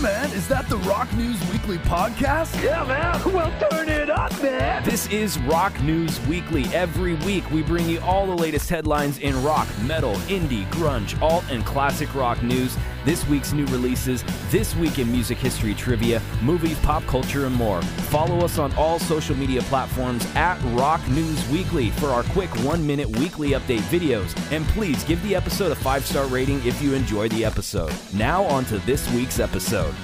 man, 0.00 0.30
is 0.32 0.46
that 0.48 0.68
the 0.68 0.76
Rock 0.78 1.12
News 1.14 1.40
Weekly 1.50 1.78
podcast? 1.78 2.62
Yeah, 2.62 2.84
man. 2.84 3.20
Well, 3.32 3.52
turn 3.68 3.88
it 3.88 4.08
up, 4.08 4.30
man. 4.40 4.84
This 4.84 5.08
is 5.08 5.38
Rock 5.40 5.80
News 5.82 6.20
Weekly. 6.26 6.64
Every 6.66 7.14
week, 7.14 7.50
we 7.50 7.62
bring 7.62 7.88
you 7.88 8.00
all 8.00 8.26
the 8.26 8.34
latest 8.34 8.70
headlines 8.70 9.18
in 9.18 9.40
rock, 9.42 9.66
metal, 9.82 10.14
indie, 10.26 10.66
grunge, 10.70 11.20
alt, 11.20 11.44
and 11.50 11.64
classic 11.66 12.14
rock 12.14 12.42
news. 12.42 12.76
This 13.04 13.26
week's 13.28 13.52
new 13.52 13.66
releases, 13.66 14.24
this 14.50 14.74
week 14.76 14.98
in 14.98 15.10
music 15.10 15.38
history 15.38 15.74
trivia, 15.74 16.20
movies, 16.42 16.78
pop 16.80 17.04
culture, 17.06 17.46
and 17.46 17.54
more. 17.54 17.80
Follow 17.82 18.44
us 18.44 18.58
on 18.58 18.74
all 18.74 18.98
social 18.98 19.36
media 19.36 19.62
platforms 19.62 20.26
at 20.34 20.58
Rock 20.74 21.06
News 21.08 21.48
Weekly 21.48 21.90
for 21.90 22.08
our 22.08 22.24
quick 22.24 22.50
one 22.64 22.86
minute 22.86 23.08
weekly 23.18 23.50
update 23.50 23.80
videos. 23.90 24.36
And 24.52 24.66
please 24.68 25.04
give 25.04 25.22
the 25.22 25.34
episode 25.34 25.72
a 25.72 25.76
five 25.76 26.04
star 26.04 26.26
rating 26.26 26.64
if 26.66 26.82
you 26.82 26.94
enjoy 26.94 27.28
the 27.28 27.44
episode. 27.44 27.92
Now, 28.12 28.44
on 28.44 28.64
to 28.66 28.78
this 28.78 29.10
week's 29.12 29.38
episode. 29.38 29.94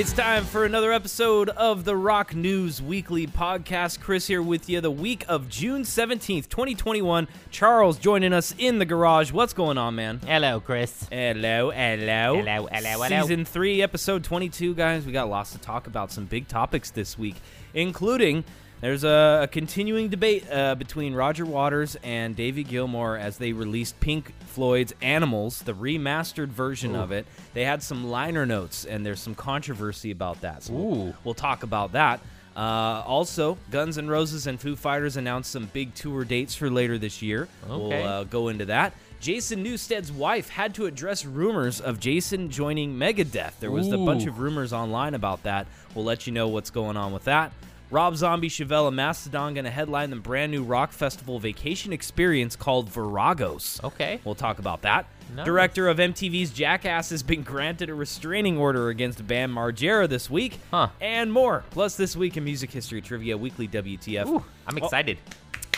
It's 0.00 0.14
time 0.14 0.46
for 0.46 0.64
another 0.64 0.92
episode 0.92 1.50
of 1.50 1.84
the 1.84 1.94
Rock 1.94 2.34
News 2.34 2.80
Weekly 2.80 3.26
podcast. 3.26 4.00
Chris 4.00 4.26
here 4.26 4.40
with 4.40 4.66
you 4.66 4.80
the 4.80 4.90
week 4.90 5.26
of 5.28 5.50
June 5.50 5.82
17th, 5.82 6.48
2021. 6.48 7.28
Charles 7.50 7.98
joining 7.98 8.32
us 8.32 8.54
in 8.56 8.78
the 8.78 8.86
garage. 8.86 9.30
What's 9.30 9.52
going 9.52 9.76
on, 9.76 9.96
man? 9.96 10.22
Hello, 10.26 10.58
Chris. 10.58 11.06
Hello, 11.12 11.70
hello. 11.70 12.36
Hello, 12.36 12.66
hello, 12.72 13.02
hello. 13.02 13.20
Season 13.20 13.44
3, 13.44 13.82
episode 13.82 14.24
22, 14.24 14.74
guys. 14.74 15.04
We 15.04 15.12
got 15.12 15.28
lots 15.28 15.52
to 15.52 15.58
talk 15.58 15.86
about, 15.86 16.10
some 16.10 16.24
big 16.24 16.48
topics 16.48 16.90
this 16.90 17.18
week, 17.18 17.36
including 17.74 18.44
there's 18.80 19.04
a, 19.04 19.40
a 19.42 19.48
continuing 19.48 20.08
debate 20.08 20.50
uh, 20.50 20.74
between 20.74 21.14
Roger 21.14 21.44
Waters 21.44 21.96
and 22.02 22.34
Davey 22.34 22.64
Gilmour 22.64 23.18
as 23.18 23.38
they 23.38 23.52
released 23.52 24.00
Pink 24.00 24.32
Floyd's 24.46 24.94
Animals, 25.02 25.62
the 25.62 25.74
remastered 25.74 26.48
version 26.48 26.94
of 26.96 27.12
it. 27.12 27.26
They 27.54 27.64
had 27.64 27.82
some 27.82 28.10
liner 28.10 28.46
notes, 28.46 28.84
and 28.84 29.04
there's 29.04 29.20
some 29.20 29.34
controversy 29.34 30.10
about 30.10 30.40
that. 30.40 30.62
So 30.64 30.72
we'll, 30.72 31.14
we'll 31.24 31.34
talk 31.34 31.62
about 31.62 31.92
that. 31.92 32.20
Uh, 32.56 33.02
also, 33.06 33.56
Guns 33.70 33.96
N' 33.96 34.08
Roses 34.08 34.46
and 34.46 34.60
Foo 34.60 34.74
Fighters 34.74 35.16
announced 35.16 35.50
some 35.52 35.66
big 35.72 35.94
tour 35.94 36.24
dates 36.24 36.54
for 36.54 36.68
later 36.68 36.98
this 36.98 37.22
year. 37.22 37.48
We'll 37.68 37.92
uh, 37.92 38.24
go 38.24 38.48
into 38.48 38.64
that. 38.66 38.92
Jason 39.20 39.62
Newsted's 39.62 40.10
wife 40.10 40.48
had 40.48 40.74
to 40.74 40.86
address 40.86 41.24
rumors 41.26 41.80
of 41.80 42.00
Jason 42.00 42.50
joining 42.50 42.98
Megadeth. 42.98 43.52
There 43.60 43.70
was 43.70 43.88
a 43.92 43.98
bunch 43.98 44.26
of 44.26 44.38
rumors 44.40 44.72
online 44.72 45.14
about 45.14 45.42
that. 45.42 45.66
We'll 45.94 46.06
let 46.06 46.26
you 46.26 46.32
know 46.32 46.48
what's 46.48 46.70
going 46.70 46.96
on 46.96 47.12
with 47.12 47.24
that. 47.24 47.52
Rob 47.90 48.16
Zombie, 48.16 48.48
Chevelle, 48.48 48.86
and 48.86 48.96
Mastodon 48.96 49.54
going 49.54 49.64
to 49.64 49.70
headline 49.70 50.10
the 50.10 50.16
brand 50.16 50.52
new 50.52 50.62
rock 50.62 50.92
festival 50.92 51.40
vacation 51.40 51.92
experience 51.92 52.54
called 52.54 52.88
Viragos. 52.88 53.82
Okay. 53.82 54.20
We'll 54.24 54.36
talk 54.36 54.60
about 54.60 54.82
that. 54.82 55.06
Nice. 55.34 55.44
Director 55.44 55.88
of 55.88 55.98
MTV's 55.98 56.50
Jackass 56.50 57.10
has 57.10 57.22
been 57.22 57.42
granted 57.42 57.90
a 57.90 57.94
restraining 57.94 58.58
order 58.58 58.90
against 58.90 59.26
Bam 59.26 59.52
Margera 59.52 60.08
this 60.08 60.30
week. 60.30 60.58
Huh. 60.70 60.88
And 61.00 61.32
more. 61.32 61.64
Plus, 61.70 61.96
this 61.96 62.16
week 62.16 62.36
in 62.36 62.44
music 62.44 62.70
history 62.70 63.00
trivia, 63.00 63.36
weekly 63.36 63.66
WTF. 63.66 64.26
Ooh, 64.26 64.44
I'm 64.66 64.78
excited. 64.78 65.18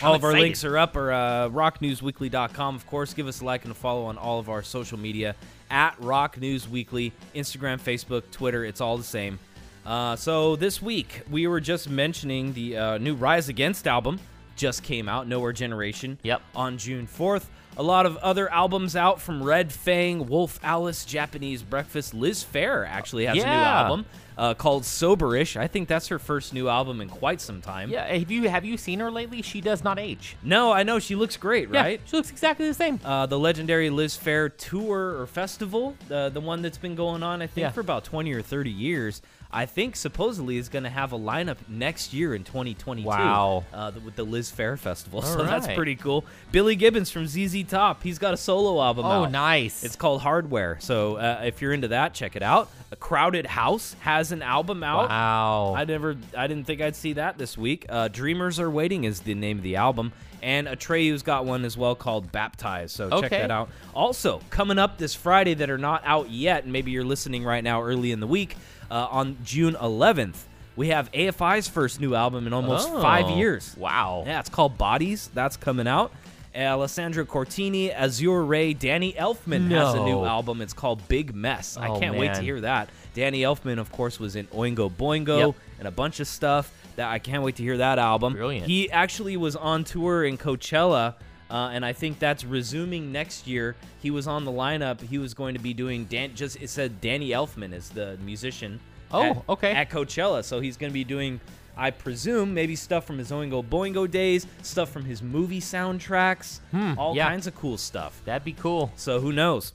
All 0.01 0.11
I'm 0.13 0.17
of 0.17 0.23
our 0.23 0.33
links 0.33 0.63
are 0.63 0.77
up 0.77 0.95
or 0.95 1.11
uh, 1.11 1.49
rocknewsweekly.com. 1.49 2.75
Of 2.75 2.85
course, 2.87 3.13
give 3.13 3.27
us 3.27 3.41
a 3.41 3.45
like 3.45 3.63
and 3.63 3.71
a 3.71 3.75
follow 3.75 4.05
on 4.05 4.17
all 4.17 4.39
of 4.39 4.49
our 4.49 4.61
social 4.61 4.99
media 4.99 5.35
at 5.71 5.95
Rock 5.99 6.39
News 6.39 6.67
Weekly, 6.67 7.11
Instagram, 7.33 7.81
Facebook, 7.81 8.29
Twitter. 8.31 8.65
It's 8.65 8.81
all 8.81 8.97
the 8.97 9.03
same. 9.03 9.39
Uh, 9.85 10.15
so 10.15 10.55
this 10.55 10.81
week 10.81 11.21
we 11.29 11.47
were 11.47 11.59
just 11.59 11.89
mentioning 11.89 12.53
the 12.53 12.77
uh, 12.77 12.97
new 12.97 13.15
Rise 13.15 13.49
Against 13.49 13.87
album 13.87 14.19
just 14.55 14.83
came 14.83 15.09
out, 15.09 15.27
Nowhere 15.27 15.53
Generation. 15.53 16.19
Yep. 16.23 16.41
On 16.55 16.77
June 16.77 17.07
4th. 17.07 17.45
A 17.75 17.83
lot 17.83 18.05
of 18.05 18.17
other 18.17 18.51
albums 18.51 18.95
out 18.95 19.19
from 19.19 19.41
Red 19.41 19.71
Fang, 19.71 20.27
Wolf 20.27 20.59
Alice, 20.61 21.05
Japanese 21.05 21.63
Breakfast. 21.63 22.13
Liz 22.13 22.43
Phair 22.43 22.87
actually 22.87 23.25
has 23.25 23.35
a 23.35 23.39
new 23.39 23.45
album 23.45 24.05
uh, 24.37 24.53
called 24.53 24.83
Soberish. 24.83 25.55
I 25.57 25.67
think 25.67 25.87
that's 25.87 26.07
her 26.07 26.19
first 26.19 26.53
new 26.53 26.67
album 26.69 27.01
in 27.01 27.09
quite 27.09 27.41
some 27.41 27.61
time. 27.61 27.89
Yeah, 27.89 28.05
have 28.05 28.31
you 28.31 28.49
have 28.49 28.65
you 28.65 28.77
seen 28.77 28.99
her 28.99 29.11
lately? 29.11 29.41
She 29.41 29.61
does 29.61 29.83
not 29.83 29.99
age. 29.99 30.35
No, 30.43 30.71
I 30.71 30.83
know 30.83 30.99
she 30.99 31.15
looks 31.15 31.37
great, 31.37 31.69
right? 31.69 31.99
Yeah, 31.99 32.05
she 32.09 32.17
looks 32.17 32.29
exactly 32.31 32.67
the 32.67 32.73
same. 32.73 32.99
Uh, 33.03 33.25
the 33.25 33.39
legendary 33.39 33.89
Liz 33.89 34.15
Fair 34.15 34.49
tour 34.49 35.19
or 35.19 35.27
festival, 35.27 35.95
uh, 36.11 36.29
the 36.29 36.41
one 36.41 36.61
that's 36.61 36.77
been 36.77 36.95
going 36.95 37.23
on, 37.23 37.41
I 37.41 37.47
think, 37.47 37.63
Yeah. 37.63 37.71
for 37.71 37.81
about 37.81 38.03
20 38.03 38.31
or 38.33 38.41
30 38.41 38.69
years. 38.71 39.21
I 39.55 39.67
think 39.67 39.95
supposedly 39.95 40.57
is 40.57 40.67
going 40.67 40.81
to 40.81 40.89
have 40.89 41.13
a 41.13 41.19
lineup 41.19 41.57
next 41.69 42.11
year 42.11 42.33
in 42.33 42.43
2022. 42.43 43.07
Wow. 43.07 43.63
Uh, 43.71 43.91
with 44.03 44.15
the 44.15 44.23
Liz 44.23 44.49
Fair 44.49 44.77
Festival. 44.77 45.19
All 45.23 45.25
so 45.27 45.43
that's 45.43 45.67
pretty 45.67 45.95
cool. 45.95 46.25
Billy 46.51 46.75
Gibbons 46.75 47.11
from 47.11 47.27
ZZ 47.27 47.63
Top, 47.65 48.01
he's 48.01 48.17
got 48.17 48.33
a 48.33 48.37
solo 48.37 48.81
album 48.81 49.05
Oh, 49.05 49.25
out. 49.25 49.31
nice. 49.31 49.83
It's 49.83 49.95
called 49.95 50.21
Hardware. 50.21 50.77
So 50.79 51.17
uh, 51.17 51.41
if 51.45 51.61
you're 51.61 51.71
into 51.71 51.89
that, 51.89 52.15
check 52.15 52.35
it 52.35 52.41
out. 52.41 52.71
A 52.91 52.95
Crowded 52.95 53.45
House 53.45 53.95
has 53.99 54.22
an 54.31 54.41
album 54.41 54.83
out. 54.83 55.09
wow. 55.09 55.73
I 55.75 55.85
never, 55.85 56.15
I 56.37 56.47
didn't 56.47 56.65
think 56.65 56.81
I'd 56.81 56.95
see 56.95 57.13
that 57.13 57.37
this 57.37 57.57
week. 57.57 57.85
Uh, 57.89 58.07
Dreamers 58.07 58.59
Are 58.59 58.69
Waiting 58.69 59.03
is 59.03 59.21
the 59.21 59.33
name 59.35 59.57
of 59.57 59.63
the 59.63 59.75
album, 59.75 60.13
and 60.41 60.67
Atreyu's 60.67 61.23
got 61.23 61.45
one 61.45 61.65
as 61.65 61.77
well 61.77 61.95
called 61.95 62.31
Baptized. 62.31 62.95
So 62.95 63.21
check 63.21 63.31
that 63.31 63.51
out. 63.51 63.69
Also 63.93 64.41
coming 64.49 64.79
up 64.79 64.97
this 64.97 65.13
Friday 65.15 65.53
that 65.55 65.69
are 65.69 65.77
not 65.77 66.01
out 66.05 66.29
yet, 66.29 66.63
and 66.63 66.71
maybe 66.73 66.91
you're 66.91 67.03
listening 67.03 67.43
right 67.43 67.63
now 67.63 67.81
early 67.81 68.11
in 68.11 68.19
the 68.19 68.27
week 68.27 68.55
uh, 68.89 69.07
on 69.11 69.37
June 69.43 69.73
11th. 69.75 70.35
We 70.75 70.87
have 70.87 71.11
AFI's 71.11 71.67
first 71.67 72.01
new 72.01 72.15
album 72.15 72.47
in 72.47 72.53
almost 72.53 72.89
five 72.89 73.25
Oh, 73.25 73.37
years. 73.37 73.75
Wow. 73.77 74.23
Yeah, 74.25 74.39
it's 74.39 74.49
called 74.49 74.75
Bodies. 74.77 75.29
That's 75.35 75.55
coming 75.55 75.87
out. 75.87 76.11
Alessandro 76.55 77.25
Cortini, 77.25 77.91
Azure 77.93 78.43
Ray, 78.45 78.73
Danny 78.73 79.13
Elfman 79.13 79.69
has 79.71 79.93
a 79.95 80.03
new 80.03 80.23
album. 80.23 80.61
It's 80.61 80.73
called 80.73 81.07
Big 81.07 81.33
Mess. 81.33 81.77
I 81.77 81.87
Oh, 81.89 81.99
can't 81.99 82.15
wait 82.17 82.33
to 82.35 82.41
hear 82.41 82.61
that. 82.61 82.89
Danny 83.13 83.41
Elfman, 83.41 83.79
of 83.79 83.91
course, 83.91 84.19
was 84.19 84.35
in 84.35 84.47
Oingo 84.47 84.91
Boingo 84.91 85.47
Yep. 85.47 85.55
and 85.79 85.87
a 85.87 85.91
bunch 85.91 86.19
of 86.19 86.27
stuff. 86.27 86.71
That 86.95 87.09
I 87.09 87.17
can't 87.17 87.41
wait 87.43 87.55
to 87.55 87.63
hear 87.63 87.77
that 87.77 87.97
album. 87.97 88.33
Brilliant. 88.33 88.67
He 88.67 88.91
actually 88.91 89.35
was 89.35 89.55
on 89.55 89.83
tour 89.83 90.23
in 90.25 90.37
Coachella, 90.37 91.15
uh, 91.49 91.71
and 91.73 91.83
I 91.83 91.91
think 91.93 92.19
that's 92.19 92.45
resuming 92.45 93.11
next 93.11 93.47
year. 93.47 93.75
He 93.99 94.11
was 94.11 94.27
on 94.27 94.45
the 94.45 94.51
lineup. 94.51 95.01
He 95.01 95.17
was 95.17 95.33
going 95.33 95.55
to 95.55 95.59
be 95.59 95.73
doing 95.73 96.05
Dan. 96.05 96.35
Just 96.35 96.61
it 96.61 96.69
said 96.69 97.01
Danny 97.01 97.29
Elfman 97.29 97.73
is 97.73 97.89
the 97.89 98.17
musician. 98.23 98.79
Oh, 99.11 99.23
at- 99.23 99.43
okay. 99.49 99.71
At 99.71 99.89
Coachella, 99.89 100.43
so 100.43 100.59
he's 100.59 100.77
going 100.77 100.91
to 100.91 100.93
be 100.93 101.03
doing. 101.03 101.39
I 101.75 101.91
presume 101.91 102.53
maybe 102.53 102.75
stuff 102.75 103.05
from 103.05 103.17
his 103.17 103.31
Oingo 103.31 103.63
Boingo 103.63 104.09
days, 104.09 104.45
stuff 104.61 104.89
from 104.89 105.05
his 105.05 105.21
movie 105.21 105.61
soundtracks, 105.61 106.59
all 106.97 107.15
yeah. 107.15 107.27
kinds 107.27 107.47
of 107.47 107.55
cool 107.55 107.77
stuff. 107.77 108.21
That'd 108.25 108.45
be 108.45 108.53
cool. 108.53 108.91
So 108.95 109.19
who 109.19 109.31
knows? 109.31 109.73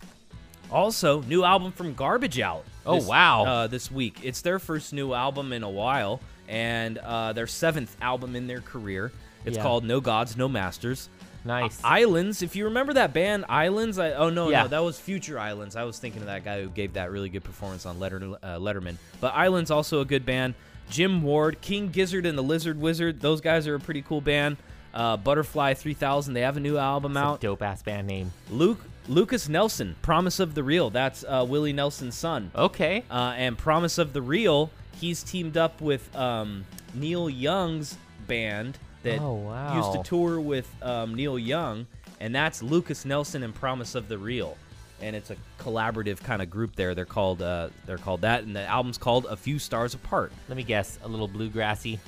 Also, 0.71 1.23
new 1.23 1.45
album 1.45 1.73
from 1.73 1.95
Garbage 1.95 2.39
Out. 2.41 2.65
Oh, 2.85 3.03
wow. 3.07 3.45
Uh, 3.45 3.67
this 3.67 3.91
week, 3.91 4.21
it's 4.23 4.43
their 4.43 4.59
first 4.59 4.93
new 4.93 5.15
album 5.15 5.53
in 5.53 5.63
a 5.63 5.71
while, 5.71 6.21
and 6.47 6.99
uh, 6.99 7.33
their 7.33 7.47
seventh 7.47 7.97
album 8.01 8.37
in 8.37 8.47
their 8.47 8.61
career. 8.61 9.11
It's 9.45 9.57
Yeah. 9.57 9.63
called 9.63 9.85
No 9.85 10.01
Gods, 10.01 10.37
No 10.37 10.49
Masters. 10.49 11.09
Nice. 11.45 11.81
Islands. 11.83 12.43
If 12.43 12.57
you 12.57 12.65
remember 12.65 12.93
that 12.95 13.15
band, 13.15 13.47
Islands. 13.49 13.99
I, 13.99 14.13
oh 14.13 14.29
no, 14.29 14.51
Yeah. 14.51 14.63
no, 14.63 14.69
that 14.69 14.79
was 14.81 14.99
Future 15.01 15.39
Islands. 15.39 15.77
I 15.77 15.85
was 15.85 15.99
thinking 15.99 16.21
of 16.21 16.27
that 16.27 16.45
guy 16.45 16.61
who 16.63 16.69
gave 16.69 16.95
that 16.95 17.11
really 17.11 17.29
good 17.31 17.45
performance 17.45 17.87
on 17.87 17.99
Letter, 17.99 18.21
uh, 18.43 18.59
Letterman. 18.59 18.97
But 19.21 19.35
Islands 19.35 19.71
also 19.71 20.01
a 20.01 20.05
good 20.05 20.27
band. 20.27 20.55
Jim 20.91 21.23
Ward, 21.23 21.61
King 21.61 21.89
Gizzard, 21.89 22.27
and 22.27 22.37
the 22.37 22.43
Lizard 22.43 22.81
Wizard. 22.81 23.21
Those 23.21 23.41
guys 23.41 23.67
are 23.69 23.75
a 23.75 23.81
pretty 23.81 24.03
cool 24.03 24.21
band. 24.21 24.57
Uh, 24.95 25.17
Butterfly 25.17 25.75
3000. 25.75 26.35
They 26.35 26.41
have 26.41 26.57
a 26.57 26.61
new 26.61 26.79
album 26.79 27.17
out. 27.17 27.41
Dope 27.41 27.63
ass 27.63 27.83
band 27.83 28.07
name. 28.07 28.33
Luke 28.51 28.81
Lucas 29.07 29.49
Nelson, 29.49 29.97
Promise 30.03 30.39
of 30.41 30.55
the 30.55 30.63
Real. 30.63 30.91
That's 30.91 31.25
uh, 31.25 31.45
Willie 31.49 31.73
Nelson's 31.73 32.15
son. 32.15 32.51
Okay. 32.55 33.05
Uh, 33.11 33.35
and 33.37 33.57
Promise 33.57 33.97
of 33.99 34.13
the 34.13 34.21
Real, 34.23 34.71
he's 35.01 35.23
teamed 35.23 35.57
up 35.57 35.81
with 35.81 36.15
um, 36.17 36.65
Neil 36.95 37.31
Young's 37.31 37.97
band 38.27 38.77
that 39.03 39.19
Oh, 39.21 39.35
wow. 39.35 39.77
used 39.77 39.93
to 39.93 40.03
tour 40.09 40.41
with 40.41 40.69
um, 40.83 41.15
Neil 41.15 41.39
Young, 41.39 41.87
and 42.21 42.35
that's 42.35 42.63
Lucas 42.63 43.05
Nelson 43.07 43.43
and 43.43 43.55
Promise 43.55 43.95
of 43.95 44.09
the 44.09 44.19
Real. 44.19 44.57
And 45.01 45.15
it's 45.15 45.31
a 45.31 45.37
collaborative 45.61 46.23
kind 46.23 46.43
of 46.43 46.51
group 46.51 46.75
there. 46.75 46.95
They're 46.95 47.05
called 47.05 47.41
uh, 47.41 47.69
they're 47.87 47.99
called 47.99 48.23
that, 48.23 48.43
and 48.43 48.55
the 48.57 48.67
album's 48.67 48.99
called 48.99 49.27
A 49.27 49.37
Few 49.37 49.59
Stars 49.59 49.95
Apart. 49.95 50.33
Let 50.49 50.57
me 50.57 50.65
guess. 50.65 50.99
A 51.05 51.09
little 51.09 51.29
bluegrassy. 51.29 51.99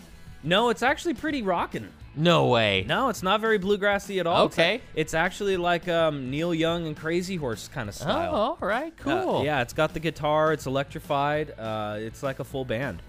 No, 0.43 0.71
it's 0.71 0.83
actually 0.83 1.15
pretty 1.15 1.43
rockin'. 1.43 1.91
No 2.17 2.47
way. 2.49 2.85
No, 2.89 3.09
it's 3.09 3.23
not 3.23 3.41
very 3.41 3.59
bluegrassy 3.59 4.19
at 4.19 4.27
all. 4.27 4.47
Okay. 4.47 4.81
it's, 4.95 5.15
actually 5.15 5.57
like 5.57 5.87
um, 5.87 6.31
Neil 6.31 6.53
Young 6.53 6.87
and 6.87 6.97
Crazy 6.97 7.37
Horse 7.37 7.69
kind 7.69 7.89
of 7.89 7.95
style. 7.95 8.09
Oh, 8.09 8.57
style. 8.57 8.59
all 8.61 8.69
right. 8.69 8.93
Uh, 9.01 9.03
Cool. 9.03 9.45
yeah, 9.45 9.61
it's 9.63 9.73
got 9.75 9.95
the 9.95 10.01
guitar. 10.01 10.53
It's 10.53 10.67
electrified. 10.67 11.53
Uh, 11.59 11.97
it's 11.99 12.23
like 12.23 12.41
a 12.41 12.45
full 12.45 12.65
band. 12.65 13.01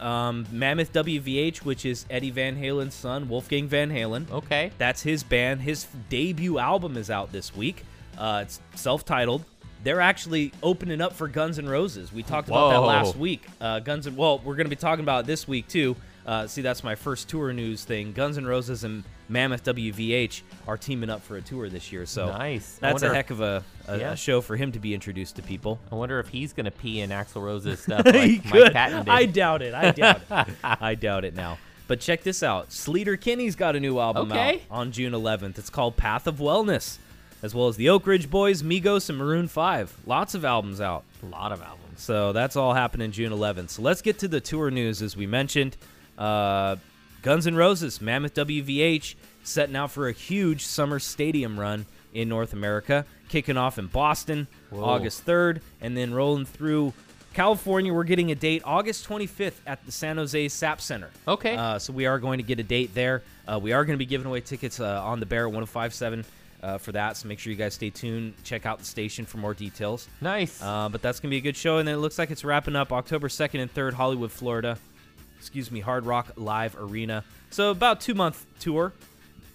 Um, 0.00 0.46
Mammoth 0.50 0.92
WVH, 0.92 1.58
which 1.58 1.86
is 1.86 2.04
Eddie 2.10 2.30
Van 2.30 2.56
Halen's 2.56 2.94
son, 2.94 3.28
Wolfgang 3.28 3.68
Van 3.68 3.90
Halen. 3.90 4.30
Okay. 4.30 4.72
That's 4.76 5.02
his 5.02 5.22
band. 5.22 5.62
His 5.62 5.86
debut 6.10 6.58
album 6.58 6.96
is 6.96 7.08
out 7.10 7.30
this 7.32 7.54
week. 7.54 7.84
Uh, 8.18 8.40
it's 8.42 8.60
self-titled. 8.74 9.44
They're 9.84 10.00
actually 10.00 10.52
opening 10.62 11.00
up 11.00 11.12
for 11.12 11.26
Guns 11.26 11.58
N' 11.58 11.68
Roses. 11.68 12.12
We 12.12 12.22
talked 12.22 12.48
about 12.48 12.70
that 12.70 12.78
last 12.80 13.16
week. 13.16 13.44
Uh, 13.60 13.80
Guns 13.80 14.06
N' 14.06 14.14
well, 14.16 14.38
we're 14.38 14.54
going 14.54 14.66
to 14.66 14.70
be 14.70 14.76
talking 14.76 15.02
about 15.02 15.24
it 15.24 15.26
this 15.26 15.48
week 15.48 15.66
too. 15.66 15.96
Uh, 16.24 16.46
see, 16.46 16.62
that's 16.62 16.84
my 16.84 16.94
first 16.94 17.28
tour 17.28 17.52
news 17.52 17.82
thing. 17.84 18.12
Guns 18.12 18.38
N' 18.38 18.46
Roses 18.46 18.84
and 18.84 19.02
Mammoth 19.28 19.64
WVH 19.64 20.42
are 20.68 20.76
teaming 20.76 21.10
up 21.10 21.20
for 21.22 21.36
a 21.36 21.40
tour 21.42 21.68
this 21.68 21.90
year. 21.90 22.06
So 22.06 22.26
Nice. 22.28 22.76
That's 22.80 23.02
a 23.02 23.12
heck 23.12 23.30
of 23.30 23.40
a, 23.40 23.64
a, 23.88 23.98
Yeah. 23.98 24.12
a 24.12 24.16
show 24.16 24.40
for 24.40 24.54
him 24.54 24.70
to 24.72 24.78
be 24.78 24.94
introduced 24.94 25.34
to 25.36 25.42
people. 25.42 25.80
I 25.90 25.96
wonder 25.96 26.20
if 26.20 26.28
he's 26.28 26.52
gonna 26.52 26.70
pee 26.70 27.00
in 27.00 27.10
Axl 27.10 27.42
Rose's 27.42 27.80
stuff 27.82 28.04
like 28.06 28.14
He 28.14 28.38
could. 28.38 28.76
I 28.76 29.24
doubt 29.26 29.62
it. 29.62 29.74
I 29.74 29.90
doubt 29.90 30.20
it. 30.30 30.48
I 30.64 30.94
doubt 30.94 31.24
it 31.24 31.34
now. 31.34 31.58
But 31.88 31.98
check 31.98 32.22
this 32.22 32.44
out. 32.44 32.68
Sleater 32.70 33.20
Kinney's 33.20 33.56
got 33.56 33.74
a 33.74 33.80
new 33.80 33.98
album 33.98 34.30
out 34.30 34.60
on 34.70 34.92
June 34.92 35.12
11th. 35.12 35.58
It's 35.58 35.70
called 35.70 35.96
Path 35.96 36.26
of 36.28 36.36
Wellness, 36.36 36.98
as 37.42 37.54
well 37.54 37.68
as 37.68 37.76
the 37.76 37.88
Oak 37.88 38.06
Ridge 38.06 38.30
Boys, 38.30 38.62
Migos, 38.62 39.08
and 39.08 39.18
Maroon 39.18 39.48
5. 39.48 39.98
Lots 40.06 40.34
of 40.34 40.44
albums 40.44 40.80
out. 40.80 41.04
a 41.22 41.26
lot 41.26 41.52
of 41.52 41.60
albums. 41.60 42.00
So 42.00 42.32
that's 42.32 42.56
all 42.56 42.72
happening 42.72 43.10
June 43.10 43.32
11th. 43.32 43.70
So 43.70 43.82
let's 43.82 44.00
get 44.02 44.18
to 44.20 44.28
the 44.28 44.40
tour 44.40 44.70
news 44.70 45.02
as 45.02 45.16
we 45.16 45.26
mentioned. 45.26 45.76
Uh, 46.16 46.76
Guns 47.22 47.46
N' 47.46 47.54
Roses, 47.54 48.00
Mammoth 48.00 48.34
WVH, 48.34 49.14
setting 49.44 49.76
out 49.76 49.90
for 49.90 50.08
a 50.08 50.12
huge 50.12 50.64
summer 50.64 50.98
stadium 50.98 51.58
run 51.58 51.86
in 52.12 52.28
North 52.28 52.52
America, 52.52 53.06
kicking 53.28 53.56
off 53.56 53.78
in 53.78 53.86
Boston 53.86 54.46
Whoa. 54.70 54.84
August 54.84 55.24
3rd, 55.24 55.60
and 55.80 55.96
then 55.96 56.12
rolling 56.12 56.44
through 56.44 56.92
California. 57.32 57.92
We're 57.92 58.04
getting 58.04 58.30
a 58.30 58.34
date 58.34 58.62
August 58.64 59.08
25th 59.08 59.54
at 59.66 59.84
the 59.86 59.92
San 59.92 60.16
Jose 60.18 60.48
SAP 60.48 60.80
Center. 60.80 61.10
Okay. 61.26 61.56
Uh, 61.56 61.78
so 61.78 61.92
we 61.92 62.06
are 62.06 62.18
going 62.18 62.38
to 62.38 62.44
get 62.44 62.60
a 62.60 62.62
date 62.62 62.94
there. 62.94 63.22
Uh, 63.46 63.58
we 63.58 63.72
are 63.72 63.84
going 63.84 63.94
to 63.94 63.98
be 63.98 64.06
giving 64.06 64.26
away 64.26 64.40
tickets 64.40 64.80
uh, 64.80 65.02
on 65.02 65.20
the 65.20 65.26
Bear 65.26 65.48
1057 65.48 66.24
uh, 66.62 66.78
for 66.78 66.92
that. 66.92 67.16
So 67.16 67.28
make 67.28 67.38
sure 67.38 67.50
you 67.50 67.56
guys 67.56 67.74
stay 67.74 67.90
tuned. 67.90 68.34
Check 68.44 68.66
out 68.66 68.78
the 68.78 68.84
station 68.84 69.26
for 69.26 69.38
more 69.38 69.54
details. 69.54 70.08
Nice. 70.20 70.62
Uh, 70.62 70.88
but 70.88 71.02
that's 71.02 71.20
gonna 71.20 71.30
be 71.30 71.38
a 71.38 71.42
good 71.42 71.56
show, 71.56 71.78
and 71.78 71.88
then 71.88 71.94
it 71.96 71.98
looks 71.98 72.18
like 72.18 72.30
it's 72.30 72.44
wrapping 72.44 72.76
up 72.76 72.92
October 72.92 73.28
second 73.28 73.60
and 73.60 73.70
third, 73.70 73.94
Hollywood, 73.94 74.30
Florida. 74.30 74.78
Excuse 75.38 75.70
me, 75.70 75.80
Hard 75.80 76.06
Rock 76.06 76.32
Live 76.36 76.76
Arena. 76.78 77.24
So 77.50 77.70
about 77.70 78.00
two 78.00 78.14
month 78.14 78.46
tour, 78.60 78.92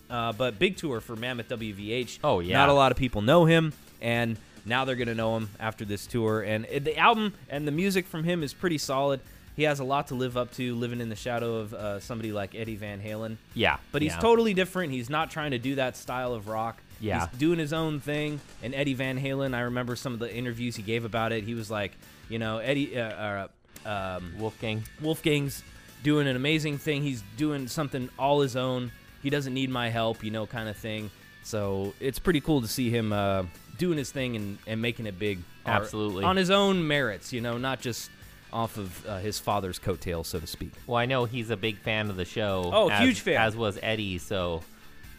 uh, 0.10 0.34
but 0.34 0.60
big 0.60 0.78
tour 0.78 1.00
for 1.00 1.16
Mammoth 1.16 1.48
WVH. 1.50 2.20
Oh, 2.24 2.40
yeah. 2.40 2.58
Not 2.58 2.70
a 2.70 2.74
lot 2.74 2.92
of 2.92 2.98
people 2.98 3.22
know 3.22 3.46
him, 3.46 3.74
and 4.02 4.38
now 4.66 4.84
they're 4.84 4.96
gonna 4.96 5.16
know 5.16 5.38
him 5.38 5.50
after 5.60 5.86
this 5.86 6.06
tour. 6.06 6.42
And 6.42 6.66
the 6.66 6.98
album 6.98 7.34
and 7.50 7.66
the 7.68 7.72
music 7.72 8.06
from 8.06 8.26
him 8.26 8.44
is 8.44 8.54
pretty 8.54 8.78
solid. 8.78 9.22
He 9.56 9.64
has 9.64 9.80
a 9.80 9.84
lot 9.84 10.10
to 10.10 10.16
live 10.16 10.38
up 10.38 10.52
to, 10.54 10.76
living 10.76 11.02
in 11.02 11.10
the 11.10 11.16
shadow 11.16 11.56
of 11.56 11.74
uh, 11.74 12.00
somebody 12.00 12.32
like 12.32 12.54
Eddie 12.54 12.76
Van 12.76 13.02
Halen. 13.02 13.38
yeah. 13.56 13.78
But 13.92 14.04
he's 14.04 14.12
yeah. 14.12 14.20
totally 14.20 14.54
different. 14.54 14.92
He's 14.92 15.10
not 15.10 15.32
trying 15.32 15.50
to 15.52 15.58
do 15.58 15.76
that 15.76 15.98
style 15.98 16.34
of 16.34 16.48
rock. 16.48 16.80
Yeah. 17.00 17.28
He's 17.30 17.38
doing 17.40 17.60
his 17.60 17.74
own 17.74 18.00
thing. 18.00 18.40
And 18.64 18.74
Eddie 18.74 18.94
Van 18.96 19.20
Halen, 19.20 19.54
I 19.56 19.62
remember 19.62 19.96
some 19.96 20.14
of 20.14 20.20
the 20.20 20.34
interviews 20.34 20.76
he 20.76 20.82
gave 20.84 21.06
about 21.06 21.32
it. 21.32 21.44
He 21.44 21.54
was 21.54 21.70
like, 21.72 21.92
you 22.30 22.40
know, 22.40 22.58
Eddie, 22.58 22.98
uh, 23.00 23.48
uh, 23.86 23.90
um, 24.18 24.34
Wolfgang. 24.38 24.84
Wolfgang's 25.02 25.64
doing 26.04 26.28
an 26.28 26.36
amazing 26.36 26.78
thing. 26.78 27.02
He's 27.04 27.24
doing 27.38 27.68
something 27.68 28.10
all 28.18 28.42
his 28.42 28.56
own. 28.56 28.92
He 29.24 29.30
doesn't 29.30 29.54
need 29.54 29.70
my 29.70 29.90
help, 29.90 30.24
you 30.24 30.32
know, 30.32 30.46
kind 30.46 30.70
of 30.70 30.78
thing. 30.78 31.10
So 31.44 31.94
it's 32.00 32.20
pretty 32.20 32.42
cool 32.42 32.62
to 32.62 32.68
see 32.68 32.90
him 32.90 33.14
uh, 33.14 33.44
doing 33.78 33.98
his 33.98 34.12
thing 34.12 34.36
and, 34.36 34.58
and 34.68 34.82
making 34.82 35.06
it 35.06 35.18
big. 35.18 35.40
or- 35.66 35.72
Absolutely. 35.72 36.24
On 36.26 36.36
his 36.36 36.50
own 36.50 36.86
merits, 36.88 37.32
you 37.32 37.42
know, 37.42 37.58
not 37.58 37.80
just 37.80 38.10
off 38.52 38.78
of 38.78 39.06
uh, 39.08 39.20
his 39.20 39.40
father's 39.40 39.80
coattails, 39.80 40.28
so 40.28 40.40
to 40.40 40.48
speak. 40.48 40.72
Well, 40.88 40.98
I 40.98 41.06
know 41.06 41.26
he's 41.26 41.50
a 41.50 41.58
big 41.58 41.78
fan 41.80 42.10
of 42.10 42.16
the 42.18 42.26
show. 42.26 42.70
Oh, 42.74 42.90
as- 42.90 43.02
huge 43.04 43.20
fan. 43.22 43.40
As 43.42 43.56
was 43.56 43.78
Eddie. 43.82 44.18
So, 44.18 44.62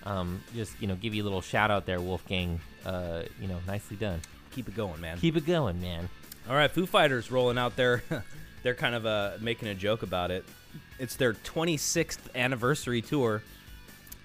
um, 0.09 0.43
just 0.55 0.81
you 0.81 0.87
know, 0.87 0.95
give 0.97 1.15
you 1.15 1.23
a 1.23 1.25
little 1.27 1.43
shout 1.43 1.71
out 1.71 1.87
there, 1.87 2.01
Wolfgang. 2.01 2.61
Uh, 2.85 3.23
you 3.41 3.47
know, 3.49 3.59
nicely 3.67 3.97
done. 3.97 4.21
Keep 4.53 4.69
it 4.69 4.75
going, 4.77 5.01
man. 5.01 5.19
Keep 5.19 5.37
it 5.37 5.47
going, 5.47 5.81
man. 5.81 6.09
All 6.49 6.55
right, 6.57 6.71
Foo 6.71 6.87
Fighters 6.87 7.31
rolling 7.31 7.59
out 7.59 7.77
there. 7.77 8.03
They're 8.63 8.75
kind 8.75 8.95
of 8.95 9.05
uh, 9.07 9.33
making 9.41 9.69
a 9.69 9.75
joke 9.75 10.03
about 10.03 10.31
it. 10.31 10.45
It's 10.99 11.17
their 11.17 11.35
26th 11.35 12.19
anniversary 12.35 13.03
tour 13.03 13.43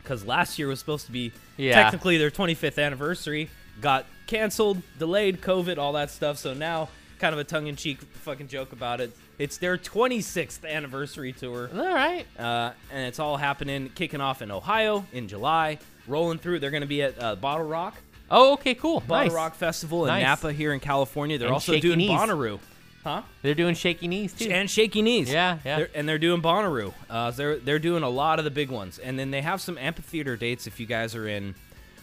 because 0.02 0.26
last 0.26 0.58
year 0.58 0.68
was 0.70 0.80
supposed 0.80 1.06
to 1.06 1.12
be 1.12 1.32
Yeah. 1.58 1.82
technically 1.82 2.18
their 2.18 2.32
25th 2.32 2.84
anniversary. 2.84 3.50
Got 3.82 4.06
canceled, 4.28 4.82
delayed, 4.98 5.42
COVID, 5.42 5.78
all 5.78 5.94
that 5.94 6.10
stuff. 6.10 6.38
So 6.38 6.54
now, 6.54 6.90
kind 7.20 7.34
of 7.34 7.40
a 7.40 7.44
tongue 7.44 7.68
in 7.68 7.76
cheek 7.76 8.02
fucking 8.02 8.48
joke 8.48 8.72
about 8.72 9.02
it. 9.02 9.16
It's 9.40 9.58
their 9.58 9.78
26th 9.78 10.68
anniversary 10.70 11.34
tour. 11.34 11.70
All 11.74 11.82
right. 11.94 12.26
Uh, 12.38 12.72
and 12.92 13.08
it's 13.08 13.20
all 13.20 13.38
happening, 13.38 13.90
kicking 13.96 14.22
off 14.22 14.42
in 14.42 14.52
Ohio 14.52 15.06
in 15.12 15.28
July, 15.28 15.80
rolling 16.08 16.38
through. 16.38 16.60
They're 16.60 16.72
going 16.72 16.82
to 16.82 16.88
be 16.88 17.02
at 17.02 17.22
uh, 17.22 17.36
Bottle 17.36 17.66
Rock. 17.66 17.96
Oh, 18.30 18.54
okay, 18.54 18.74
cool. 18.76 19.00
Bottle 19.02 19.28
nice. 19.28 19.34
Rock 19.34 19.56
Festival 19.56 20.06
in 20.06 20.10
Nice. 20.10 20.24
Napa 20.24 20.54
here 20.54 20.74
in 20.74 20.80
California. 20.80 21.38
They're 21.38 21.48
And 21.48 21.54
also 21.54 21.80
doing 21.80 21.98
Knees. 22.00 22.10
Bonnaroo. 22.10 22.60
Huh? 23.04 23.22
They're 23.42 23.54
doing 23.54 23.76
shaky 23.76 24.08
knees 24.08 24.32
too. 24.34 24.50
and 24.50 24.70
shaky 24.72 25.02
knees. 25.02 25.30
Yeah, 25.30 25.60
yeah. 25.66 25.78
They're, 25.80 25.90
and 25.94 26.08
they're 26.08 26.18
doing 26.18 26.42
Bonnaroo. 26.42 26.94
Uh, 27.10 27.32
they're 27.32 27.58
they're 27.58 27.78
doing 27.78 28.02
a 28.02 28.08
lot 28.10 28.40
of 28.40 28.46
the 28.46 28.50
big 28.52 28.70
ones, 28.72 28.98
and 28.98 29.20
then 29.20 29.30
they 29.30 29.42
have 29.42 29.60
some 29.60 29.78
amphitheater 29.78 30.38
dates 30.38 30.68
if 30.68 30.80
you 30.80 30.86
guys 30.86 31.14
are 31.14 31.28
in 31.28 31.54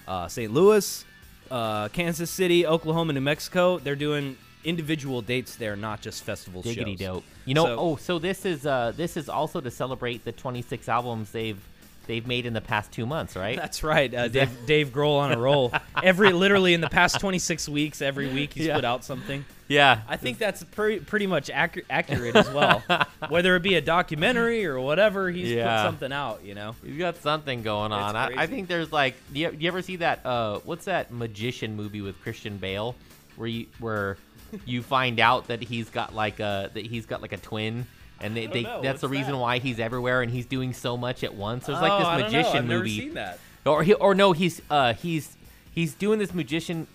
uh, 0.06 0.28
St. 0.28 0.52
Louis, 0.52 1.02
uh, 1.50 1.88
Kansas 1.88 2.30
City, 2.30 2.66
Oklahoma, 2.66 3.14
New 3.14 3.22
Mexico. 3.22 3.78
They're 3.78 3.96
doing 3.96 4.36
individual 4.64 5.22
dates 5.22 5.56
there, 5.56 5.76
not 5.76 6.00
just 6.00 6.22
festival 6.24 6.62
Diggity 6.62 6.92
shows. 6.96 7.06
dope. 7.06 7.24
You 7.46 7.54
know, 7.54 7.64
So- 7.66 7.76
oh, 7.78 7.96
so 7.96 8.18
this 8.18 8.44
is 8.44 8.66
uh 8.66 8.92
this 8.96 9.16
is 9.16 9.28
also 9.28 9.60
to 9.60 9.70
celebrate 9.70 10.24
the 10.24 10.32
26 10.32 10.88
albums 10.88 11.30
they've 11.32 11.58
they've 12.06 12.26
made 12.26 12.44
in 12.44 12.52
the 12.54 12.60
past 12.60 12.90
two 12.90 13.06
months, 13.06 13.36
right? 13.36 13.56
That's 13.56 13.84
right. 13.84 14.12
Uh, 14.12 14.26
Dave, 14.26 14.50
Dave 14.66 14.88
Grohl 14.88 15.18
on 15.20 15.30
a 15.32 15.38
roll. 15.38 15.72
Every 16.02 16.32
literally 16.32 16.74
in 16.74 16.80
the 16.80 16.88
past 16.88 17.20
26 17.20 17.68
weeks, 17.68 18.02
every 18.02 18.26
week 18.28 18.52
he's 18.54 18.66
Yeah. 18.66 18.74
put 18.74 18.84
out 18.84 19.04
something. 19.04 19.44
yeah. 19.68 20.00
I 20.08 20.16
think 20.16 20.38
that's 20.38 20.64
pretty 20.64 21.00
pretty 21.04 21.28
much 21.28 21.48
accu- 21.50 21.84
accurate 21.88 22.34
as 22.34 22.50
well. 22.50 22.82
Whether 23.28 23.54
it 23.54 23.62
be 23.62 23.76
a 23.76 23.80
documentary 23.80 24.66
or 24.66 24.80
whatever, 24.80 25.30
he's 25.30 25.50
Yeah. 25.50 25.82
put 25.82 25.88
something 25.88 26.12
out. 26.12 26.44
You 26.44 26.54
know. 26.56 26.74
He's 26.84 26.98
got 26.98 27.16
something 27.18 27.62
going 27.62 27.92
on. 27.92 28.16
I, 28.16 28.32
I 28.36 28.46
think 28.46 28.66
there's 28.66 28.90
like, 28.92 29.14
do 29.32 29.38
you, 29.40 29.54
you 29.56 29.68
ever 29.68 29.80
see 29.82 29.96
that? 29.96 30.26
Uh, 30.26 30.58
what's 30.64 30.86
that 30.86 31.12
magician 31.12 31.76
movie 31.76 32.00
with 32.00 32.20
Christian 32.22 32.56
Bale, 32.56 32.96
where 33.36 33.46
you 33.48 33.66
where 33.78 34.16
you 34.64 34.82
find 34.82 35.20
out 35.20 35.48
that 35.48 35.62
he's 35.62 35.90
got 35.90 36.14
like 36.14 36.40
a 36.40 36.70
that 36.74 36.84
he's 36.86 37.06
got 37.06 37.22
like 37.22 37.32
a 37.32 37.36
twin, 37.38 37.86
and 38.20 38.36
they, 38.36 38.46
they 38.46 38.62
that's 38.82 39.00
the 39.00 39.08
reason 39.08 39.32
that? 39.32 39.38
why 39.38 39.58
he's 39.58 39.78
everywhere 39.80 40.22
and 40.22 40.30
he's 40.32 40.46
doing 40.46 40.72
so 40.72 40.96
much 40.96 41.24
at 41.24 41.34
once. 41.34 41.66
There's 41.66 41.78
Oh, 41.78 41.82
like 41.82 41.92
I 41.92 42.16
this 42.22 42.32
know. 42.32 42.38
magician 42.38 42.66
movie, 42.68 42.98
seen 43.00 43.14
that. 43.14 43.38
or 43.66 43.82
he, 43.82 43.94
or 43.94 44.14
no, 44.14 44.32
he's 44.32 44.60
uh 44.70 44.94
he's 44.94 45.36
he's 45.72 45.94
doing 45.94 46.18
this 46.18 46.34
magician. 46.34 46.86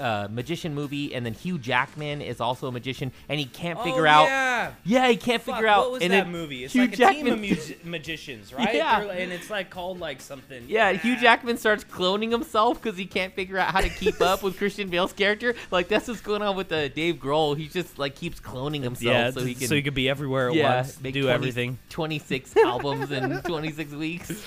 Mag- 0.00 0.24
Uh, 0.24 0.28
magician 0.30 0.74
movie, 0.74 1.14
and 1.14 1.24
then 1.26 1.34
Hugh 1.34 1.58
Jackman 1.58 2.22
is 2.22 2.40
also 2.40 2.66
a 2.68 2.72
magician, 2.72 3.12
and 3.28 3.38
he 3.38 3.46
can't 3.46 3.78
figure 3.82 4.06
oh, 4.06 4.10
out. 4.10 4.24
Yeah. 4.24 4.72
Yeah, 4.84 5.08
he 5.08 5.16
can't 5.16 5.42
Fuck, 5.42 5.56
figure 5.56 5.68
out. 5.68 5.80
What 5.82 5.92
was 5.92 6.02
and 6.02 6.12
that 6.12 6.24
then 6.24 6.32
movie? 6.32 6.64
It's 6.64 6.72
Hugh 6.72 6.82
like 6.82 6.94
a 6.94 6.96
Jackman, 6.96 7.24
team 7.24 7.32
of 7.34 7.40
music- 7.40 7.84
magicians, 7.84 8.52
right? 8.54 8.74
Yeah. 8.74 9.00
They're- 9.00 9.10
and 9.10 9.32
it's 9.32 9.50
like 9.50 9.70
called 9.70 10.00
like 10.00 10.20
something. 10.20 10.64
Yeah, 10.68 10.92
Hugh 10.92 11.16
Jackman 11.18 11.56
starts 11.58 11.84
cloning 11.84 12.30
himself 12.30 12.80
because 12.82 12.98
he 12.98 13.06
can't 13.06 13.34
figure 13.34 13.58
out 13.58 13.72
how 13.72 13.80
to 13.80 13.88
keep 13.88 14.20
up 14.20 14.42
with 14.42 14.56
Christian 14.58 14.88
Bale's 14.88 15.12
character. 15.12 15.54
Like 15.70 15.88
that's 15.88 16.08
what's 16.08 16.20
going 16.20 16.42
on 16.42 16.56
with 16.56 16.72
uh, 16.72 16.88
Dave 16.88 17.16
Grohl. 17.16 17.56
He 17.56 17.68
just 17.68 17.98
like 17.98 18.14
keeps 18.14 18.40
cloning 18.40 18.82
himself 18.82 19.02
Yeah, 19.14 19.30
so 19.30 19.40
he 19.40 19.54
can 19.54 19.68
so 19.68 19.74
he 19.74 19.82
could 19.82 19.94
be 19.94 20.08
everywhere 20.08 20.48
at 20.48 20.54
yeah 20.54 20.76
once, 20.76 21.00
make 21.00 21.14
do 21.14 21.22
20 21.22 21.34
everything. 21.34 21.78
Twenty 21.88 22.18
six 22.18 22.56
albums 22.64 23.10
in 23.10 23.40
twenty 23.42 23.72
six 23.72 23.92
weeks. 23.92 24.42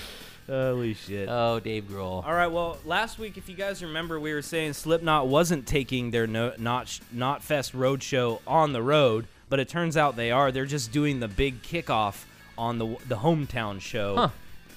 Holy 0.46 0.94
shit! 0.94 1.28
Oh, 1.30 1.58
Dave 1.60 1.84
Grohl. 1.84 2.24
All 2.24 2.34
right. 2.34 2.48
Well, 2.48 2.76
last 2.84 3.18
week, 3.18 3.36
if 3.38 3.48
you 3.48 3.54
guys 3.54 3.82
remember, 3.82 4.20
we 4.20 4.32
were 4.34 4.42
saying 4.42 4.74
Slipknot 4.74 5.26
wasn't 5.28 5.66
taking 5.66 6.10
their 6.10 6.26
no, 6.26 6.52
not 6.58 6.86
Knotfest 7.14 7.72
road 7.74 8.02
show 8.02 8.40
on 8.46 8.72
the 8.74 8.82
road, 8.82 9.26
but 9.48 9.58
it 9.58 9.68
turns 9.68 9.96
out 9.96 10.16
they 10.16 10.30
are. 10.30 10.52
They're 10.52 10.66
just 10.66 10.92
doing 10.92 11.20
the 11.20 11.28
big 11.28 11.62
kickoff 11.62 12.24
on 12.58 12.78
the 12.78 12.86
the 13.08 13.16
hometown 13.16 13.80
show. 13.80 14.16
Huh. 14.16 14.28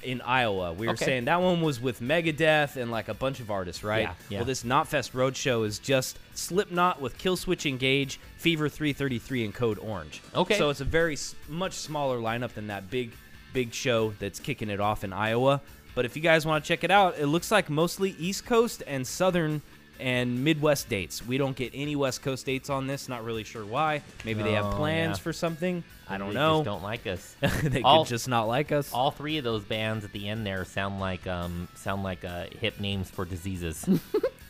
In 0.04 0.22
Iowa, 0.22 0.72
we 0.74 0.86
were 0.88 0.94
Okay. 0.94 1.04
saying 1.06 1.26
that 1.26 1.42
one 1.42 1.60
was 1.60 1.82
with 1.82 2.00
Megadeth 2.02 2.78
and 2.78 2.90
like 2.92 3.10
a 3.10 3.14
bunch 3.16 3.40
of 3.42 3.50
artists, 3.52 3.84
right? 3.84 4.04
Yeah, 4.04 4.14
yeah. 4.30 4.38
Well, 4.38 4.46
this 4.46 4.64
Knotfest 4.64 5.12
Roadshow 5.12 5.66
is 5.66 5.80
just 5.80 6.18
Slipknot 6.34 7.02
with 7.02 7.18
Killswitch 7.18 7.66
Engage, 7.68 8.20
Fever 8.38 8.70
333, 8.70 9.44
and 9.46 9.54
Code 9.54 9.80
Orange. 9.80 10.22
Okay. 10.34 10.58
So 10.58 10.70
it's 10.70 10.80
a 10.82 10.86
very 10.86 11.14
s- 11.14 11.36
much 11.50 11.74
smaller 11.74 12.20
lineup 12.20 12.54
than 12.54 12.68
that 12.68 12.90
big, 12.92 13.12
big 13.58 13.74
show 13.74 14.12
that's 14.20 14.40
kicking 14.40 14.70
it 14.70 14.80
off 14.80 15.04
in 15.04 15.12
Iowa. 15.12 15.62
But 15.96 16.06
if 16.06 16.16
you 16.16 16.22
guys 16.22 16.46
want 16.46 16.64
to 16.64 16.68
check 16.68 16.84
it 16.84 16.92
out, 16.92 17.18
it 17.18 17.26
looks 17.26 17.50
like 17.50 17.72
mostly 17.72 18.12
East 18.20 18.46
Coast 18.46 18.84
and 18.86 19.06
Southern 19.08 19.64
and 20.00 20.44
Midwest 20.44 20.90
dates. 20.90 21.26
We 21.26 21.40
don't 21.40 21.56
get 21.56 21.72
any 21.74 21.96
West 21.96 22.22
Coast 22.22 22.46
dates 22.46 22.70
on 22.70 22.86
this. 22.86 23.10
Not 23.10 23.24
really 23.24 23.44
sure 23.44 23.66
why. 23.66 24.04
Maybe 24.26 24.44
they 24.44 24.52
have 24.52 24.66
Oh, 24.66 24.74
plans 24.74 25.18
yeah. 25.18 25.24
for 25.24 25.34
something. 25.34 25.84
I 26.08 26.20
don't 26.20 26.28
They 26.30 26.36
know. 26.36 26.58
Just 26.60 26.66
don't 26.66 26.84
like 26.84 27.08
us. 27.08 27.36
they 27.64 27.82
All- 27.82 28.04
could 28.04 28.10
just 28.10 28.28
not 28.28 28.44
like 28.44 28.72
us. 28.72 28.94
All 28.94 29.10
three 29.10 29.40
of 29.40 29.44
those 29.44 29.64
bands 29.64 30.06
at 30.06 30.12
the 30.12 30.30
end 30.30 30.46
there 30.46 30.64
sound 30.66 31.00
like 31.00 31.26
um 31.26 31.68
sound 31.74 32.04
like 32.04 32.24
uh, 32.24 32.46
hip 32.62 32.80
names 32.80 33.10
for 33.10 33.26
diseases. 33.26 33.90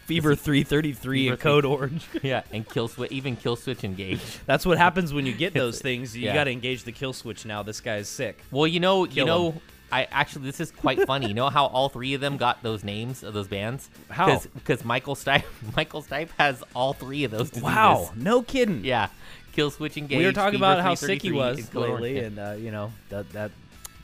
Fever 0.07 0.35
333 0.35 1.27
and 1.29 1.39
Code 1.47 1.65
Orange. 1.65 2.05
yeah, 2.23 2.41
and 2.51 2.67
kill 2.67 2.87
switch, 2.87 3.11
even 3.11 3.35
kill 3.35 3.55
switch 3.55 3.83
engage. 3.83 4.21
That's 4.45 4.65
what 4.65 4.77
happens 4.77 5.13
when 5.13 5.25
you 5.25 5.33
get 5.33 5.53
those 5.53 5.79
things. 5.81 6.15
You 6.15 6.25
Yeah. 6.27 6.33
got 6.33 6.45
to 6.45 6.51
engage 6.51 6.83
the 6.83 6.91
kill 6.93 7.13
switch 7.13 7.45
now. 7.45 7.61
This 7.61 7.81
guy's 7.81 8.07
sick. 8.07 8.39
Well, 8.49 8.65
you 8.67 8.79
know, 8.79 9.05
you 9.05 9.25
know, 9.25 9.49
'em. 9.51 9.61
I 9.91 10.07
actually 10.11 10.45
this 10.45 10.59
is 10.59 10.71
quite 10.71 11.05
funny. 11.05 11.27
You 11.27 11.33
know 11.33 11.49
how 11.49 11.67
all 11.67 11.87
three 11.89 12.13
of 12.13 12.19
them 12.21 12.35
got 12.37 12.61
those 12.63 12.83
names 12.83 13.23
of 13.23 13.33
those 13.33 13.47
bands? 13.47 13.89
How? 14.09 14.39
Because 14.53 14.83
Michael 14.83 15.15
Stipe 15.15 15.43
Michael 15.77 16.01
Stipe 16.01 16.29
has 16.37 16.61
all 16.75 16.91
three 16.93 17.23
of 17.23 17.31
those. 17.31 17.49
Diseases. 17.49 17.63
Wow, 17.63 18.11
no 18.15 18.41
kidding. 18.41 18.83
Yeah. 18.83 19.07
Kill 19.53 19.71
switch 19.71 19.95
engage. 19.97 20.19
we 20.19 20.25
were 20.25 20.33
talking 20.33 20.57
about 20.57 20.81
how 20.81 20.93
sick 20.95 21.21
he 21.21 21.31
was 21.31 21.57
and 21.59 21.73
lately, 21.75 22.19
and 22.19 22.37
uh, 22.37 22.55
you 22.59 22.69
know 22.71 22.91
that 23.09 23.29
that 23.31 23.51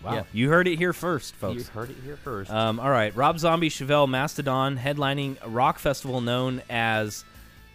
Wow. 0.04 0.14
Yeah. 0.16 0.24
You 0.34 0.50
heard 0.50 0.68
it 0.68 0.78
here 0.78 0.94
first, 0.94 1.34
folks. 1.36 1.58
You 1.60 1.64
heard 1.74 1.90
it 1.90 1.98
here 2.04 2.18
first. 2.18 2.52
Um, 2.52 2.80
all 2.80 2.90
right. 2.90 3.16
Rob 3.16 3.40
Zombie, 3.40 3.70
Chevelle, 3.70 4.08
Mastodon 4.10 4.78
headlining 4.78 5.38
a 5.42 5.50
rock 5.50 5.80
festival 5.80 6.20
known 6.22 6.62
as 6.70 7.24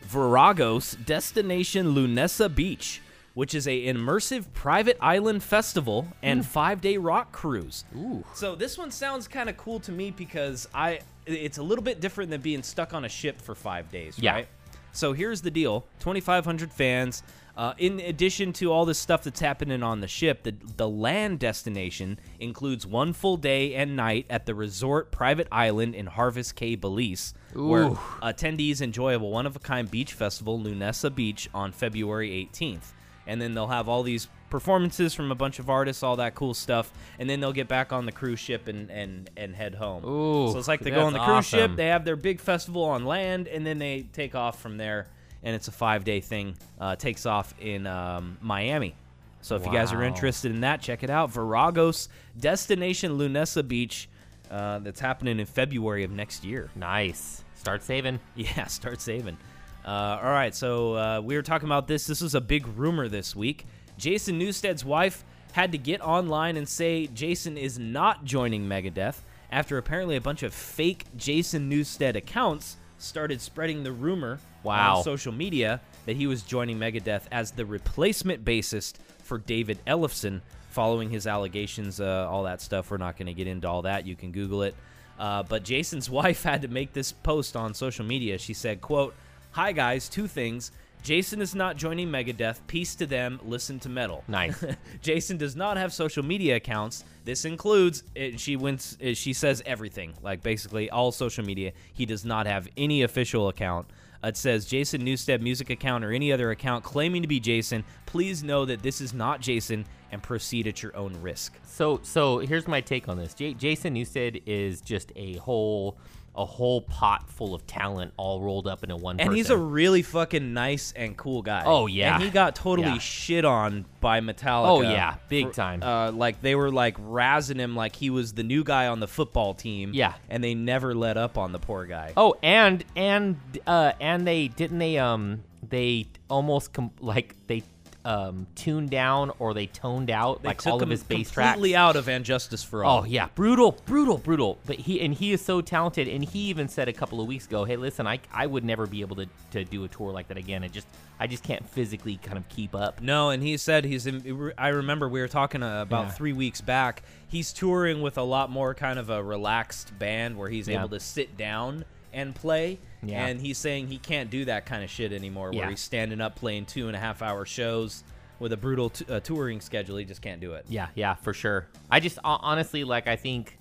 Viragos 0.06 1.02
Destination 1.04 1.94
Lunesa 1.94 2.52
Beach, 2.54 3.00
which 3.34 3.54
is 3.54 3.66
a 3.68 3.86
immersive 3.86 4.44
private 4.54 4.96
island 5.00 5.42
festival 5.42 6.06
and 6.22 6.44
five 6.46 6.80
day 6.80 6.96
rock 6.96 7.32
cruise. 7.32 7.84
Ooh. 7.96 8.24
So 8.34 8.54
this 8.54 8.76
one 8.78 8.90
sounds 8.90 9.28
kind 9.28 9.48
of 9.48 9.56
cool 9.56 9.80
to 9.80 9.92
me 9.92 10.10
because 10.10 10.68
I 10.74 11.00
it's 11.26 11.58
a 11.58 11.62
little 11.62 11.84
bit 11.84 12.00
different 12.00 12.30
than 12.30 12.40
being 12.40 12.62
stuck 12.62 12.94
on 12.94 13.04
a 13.04 13.08
ship 13.08 13.40
for 13.40 13.54
five 13.54 13.90
days, 13.90 14.18
Yeah. 14.18 14.32
right? 14.32 14.48
So 14.92 15.12
here's 15.12 15.42
the 15.42 15.50
deal: 15.50 15.84
2,500 16.00 16.72
fans. 16.72 17.22
Uh, 17.58 17.74
in 17.76 17.98
addition 17.98 18.52
to 18.52 18.70
all 18.70 18.84
this 18.84 19.00
stuff 19.00 19.24
that's 19.24 19.40
happening 19.40 19.82
on 19.82 19.98
the 19.98 20.06
ship, 20.06 20.44
the 20.44 20.54
the 20.76 20.88
land 20.88 21.40
destination 21.40 22.16
includes 22.38 22.86
one 22.86 23.12
full 23.12 23.36
day 23.36 23.74
and 23.74 23.96
night 23.96 24.24
at 24.30 24.46
the 24.46 24.54
resort 24.54 25.10
private 25.10 25.48
island 25.50 25.92
in 25.96 26.06
Harvest 26.06 26.54
Cay, 26.54 26.76
Belize, 26.76 27.34
where 27.54 27.90
attendees 28.22 28.80
enjoy 28.80 29.16
a 29.16 29.18
one 29.18 29.44
of 29.44 29.56
a 29.56 29.58
kind 29.58 29.90
beach 29.90 30.12
festival, 30.12 30.60
Lunesa 30.60 31.12
Beach, 31.12 31.50
on 31.52 31.72
February 31.72 32.48
18th. 32.52 32.92
And 33.26 33.42
then 33.42 33.54
they'll 33.54 33.66
have 33.66 33.88
all 33.88 34.04
these 34.04 34.28
performances 34.50 35.12
from 35.12 35.32
a 35.32 35.34
bunch 35.34 35.58
of 35.58 35.68
artists, 35.68 36.04
all 36.04 36.14
that 36.16 36.36
cool 36.36 36.54
stuff, 36.54 36.92
and 37.18 37.28
then 37.28 37.40
they'll 37.40 37.52
get 37.52 37.66
back 37.68 37.92
on 37.92 38.06
the 38.06 38.12
cruise 38.12 38.38
ship 38.38 38.68
and 38.68 38.88
and, 38.88 39.30
and 39.36 39.56
head 39.56 39.74
home. 39.74 40.04
Ooh, 40.04 40.52
so 40.52 40.58
it's 40.60 40.68
like 40.68 40.78
they 40.80 40.92
go 40.92 41.04
on 41.06 41.12
the 41.12 41.18
cruise 41.18 41.46
ship, 41.46 41.72
they 41.74 41.88
have 41.88 42.04
their 42.04 42.14
big 42.16 42.40
festival 42.40 42.84
on 42.84 43.04
land, 43.04 43.48
and 43.48 43.66
then 43.66 43.80
they 43.80 44.06
take 44.12 44.36
off 44.36 44.62
from 44.62 44.76
there, 44.76 45.08
and 45.42 45.54
it's 45.54 45.68
a 45.68 45.72
five 45.72 46.04
day 46.04 46.20
thing. 46.20 46.56
Uh, 46.80 46.96
takes 46.96 47.26
off 47.26 47.54
in 47.60 47.86
um, 47.86 48.38
Miami. 48.40 48.94
So 49.40 49.56
if 49.56 49.64
you 49.64 49.72
guys 49.72 49.92
are 49.92 50.02
interested 50.02 50.50
in 50.50 50.60
that, 50.62 50.80
check 50.80 51.02
it 51.02 51.10
out. 51.10 51.32
Viragos 51.32 52.08
Destination 52.38 53.18
Lunessa 53.18 53.66
Beach. 53.66 54.08
Uh, 54.50 54.78
that's 54.78 54.98
happening 55.00 55.38
in 55.40 55.44
February 55.44 56.04
of 56.04 56.10
next 56.10 56.42
year. 56.42 56.70
nice. 56.74 57.44
Start 57.54 57.82
saving. 57.82 58.18
Yeah, 58.34 58.66
start 58.66 59.00
saving. 59.00 59.36
Uh, 59.84 60.18
all 60.22 60.30
right, 60.30 60.54
so 60.54 60.94
uh, 60.96 61.20
we 61.22 61.36
were 61.36 61.42
talking 61.42 61.68
about 61.68 61.86
this. 61.86 62.06
This 62.06 62.20
was 62.22 62.34
a 62.34 62.40
big 62.40 62.66
rumor 62.68 63.08
this 63.08 63.36
week. 63.36 63.66
Jason 63.98 64.38
Newsted's 64.38 64.84
wife 64.84 65.24
had 65.52 65.72
to 65.72 65.78
get 65.78 66.00
online 66.00 66.56
and 66.56 66.68
say 66.68 67.08
Jason 67.08 67.58
is 67.58 67.78
not 67.78 68.24
joining 68.24 68.66
Megadeth 68.66 69.20
after 69.50 69.76
apparently 69.76 70.16
a 70.16 70.20
bunch 70.20 70.42
of 70.42 70.54
fake 70.54 71.04
Jason 71.16 71.70
Newsted 71.70 72.16
accounts 72.16 72.76
started 72.98 73.40
spreading 73.40 73.82
the 73.82 73.92
rumor 73.92 74.40
Wow. 74.68 74.98
on 74.98 75.04
social 75.04 75.32
media 75.32 75.80
that 76.06 76.16
he 76.16 76.26
was 76.26 76.42
joining 76.42 76.78
Megadeth 76.78 77.22
as 77.32 77.50
the 77.50 77.66
replacement 77.66 78.44
bassist 78.44 78.94
for 79.22 79.38
David 79.38 79.78
Ellefson 79.86 80.40
following 80.70 81.10
his 81.10 81.26
allegations, 81.26 82.00
uh, 82.00 82.28
all 82.30 82.44
that 82.44 82.60
stuff. 82.60 82.90
We're 82.90 82.96
not 82.98 83.16
going 83.16 83.26
to 83.26 83.34
get 83.34 83.46
into 83.46 83.68
all 83.68 83.82
that. 83.82 84.06
You 84.06 84.14
can 84.16 84.32
Google 84.32 84.62
it. 84.62 84.74
Uh, 85.18 85.42
but 85.42 85.64
Jason's 85.64 86.08
wife 86.20 86.42
had 86.42 86.62
to 86.62 86.68
make 86.68 86.92
this 86.92 87.10
post 87.12 87.56
on 87.56 87.74
social 87.74 88.04
media. 88.04 88.38
She 88.38 88.54
said, 88.54 88.80
quote, 88.80 89.14
Hi 89.52 89.72
guys, 89.72 90.08
two 90.08 90.26
things. 90.28 90.70
Jason 91.02 91.40
is 91.40 91.54
not 91.54 91.76
joining 91.76 92.08
Megadeth. 92.08 92.58
Peace 92.66 92.94
to 92.96 93.06
them. 93.06 93.38
Listen 93.44 93.78
to 93.80 93.88
metal. 93.88 94.24
Nice. 94.28 94.62
Jason 95.00 95.36
does 95.36 95.54
not 95.56 95.76
have 95.76 95.92
social 95.92 96.24
media 96.24 96.56
accounts. 96.56 97.04
This 97.24 97.44
includes 97.44 98.02
it, 98.16 98.38
she 98.40 98.56
wins. 98.56 98.96
it- 99.00 99.16
She 99.16 99.32
says 99.32 99.62
everything, 99.64 100.12
like 100.22 100.42
basically 100.42 100.90
all 100.90 101.12
social 101.12 101.44
media. 101.44 101.72
He 101.92 102.04
does 102.04 102.24
not 102.24 102.46
have 102.46 102.68
any 102.76 103.02
official 103.02 103.48
account. 103.48 103.86
It 104.22 104.36
says 104.36 104.66
Jason 104.66 105.02
Newsted 105.02 105.40
music 105.40 105.70
account 105.70 106.04
or 106.04 106.12
any 106.12 106.32
other 106.32 106.50
account 106.50 106.84
claiming 106.84 107.22
to 107.22 107.28
be 107.28 107.38
Jason. 107.38 107.84
Please 108.06 108.42
know 108.42 108.64
that 108.64 108.82
this 108.82 109.00
is 109.00 109.14
not 109.14 109.40
Jason 109.40 109.84
and 110.10 110.22
proceed 110.22 110.66
at 110.66 110.82
your 110.82 110.96
own 110.96 111.20
risk. 111.20 111.54
So 111.64 112.00
so 112.02 112.38
here's 112.38 112.66
my 112.66 112.80
take 112.80 113.08
on 113.08 113.16
this. 113.16 113.34
J- 113.34 113.54
Jason 113.54 113.94
Newsted 113.94 114.42
is 114.46 114.80
just 114.80 115.12
a 115.14 115.34
whole 115.36 115.96
a 116.38 116.44
whole 116.44 116.80
pot 116.80 117.28
full 117.28 117.54
of 117.54 117.66
talent 117.66 118.12
all 118.16 118.40
rolled 118.40 118.66
up 118.66 118.82
into 118.84 118.96
one 118.96 119.18
And 119.18 119.26
person. 119.28 119.36
he's 119.36 119.50
a 119.50 119.56
really 119.58 120.02
fucking 120.02 120.54
nice 120.54 120.92
and 120.96 121.16
cool 121.16 121.42
guy. 121.42 121.64
Oh, 121.66 121.86
yeah. 121.86 122.14
and 122.14 122.22
he 122.22 122.30
got 122.30 122.54
totally 122.54 122.88
Yeah. 122.88 122.98
shit 122.98 123.44
on 123.44 123.84
by 124.00 124.20
Metallica. 124.20 124.68
Oh, 124.68 124.80
yeah. 124.82 125.16
Big 125.28 125.48
for- 125.48 125.52
time. 125.52 125.82
Uh, 125.82 126.12
like 126.12 126.40
they 126.40 126.54
were 126.54 126.70
like 126.70 126.96
razzing 126.98 127.58
him 127.58 127.74
like 127.76 127.96
he 127.96 128.08
was 128.10 128.32
the 128.34 128.44
new 128.44 128.62
guy 128.64 128.86
on 128.86 129.00
the 129.00 129.08
football 129.08 129.52
team. 129.54 129.90
Yeah. 129.92 130.14
and 130.30 130.42
they 130.44 130.54
never 130.54 130.94
let 130.94 131.16
up 131.16 131.36
on 131.36 131.52
the 131.52 131.58
poor 131.58 131.84
guy. 131.86 132.12
Oh, 132.16 132.36
and 132.42 132.84
and 132.96 133.36
uh 133.66 133.92
and 134.00 134.26
they 134.26 134.48
didn't 134.48 134.78
they 134.78 134.96
um 134.98 135.42
they 135.68 136.06
almost 136.30 136.72
com- 136.72 136.92
like 137.00 137.34
they 137.48 137.62
um 138.04 138.46
tuned 138.54 138.90
down 138.90 139.32
or 139.40 139.52
they 139.54 139.66
toned 139.66 140.08
out 140.08 140.40
They 140.42 140.48
like 140.50 140.66
all 140.66 140.82
of 140.82 140.88
his 140.88 141.02
bass 141.02 141.30
tracks. 141.32 141.54
completely 141.54 141.74
out 141.76 141.96
of 141.96 142.08
And 142.08 142.24
Justice 142.24 142.62
for 142.62 142.84
All. 142.84 143.00
Oh 143.00 143.04
yeah, 143.04 143.28
brutal, 143.34 143.72
brutal, 143.86 144.18
brutal. 144.18 144.58
But 144.66 144.76
he 144.76 145.00
and 145.00 145.12
he 145.12 145.32
is 145.32 145.44
so 145.44 145.60
talented. 145.60 146.06
And 146.08 146.24
he 146.24 146.40
even 146.48 146.68
said 146.68 146.88
a 146.88 146.92
couple 146.92 147.20
of 147.20 147.26
weeks 147.26 147.46
ago, 147.46 147.64
"Hey, 147.64 147.76
listen, 147.76 148.06
I 148.06 148.20
I 148.32 148.46
would 148.46 148.64
never 148.64 148.86
be 148.86 149.00
able 149.00 149.16
to 149.16 149.26
to 149.50 149.64
do 149.64 149.84
a 149.84 149.88
tour 149.88 150.12
like 150.12 150.28
that 150.28 150.36
again. 150.38 150.62
It 150.62 150.72
just 150.72 150.86
I 151.20 151.26
just 151.26 151.42
can't 151.42 151.68
physically 151.68 152.16
kind 152.22 152.38
of 152.38 152.48
keep 152.48 152.74
up." 152.74 153.02
No, 153.02 153.30
and 153.30 153.42
he 153.42 153.56
said 153.56 153.84
he's 153.84 154.06
in. 154.06 154.52
I 154.56 154.68
remember 154.68 155.08
we 155.08 155.20
were 155.20 155.28
talking 155.28 155.62
uh, 155.64 155.82
about 155.82 156.06
Yeah. 156.06 156.10
three 156.12 156.32
weeks 156.32 156.60
back. 156.60 157.02
He's 157.26 157.52
touring 157.52 158.00
with 158.00 158.16
a 158.16 158.22
lot 158.22 158.48
more 158.48 158.74
kind 158.74 158.98
of 158.98 159.10
a 159.10 159.22
relaxed 159.22 159.98
band 159.98 160.38
where 160.38 160.48
he's 160.48 160.68
Yeah. 160.68 160.78
able 160.78 160.90
to 160.90 161.00
sit 161.00 161.36
down 161.36 161.84
and 162.12 162.34
play. 162.34 162.78
Yeah. 163.02 163.26
And 163.26 163.40
he's 163.40 163.58
saying 163.58 163.88
he 163.88 163.98
can't 163.98 164.28
do 164.30 164.44
that 164.46 164.66
kind 164.66 164.82
of 164.82 164.90
shit 164.90 165.12
anymore, 165.12 165.50
where 165.50 165.60
Yeah. 165.64 165.70
he's 165.70 165.80
standing 165.80 166.20
up 166.20 166.34
playing 166.36 166.66
two 166.66 166.88
and 166.88 166.96
a 166.96 166.98
half 166.98 167.22
hour 167.22 167.44
shows 167.44 168.02
with 168.40 168.52
a 168.52 168.56
brutal 168.56 168.90
t- 168.90 169.04
uh, 169.08 169.20
touring 169.20 169.60
schedule. 169.60 169.96
He 169.96 170.04
just 170.04 170.22
can't 170.22 170.40
do 170.40 170.52
it. 170.54 170.64
Yeah, 170.68 170.88
yeah, 170.94 171.14
for 171.14 171.32
sure. 171.32 171.66
I 171.90 172.00
just 172.00 172.18
ho- 172.24 172.38
honestly 172.42 172.84
like 172.84 173.06
I 173.08 173.16
think 173.16 173.56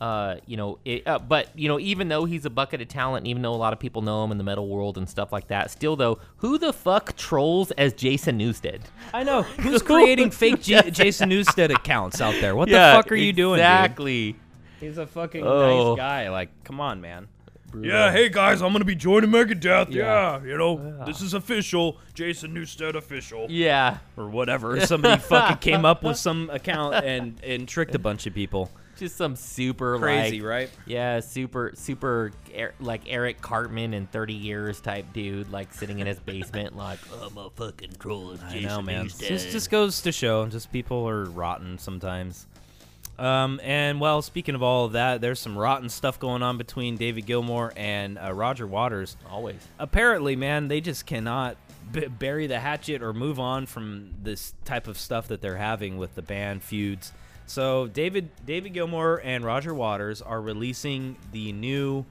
uh, 0.00 0.36
you 0.44 0.56
know, 0.56 0.78
it, 0.84 1.06
uh, 1.06 1.18
but 1.20 1.56
you 1.56 1.68
know, 1.68 1.78
even 1.78 2.08
though 2.08 2.24
he's 2.24 2.44
a 2.44 2.50
bucket 2.50 2.82
of 2.82 2.88
talent, 2.88 3.26
even 3.26 3.42
though 3.42 3.54
a 3.54 3.56
lot 3.56 3.72
of 3.72 3.78
people 3.78 4.02
know 4.02 4.22
him 4.24 4.32
in 4.32 4.38
the 4.38 4.44
metal 4.44 4.68
world 4.68 4.98
and 4.98 5.08
stuff 5.08 5.32
like 5.32 5.46
that, 5.48 5.70
still 5.70 5.94
though, 5.96 6.18
who 6.38 6.58
the 6.58 6.72
fuck 6.72 7.16
trolls 7.16 7.70
as 7.72 7.92
Jason 7.94 8.38
Newsted? 8.38 8.80
I 9.14 9.22
know. 9.22 9.42
Who's 9.60 9.82
creating 9.82 10.32
fake 10.32 10.60
J- 10.60 10.90
Jason 10.90 11.30
Newsted 11.30 11.72
accounts 11.74 12.20
out 12.20 12.34
there? 12.40 12.54
What 12.56 12.68
the 12.68 12.74
fuck 12.74 13.10
are 13.12 13.14
you 13.14 13.32
doing? 13.32 13.60
Exactly. 13.60 14.36
He's 14.80 14.98
a 14.98 15.06
fucking 15.06 15.44
Oh. 15.46 15.90
nice 15.94 15.96
guy. 15.96 16.28
Like, 16.28 16.50
come 16.64 16.80
on, 16.80 17.00
man. 17.00 17.28
Yeah, 17.82 18.12
hey 18.12 18.28
guys, 18.28 18.62
I'm 18.62 18.72
gonna 18.72 18.84
be 18.84 18.94
joining 18.94 19.30
Megadeth. 19.30 19.90
Yeah. 19.90 20.40
Yeah, 20.40 20.44
you 20.44 20.58
know, 20.58 21.04
this 21.06 21.20
is 21.20 21.34
official. 21.34 21.98
Jason 22.14 22.54
Newsted 22.54 22.94
official. 22.94 23.46
Yeah. 23.48 23.98
or 24.16 24.28
whatever. 24.28 24.80
Somebody 24.86 25.20
fucking 25.20 25.58
came 25.58 25.84
up 25.84 26.02
with 26.02 26.16
some 26.16 26.50
account 26.52 27.04
and 27.04 27.40
and 27.42 27.66
tricked 27.68 27.94
a 27.94 27.98
bunch 27.98 28.26
of 28.26 28.34
people. 28.34 28.70
Just 28.96 29.16
some 29.16 29.34
super 29.34 29.98
Crazy, 29.98 30.40
like, 30.40 30.48
right? 30.48 30.70
Yeah, 30.86 31.18
super, 31.18 31.72
super, 31.74 32.30
er, 32.56 32.74
like 32.78 33.02
Eric 33.08 33.40
Cartman 33.40 33.92
in 33.92 34.06
30 34.06 34.34
years 34.34 34.80
type 34.80 35.12
dude, 35.12 35.50
like 35.50 35.74
sitting 35.74 35.98
in 35.98 36.06
his 36.06 36.20
basement, 36.20 36.76
like, 36.76 37.00
I'm 37.20 37.36
a 37.36 37.50
fucking 37.50 37.94
troll. 37.98 38.36
I 38.46 38.60
know, 38.60 38.82
man. 38.82 39.08
Just 39.08 39.50
just 39.50 39.68
goes 39.68 40.00
to 40.02 40.12
show, 40.12 40.46
just 40.46 40.70
people 40.70 41.08
are 41.08 41.24
rotten 41.24 41.76
sometimes. 41.78 42.46
Um, 43.18 43.60
and 43.62 44.00
well, 44.00 44.22
speaking 44.22 44.54
of 44.54 44.62
all 44.62 44.86
of 44.86 44.92
that, 44.92 45.20
there's 45.20 45.38
some 45.38 45.56
rotten 45.56 45.88
stuff 45.88 46.18
going 46.18 46.42
on 46.42 46.58
between 46.58 46.96
David 46.96 47.26
Gilmour 47.26 47.72
and 47.76 48.18
uh, 48.18 48.32
Roger 48.32 48.66
Waters. 48.66 49.16
Always. 49.30 49.56
Apparently, 49.78 50.34
man, 50.36 50.68
they 50.68 50.80
just 50.80 51.06
cannot 51.06 51.56
b- 51.92 52.06
bury 52.08 52.46
the 52.46 52.58
hatchet 52.58 53.02
or 53.02 53.12
move 53.12 53.38
on 53.38 53.66
from 53.66 54.14
this 54.22 54.54
type 54.64 54.88
of 54.88 54.98
stuff 54.98 55.28
that 55.28 55.40
they're 55.40 55.56
having 55.56 55.96
with 55.96 56.14
the 56.16 56.22
band 56.22 56.62
feuds. 56.62 57.12
So 57.46 57.86
David 57.86 58.30
David 58.46 58.72
Gilmour 58.72 59.20
and 59.22 59.44
Roger 59.44 59.74
Waters 59.74 60.20
are 60.22 60.40
releasing 60.40 61.16
the 61.30 61.52
new. 61.52 62.04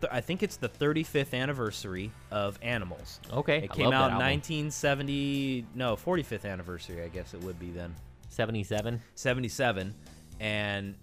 th- 0.00 0.12
I 0.12 0.20
think 0.20 0.42
it's 0.42 0.56
the 0.56 0.68
35th 0.68 1.32
anniversary 1.32 2.10
of 2.30 2.58
Animals. 2.60 3.20
Okay. 3.32 3.58
It 3.58 3.70
I 3.70 3.74
came 3.74 3.86
out 3.92 4.08
in 4.10 4.14
album. 4.14 4.18
1970. 4.18 5.66
No, 5.74 5.96
45th 5.96 6.44
anniversary. 6.44 7.02
I 7.02 7.08
guess 7.08 7.34
it 7.34 7.42
would 7.42 7.58
be 7.58 7.70
then. 7.70 7.94
77. 8.28 9.00
77, 9.14 9.94
and 10.40 10.94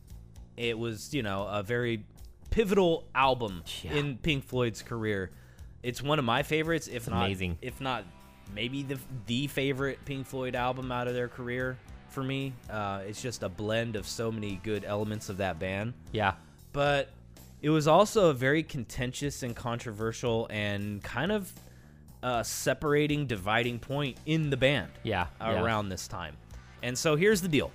it 0.57 0.77
was 0.77 1.13
you 1.13 1.23
know 1.23 1.47
a 1.47 1.63
very 1.63 2.03
pivotal 2.49 3.05
album 3.15 3.63
Yeah. 3.83 3.93
in 3.93 4.17
Pink 4.17 4.45
Floyd's 4.45 4.81
career. 4.81 5.31
It's 5.83 6.01
one 6.01 6.19
of 6.19 6.25
my 6.25 6.43
favorites, 6.43 6.87
if 6.87 7.09
not 7.09 7.25
amazing. 7.25 7.57
if 7.61 7.79
not 7.81 8.03
maybe 8.53 8.83
the 8.83 8.99
the 9.27 9.47
favorite 9.47 10.03
Pink 10.05 10.27
Floyd 10.27 10.55
album 10.55 10.91
out 10.91 11.07
of 11.07 11.13
their 11.13 11.27
career 11.29 11.77
for 12.09 12.21
me. 12.23 12.53
Uh, 12.69 13.01
it's 13.07 13.21
just 13.21 13.41
a 13.43 13.49
blend 13.49 13.95
of 13.95 14.05
so 14.05 14.31
many 14.31 14.59
good 14.63 14.83
elements 14.85 15.29
of 15.29 15.37
that 15.37 15.59
band 15.59 15.93
Yeah. 16.11 16.33
but 16.73 17.09
it 17.61 17.69
was 17.69 17.87
also 17.87 18.29
a 18.31 18.33
very 18.33 18.63
contentious 18.63 19.43
and 19.43 19.55
controversial 19.55 20.47
and 20.49 21.01
kind 21.03 21.31
of 21.31 21.53
uh, 22.23 22.41
separating, 22.43 23.27
dividing 23.27 23.77
point 23.79 24.17
in 24.25 24.49
the 24.49 24.57
band. 24.57 24.91
Yeah, 25.03 25.27
yeah. 25.39 25.61
around 25.63 25.89
this 25.89 26.07
time. 26.07 26.35
And 26.83 26.97
so 26.97 27.15
here's 27.15 27.39
the 27.41 27.47
deal. 27.47 27.71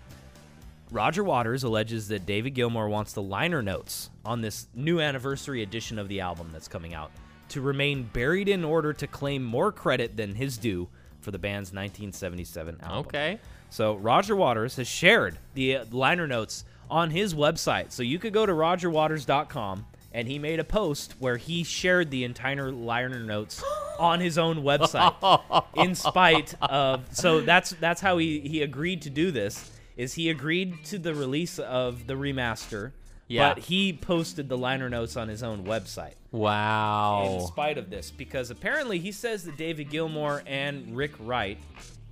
Roger 0.90 1.25
Waters 1.25 1.64
alleges 1.64 2.09
that 2.09 2.26
David 2.26 2.55
Gilmour 2.55 2.88
wants 2.88 3.12
the 3.12 3.23
liner 3.23 3.62
notes 3.62 4.11
on 4.25 4.40
this 4.40 4.69
new 4.75 5.00
anniversary 5.00 5.62
edition 5.62 5.99
of 5.99 6.09
the 6.09 6.21
album 6.21 6.50
that's 6.52 6.69
coming 6.69 6.95
out 6.95 7.11
to 7.49 7.61
remain 7.61 8.05
buried 8.12 8.49
in 8.49 8.64
order 8.64 8.93
to 8.93 9.07
claim 9.07 9.43
more 9.43 9.73
credit 9.73 10.16
than 10.16 10.35
his 10.35 10.57
due 10.57 10.88
for 11.21 11.31
the 11.31 11.38
band's 11.38 11.73
1977 11.73 12.78
album. 12.83 12.99
Okay. 12.99 13.40
So 13.71 13.97
Roger 13.97 14.37
Waters 14.37 14.76
has 14.76 14.87
shared 14.87 15.38
the 15.55 15.78
uh, 15.78 15.85
liner 15.90 16.26
notes 16.26 16.64
on 16.88 17.11
his 17.11 17.35
website. 17.35 17.90
So 17.90 18.02
you 18.02 18.19
could 18.19 18.33
go 18.33 18.47
to 18.47 18.52
rogerwaters.com 18.52 19.87
and 20.12 20.28
he 20.28 20.38
made 20.38 20.61
a 20.61 20.64
post 20.64 21.14
where 21.19 21.37
he 21.37 21.64
shared 21.64 22.11
the 22.11 22.25
entire 22.25 22.71
liner 22.71 23.19
notes 23.19 23.62
on 23.99 24.21
his 24.21 24.38
own 24.38 24.62
website 24.62 25.64
in 25.76 25.95
spite 25.95 26.55
of 26.62 27.02
so 27.12 27.40
that's 27.40 27.71
that's 27.81 28.00
how 28.00 28.19
he 28.19 28.40
he 28.40 28.62
agreed 28.62 29.02
to 29.02 29.11
do 29.11 29.31
this 29.31 29.75
is 29.96 30.14
he 30.14 30.28
agreed 30.30 30.84
to 30.84 30.98
the 30.98 31.14
release 31.14 31.58
of 31.58 32.06
the 32.06 32.14
remaster 32.14 32.92
Yeah. 33.28 33.54
but 33.54 33.64
he 33.64 33.92
posted 33.92 34.48
the 34.48 34.58
liner 34.58 34.88
notes 34.88 35.16
on 35.16 35.28
his 35.28 35.42
own 35.42 35.64
website 35.64 36.14
Wow. 36.32 37.38
in 37.40 37.46
spite 37.46 37.78
of 37.78 37.90
this 37.90 38.10
because 38.10 38.50
apparently 38.50 38.98
he 38.98 39.12
says 39.12 39.44
that 39.44 39.56
David 39.56 39.90
Gilmour 39.90 40.42
and 40.46 40.96
Rick 40.96 41.12
Wright, 41.18 41.58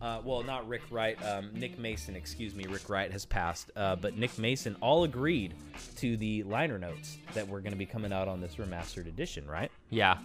uh, 0.03 0.21
well, 0.25 0.43
not 0.43 0.67
Rick 0.69 0.83
Wright, 0.91 1.17
um, 1.25 1.51
Nick 1.55 1.79
Mason, 1.79 2.15
excuse 2.17 2.55
me, 2.55 2.65
Rick 2.69 2.89
Wright 2.91 3.11
has 3.13 3.25
passed, 3.25 3.71
uh, 3.77 3.97
but 3.97 4.17
Nick 4.19 4.39
Mason 4.39 4.77
all 4.81 5.05
agreed 5.05 5.55
to 5.97 6.17
the 6.17 6.43
liner 6.43 6.79
notes 6.79 7.17
that 7.35 7.47
were 7.49 7.61
going 7.61 7.73
to 7.73 7.79
be 7.79 7.87
coming 7.87 8.13
out 8.13 8.29
on 8.29 8.41
this 8.41 8.57
remastered 8.57 9.07
edition, 9.07 9.47
right? 9.47 9.71
Yeah. 9.91 10.19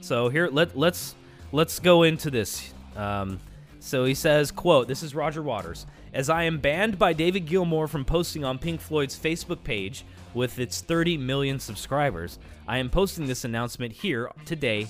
So 0.00 0.28
here 0.28 0.48
let 0.48 0.76
let's 0.76 1.14
let's 1.52 1.78
go 1.78 2.02
into 2.02 2.30
this. 2.30 2.72
Um, 2.96 3.38
so 3.78 4.04
he 4.04 4.14
says, 4.14 4.50
"quote 4.50 4.88
This 4.88 5.02
is 5.04 5.14
Roger 5.14 5.42
Waters. 5.42 5.86
As 6.14 6.28
I 6.28 6.42
am 6.42 6.58
banned 6.58 6.98
by 6.98 7.14
David 7.14 7.46
Gilmour 7.46 7.88
from 7.88 8.04
posting 8.04 8.44
on 8.44 8.58
Pink 8.58 8.82
Floyd's 8.82 9.18
Facebook 9.18 9.64
page 9.64 10.04
with 10.34 10.58
its 10.58 10.82
30 10.82 11.16
million 11.16 11.58
subscribers, 11.58 12.38
I 12.68 12.78
am 12.78 12.90
posting 12.90 13.26
this 13.26 13.44
announcement 13.44 13.92
here 13.94 14.30
today 14.44 14.88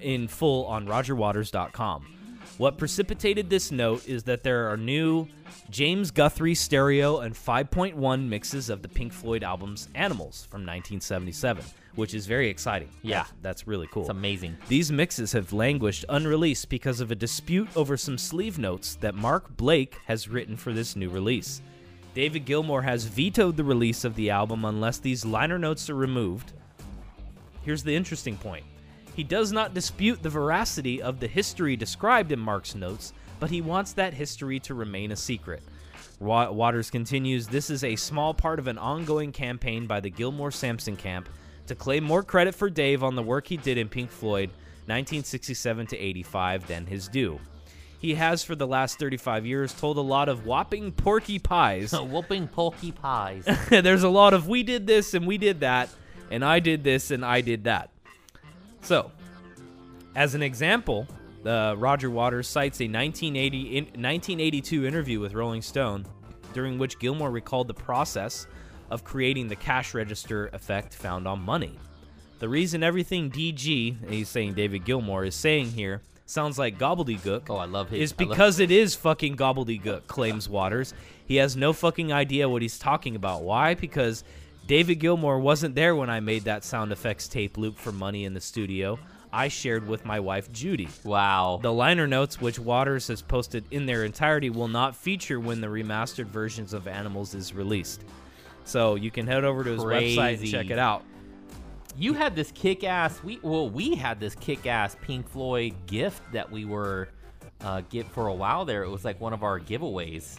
in 0.00 0.28
full 0.28 0.64
on 0.66 0.86
RogerWaters.com. 0.86 2.21
What 2.62 2.78
precipitated 2.78 3.50
this 3.50 3.72
note 3.72 4.06
is 4.06 4.22
that 4.22 4.44
there 4.44 4.70
are 4.70 4.76
new 4.76 5.26
James 5.68 6.12
Guthrie 6.12 6.54
stereo 6.54 7.18
and 7.18 7.34
5.1 7.34 8.28
mixes 8.28 8.70
of 8.70 8.82
the 8.82 8.88
Pink 8.88 9.12
Floyd 9.12 9.42
albums 9.42 9.88
Animals 9.96 10.46
from 10.48 10.60
1977, 10.60 11.64
which 11.96 12.14
is 12.14 12.28
very 12.28 12.48
exciting. 12.48 12.88
Yeah. 13.02 13.22
That's, 13.22 13.32
that's 13.42 13.66
really 13.66 13.88
cool. 13.90 14.02
It's 14.02 14.10
amazing. 14.10 14.56
These 14.68 14.92
mixes 14.92 15.32
have 15.32 15.52
languished 15.52 16.04
unreleased 16.08 16.68
because 16.68 17.00
of 17.00 17.10
a 17.10 17.16
dispute 17.16 17.68
over 17.74 17.96
some 17.96 18.16
sleeve 18.16 18.60
notes 18.60 18.94
that 19.00 19.16
Mark 19.16 19.56
Blake 19.56 19.96
has 20.04 20.28
written 20.28 20.56
for 20.56 20.72
this 20.72 20.94
new 20.94 21.10
release. 21.10 21.62
David 22.14 22.46
Gilmour 22.46 22.84
has 22.84 23.06
vetoed 23.06 23.56
the 23.56 23.64
release 23.64 24.04
of 24.04 24.14
the 24.14 24.30
album 24.30 24.64
unless 24.64 24.98
these 24.98 25.24
liner 25.24 25.58
notes 25.58 25.90
are 25.90 25.96
removed. 25.96 26.52
Here's 27.62 27.82
the 27.82 27.96
interesting 27.96 28.36
point. 28.36 28.64
He 29.14 29.24
does 29.24 29.52
not 29.52 29.74
dispute 29.74 30.22
the 30.22 30.30
veracity 30.30 31.02
of 31.02 31.20
the 31.20 31.26
history 31.26 31.76
described 31.76 32.32
in 32.32 32.38
Mark's 32.38 32.74
notes, 32.74 33.12
but 33.40 33.50
he 33.50 33.60
wants 33.60 33.92
that 33.92 34.14
history 34.14 34.58
to 34.60 34.74
remain 34.74 35.12
a 35.12 35.16
secret. 35.16 35.62
Waters 36.18 36.90
continues 36.90 37.46
This 37.46 37.68
is 37.68 37.84
a 37.84 37.96
small 37.96 38.32
part 38.32 38.58
of 38.58 38.68
an 38.68 38.78
ongoing 38.78 39.32
campaign 39.32 39.86
by 39.86 40.00
the 40.00 40.10
Gilmour 40.10 40.52
Samson 40.52 40.96
camp 40.96 41.28
to 41.66 41.74
claim 41.74 42.04
more 42.04 42.22
credit 42.22 42.54
for 42.54 42.70
Dave 42.70 43.02
on 43.02 43.16
the 43.16 43.22
work 43.22 43.46
he 43.46 43.56
did 43.56 43.76
in 43.76 43.88
Pink 43.88 44.10
Floyd 44.10 44.50
1967 44.86 45.88
to 45.88 45.96
85 45.96 46.66
than 46.66 46.86
his 46.86 47.08
due. 47.08 47.38
He 47.98 48.14
has, 48.14 48.42
for 48.42 48.56
the 48.56 48.66
last 48.66 48.98
35 48.98 49.46
years, 49.46 49.72
told 49.72 49.96
a 49.96 50.00
lot 50.00 50.28
of 50.28 50.44
whopping 50.44 50.90
porky 50.90 51.38
pies 51.38 51.92
Whooping 51.92 52.48
pokey 52.48 52.90
pies. 52.90 53.44
there's 53.68 54.02
a 54.02 54.08
lot 54.08 54.34
of 54.34 54.48
we 54.48 54.64
did 54.64 54.88
this 54.88 55.14
and 55.14 55.24
we 55.26 55.38
did 55.38 55.60
that, 55.60 55.88
and 56.30 56.44
I 56.44 56.58
did 56.58 56.82
this 56.82 57.12
and 57.12 57.24
I 57.24 57.42
did 57.42 57.64
that. 57.64 57.91
So, 58.82 59.10
as 60.14 60.34
an 60.34 60.42
example, 60.42 61.06
uh, 61.46 61.74
Roger 61.78 62.10
Waters 62.10 62.48
cites 62.48 62.80
a 62.80 62.84
1980 62.84 63.76
in, 63.76 63.84
1982 63.84 64.86
interview 64.86 65.20
with 65.20 65.34
Rolling 65.34 65.62
Stone, 65.62 66.04
during 66.52 66.78
which 66.78 66.98
Gilmour 66.98 67.30
recalled 67.32 67.68
the 67.68 67.74
process 67.74 68.46
of 68.90 69.04
creating 69.04 69.48
the 69.48 69.56
cash 69.56 69.94
register 69.94 70.48
effect 70.52 70.94
found 70.94 71.26
on 71.26 71.40
money. 71.40 71.78
The 72.40 72.48
reason 72.48 72.82
everything 72.82 73.30
DG, 73.30 74.08
he's 74.10 74.28
saying 74.28 74.54
David 74.54 74.84
Gilmour, 74.84 75.24
is 75.26 75.34
saying 75.34 75.66
here 75.70 76.02
sounds 76.26 76.58
like 76.58 76.78
gobbledygook 76.78 77.42
Oh, 77.48 77.56
I 77.56 77.66
love 77.66 77.88
his- 77.90 78.00
is 78.00 78.12
because 78.12 78.58
it 78.58 78.70
is 78.70 78.94
fucking 78.94 79.36
gobbledygook, 79.36 80.06
claims 80.06 80.48
Waters. 80.48 80.92
He 81.24 81.36
has 81.36 81.56
no 81.56 81.72
fucking 81.72 82.12
idea 82.12 82.48
what 82.48 82.62
he's 82.62 82.78
talking 82.78 83.16
about. 83.16 83.42
Why? 83.42 83.74
Because 83.74 84.24
David 84.66 85.00
Gilmour 85.00 85.40
wasn't 85.40 85.74
there 85.74 85.94
when 85.96 86.08
I 86.08 86.20
made 86.20 86.44
that 86.44 86.64
sound 86.64 86.92
effects 86.92 87.28
tape 87.28 87.58
loop 87.58 87.76
for 87.76 87.92
money 87.92 88.24
in 88.24 88.32
the 88.34 88.40
studio. 88.40 88.98
I 89.32 89.48
shared 89.48 89.86
with 89.88 90.04
my 90.04 90.20
wife 90.20 90.52
Judy. 90.52 90.88
Wow. 91.04 91.58
The 91.62 91.72
liner 91.72 92.06
notes, 92.06 92.40
which 92.40 92.58
Waters 92.58 93.08
has 93.08 93.22
posted 93.22 93.64
in 93.70 93.86
their 93.86 94.04
entirety, 94.04 94.50
will 94.50 94.68
not 94.68 94.94
feature 94.94 95.40
when 95.40 95.60
the 95.60 95.66
remastered 95.68 96.26
versions 96.26 96.74
of 96.74 96.86
Animals 96.86 97.34
is 97.34 97.54
released. 97.54 98.04
So 98.64 98.94
you 98.94 99.10
can 99.10 99.26
head 99.26 99.44
over 99.44 99.64
to 99.64 99.70
his 99.70 99.80
website 99.82 100.38
and 100.38 100.48
check 100.48 100.70
it 100.70 100.78
out. 100.78 101.02
you 101.96 102.12
had 102.14 102.34
this 102.34 102.50
kick-ass 102.52 103.22
we 103.22 103.38
well 103.42 103.68
we 103.68 103.94
had 103.94 104.18
this 104.18 104.34
kick-ass 104.36 104.96
pink 105.02 105.28
floyd 105.28 105.74
gift 105.86 106.22
that 106.32 106.50
we 106.50 106.64
were 106.64 107.08
uh 107.60 107.82
get 107.90 108.06
for 108.08 108.28
a 108.28 108.32
while 108.34 108.64
there 108.64 108.82
it 108.82 108.88
was 108.88 109.04
like 109.04 109.20
one 109.20 109.34
of 109.34 109.42
our 109.42 109.60
giveaways 109.60 110.38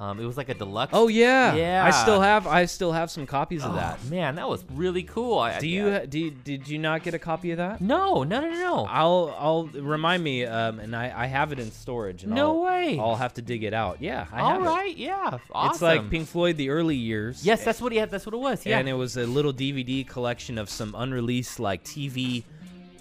um 0.00 0.18
it 0.18 0.24
was 0.24 0.36
like 0.36 0.48
a 0.48 0.54
deluxe 0.54 0.90
Oh 0.94 1.08
yeah, 1.08 1.54
yeah 1.54 1.84
I 1.84 1.90
still 1.90 2.20
have 2.22 2.46
I 2.46 2.64
still 2.64 2.90
have 2.92 3.10
some 3.10 3.26
copies 3.26 3.62
of 3.62 3.72
Oh, 3.72 3.74
that. 3.76 4.02
man 4.06 4.36
that 4.36 4.48
was 4.48 4.64
really 4.72 5.02
cool 5.02 5.38
I, 5.38 5.60
Do 5.60 5.68
you 5.68 5.90
ha- 5.92 6.06
do 6.08 6.30
did 6.30 6.66
you 6.66 6.78
not 6.78 7.02
get 7.02 7.12
a 7.14 7.18
copy 7.18 7.50
of 7.50 7.58
that? 7.58 7.80
no 7.82 8.22
no 8.24 8.40
no 8.40 8.48
no 8.50 8.86
I'll 8.88 9.36
I'll 9.38 9.64
remind 9.66 10.24
me, 10.24 10.44
um, 10.46 10.80
and 10.80 10.96
I, 10.96 11.12
I 11.14 11.26
have 11.26 11.52
it 11.52 11.58
in 11.58 11.70
storage. 11.70 12.24
And 12.24 12.32
No 12.34 12.56
I'll, 12.56 12.62
way. 12.64 12.98
I'll 12.98 13.16
have 13.16 13.34
to 13.34 13.42
dig 13.42 13.62
it 13.62 13.74
out. 13.74 14.00
Yeah, 14.00 14.26
I 14.32 14.40
all 14.40 14.50
have 14.52 14.62
it. 14.62 14.64
right 14.64 14.96
yeah 14.96 15.38
awesome. 15.52 15.70
It's 15.72 15.82
like 15.82 16.10
Pink 16.10 16.26
Floyd, 16.28 16.56
the 16.56 16.70
early 16.70 16.96
years. 16.96 17.44
yes 17.44 17.62
that's 17.64 17.80
what 17.82 17.92
he 17.92 17.98
had 17.98 18.10
that's 18.10 18.24
what 18.24 18.34
it 18.34 18.38
was 18.40 18.64
yeah 18.64 18.78
And 18.78 18.88
it 18.88 18.94
was 18.94 19.16
a 19.18 19.26
little 19.26 19.52
DVD 19.52 20.06
collection 20.08 20.56
of 20.56 20.70
some 20.70 20.94
unreleased 20.96 21.60
like 21.60 21.84
TV 21.84 22.44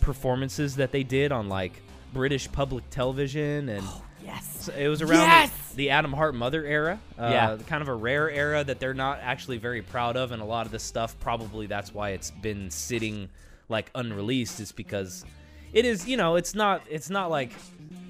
performances 0.01 0.75
that 0.75 0.91
they 0.91 1.03
did 1.03 1.31
on 1.31 1.47
like 1.49 1.81
British 2.13 2.51
public 2.51 2.89
television, 2.89 3.69
and 3.69 3.85
yes 4.33 4.57
so 4.61 4.73
it 4.73 4.87
was 4.87 5.01
around 5.01 5.21
Yes! 5.27 5.51
the, 5.71 5.75
the 5.77 5.89
Atom 5.91 6.11
Heart 6.13 6.35
Mother 6.35 6.65
era. 6.65 6.99
Uh, 7.17 7.29
Yeah. 7.31 7.57
kind 7.67 7.81
of 7.81 7.87
a 7.87 7.93
rare 7.93 8.29
era 8.29 8.63
that 8.63 8.79
they're 8.79 8.93
not 8.93 9.19
actually 9.21 9.57
very 9.57 9.81
proud 9.81 10.17
of, 10.17 10.31
and 10.31 10.41
a 10.41 10.45
lot 10.45 10.65
of 10.65 10.71
this 10.71 10.83
stuff 10.83 11.17
probably 11.19 11.65
that's 11.67 11.93
why 11.93 12.09
it's 12.11 12.31
been 12.31 12.69
sitting 12.69 13.29
like 13.69 13.89
unreleased. 13.95 14.59
Is 14.59 14.71
because 14.71 15.23
it 15.73 15.85
is 15.85 16.07
you 16.07 16.17
know 16.17 16.35
it's 16.35 16.53
not 16.53 16.81
it's 16.89 17.09
not 17.09 17.29
like 17.29 17.51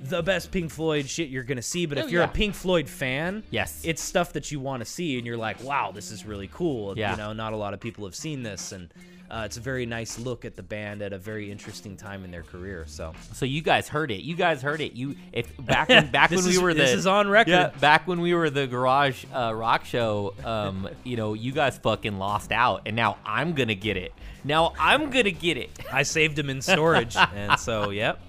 the 0.02 0.24
best 0.24 0.50
Pink 0.52 0.72
Floyd 0.72 1.08
shit 1.10 1.30
you're 1.30 1.44
gonna 1.44 1.62
see, 1.62 1.86
but 1.86 1.98
Oh, 1.98 2.02
if 2.06 2.10
you're 2.12 2.22
yeah. 2.24 2.30
a 2.30 2.34
Pink 2.34 2.56
Floyd 2.56 2.90
fan, 2.90 3.44
Yes. 3.52 3.82
it's 3.84 4.02
stuff 4.02 4.34
that 4.34 4.52
you 4.52 4.60
want 4.60 4.80
to 4.82 4.86
see, 4.86 5.18
and 5.18 5.28
you're 5.28 5.38
like, 5.38 5.62
wow, 5.64 5.92
this 5.92 6.10
is 6.12 6.26
really 6.26 6.50
cool. 6.52 6.98
Yeah. 6.98 7.12
You 7.12 7.18
know, 7.18 7.34
not 7.34 7.54
a 7.54 7.58
lot 7.58 7.74
of 7.76 7.80
people 7.80 8.06
have 8.06 8.16
seen 8.16 8.42
this, 8.42 8.72
and 8.72 8.92
uh, 9.30 9.44
it's 9.46 9.58
a 9.58 9.60
very 9.60 9.86
nice 9.86 10.18
look 10.20 10.44
at 10.46 10.56
the 10.56 10.64
band 10.64 11.02
at 11.02 11.14
a 11.14 11.18
very 11.18 11.52
interesting 11.52 11.96
time 11.98 12.24
in 12.24 12.32
their 12.32 12.44
career. 12.44 12.84
So 12.88 13.14
So 13.34 13.46
you 13.46 13.62
guys 13.62 13.88
heard 13.88 14.12
it. 14.12 14.24
You 14.24 14.36
guys 14.36 14.62
heard 14.62 14.82
it. 14.82 14.94
You 14.94 15.16
if 15.32 15.52
back 15.64 15.90
when 15.90 16.10
back 16.12 16.30
This 16.30 16.38
when 16.38 16.46
we 16.46 16.52
is- 16.56 16.62
were 16.62 16.74
the 16.74 16.80
this 16.82 16.92
is 16.94 17.08
on 17.08 17.30
record. 17.30 17.52
Yeah, 17.52 17.68
back 17.80 18.08
when 18.08 18.22
we 18.22 18.34
were 18.34 18.50
the 18.50 18.68
garage 18.68 19.26
uh, 19.34 19.54
rock 19.56 19.86
show. 19.86 20.34
Um, 20.44 20.90
you 21.04 21.16
know, 21.18 21.34
you 21.34 21.52
guys 21.52 21.78
fucking 21.78 22.18
lost 22.18 22.52
out, 22.52 22.84
and 22.86 22.96
now 22.96 23.18
I'm 23.26 23.54
gonna 23.54 23.76
get 23.76 23.98
it. 23.98 24.14
Now 24.44 24.74
I'm 24.80 25.10
gonna 25.10 25.32
get 25.32 25.58
it. 25.58 25.70
I 25.92 26.04
saved 26.04 26.36
them 26.36 26.50
in 26.50 26.62
storage, 26.62 27.16
and 27.36 27.60
so 27.60 27.90
yep, 27.90 28.20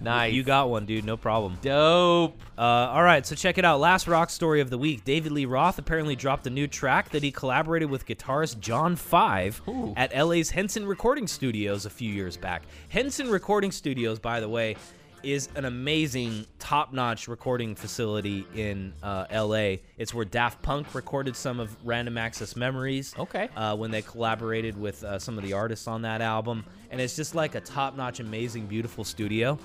Nice. 0.00 0.32
you 0.32 0.42
got 0.42 0.68
one, 0.68 0.86
dude. 0.86 1.04
No 1.04 1.16
problem. 1.16 1.58
dope. 1.62 2.38
Uh, 2.56 2.60
all 2.60 3.02
right, 3.02 3.24
so 3.26 3.34
check 3.34 3.58
it 3.58 3.64
out. 3.64 3.80
Last 3.80 4.06
rock 4.06 4.30
story 4.30 4.60
of 4.60 4.70
the 4.70 4.78
week. 4.78 5.04
David 5.04 5.32
Lee 5.32 5.44
Roth 5.46 5.78
apparently 5.78 6.14
dropped 6.16 6.46
a 6.46 6.50
new 6.50 6.66
track 6.66 7.10
that 7.10 7.22
he 7.22 7.30
collaborated 7.30 7.90
with 7.90 8.06
guitarist 8.06 8.60
John 8.60 8.96
Five 8.96 9.62
Ooh. 9.68 9.94
at 9.96 10.14
LA's 10.16 10.50
Henson 10.50 10.86
Recording 10.86 11.26
Studios 11.26 11.86
a 11.86 11.90
few 11.90 12.10
years 12.10 12.36
back. 12.36 12.62
Henson 12.88 13.30
Recording 13.30 13.72
Studios, 13.72 14.18
by 14.18 14.40
the 14.40 14.48
way, 14.48 14.76
is 15.22 15.48
an 15.54 15.64
amazing, 15.64 16.44
top-notch 16.58 17.28
recording 17.28 17.74
facility 17.74 18.46
in 18.54 18.92
uh, 19.02 19.24
LA. 19.32 19.76
It's 19.96 20.12
where 20.12 20.26
Daft 20.26 20.60
Punk 20.62 20.94
recorded 20.94 21.34
some 21.34 21.60
of 21.60 21.74
Random 21.84 22.18
Access 22.18 22.56
Memories. 22.56 23.14
Okay. 23.18 23.48
Uh, 23.56 23.74
when 23.74 23.90
they 23.90 24.02
collaborated 24.02 24.78
with 24.78 25.02
uh, 25.02 25.18
some 25.18 25.38
of 25.38 25.44
the 25.44 25.54
artists 25.54 25.88
on 25.88 26.02
that 26.02 26.20
album, 26.20 26.64
and 26.90 27.00
it's 27.00 27.16
just 27.16 27.34
like 27.34 27.54
a 27.54 27.60
top-notch, 27.60 28.20
amazing, 28.20 28.66
beautiful 28.66 29.02
studio. 29.02 29.58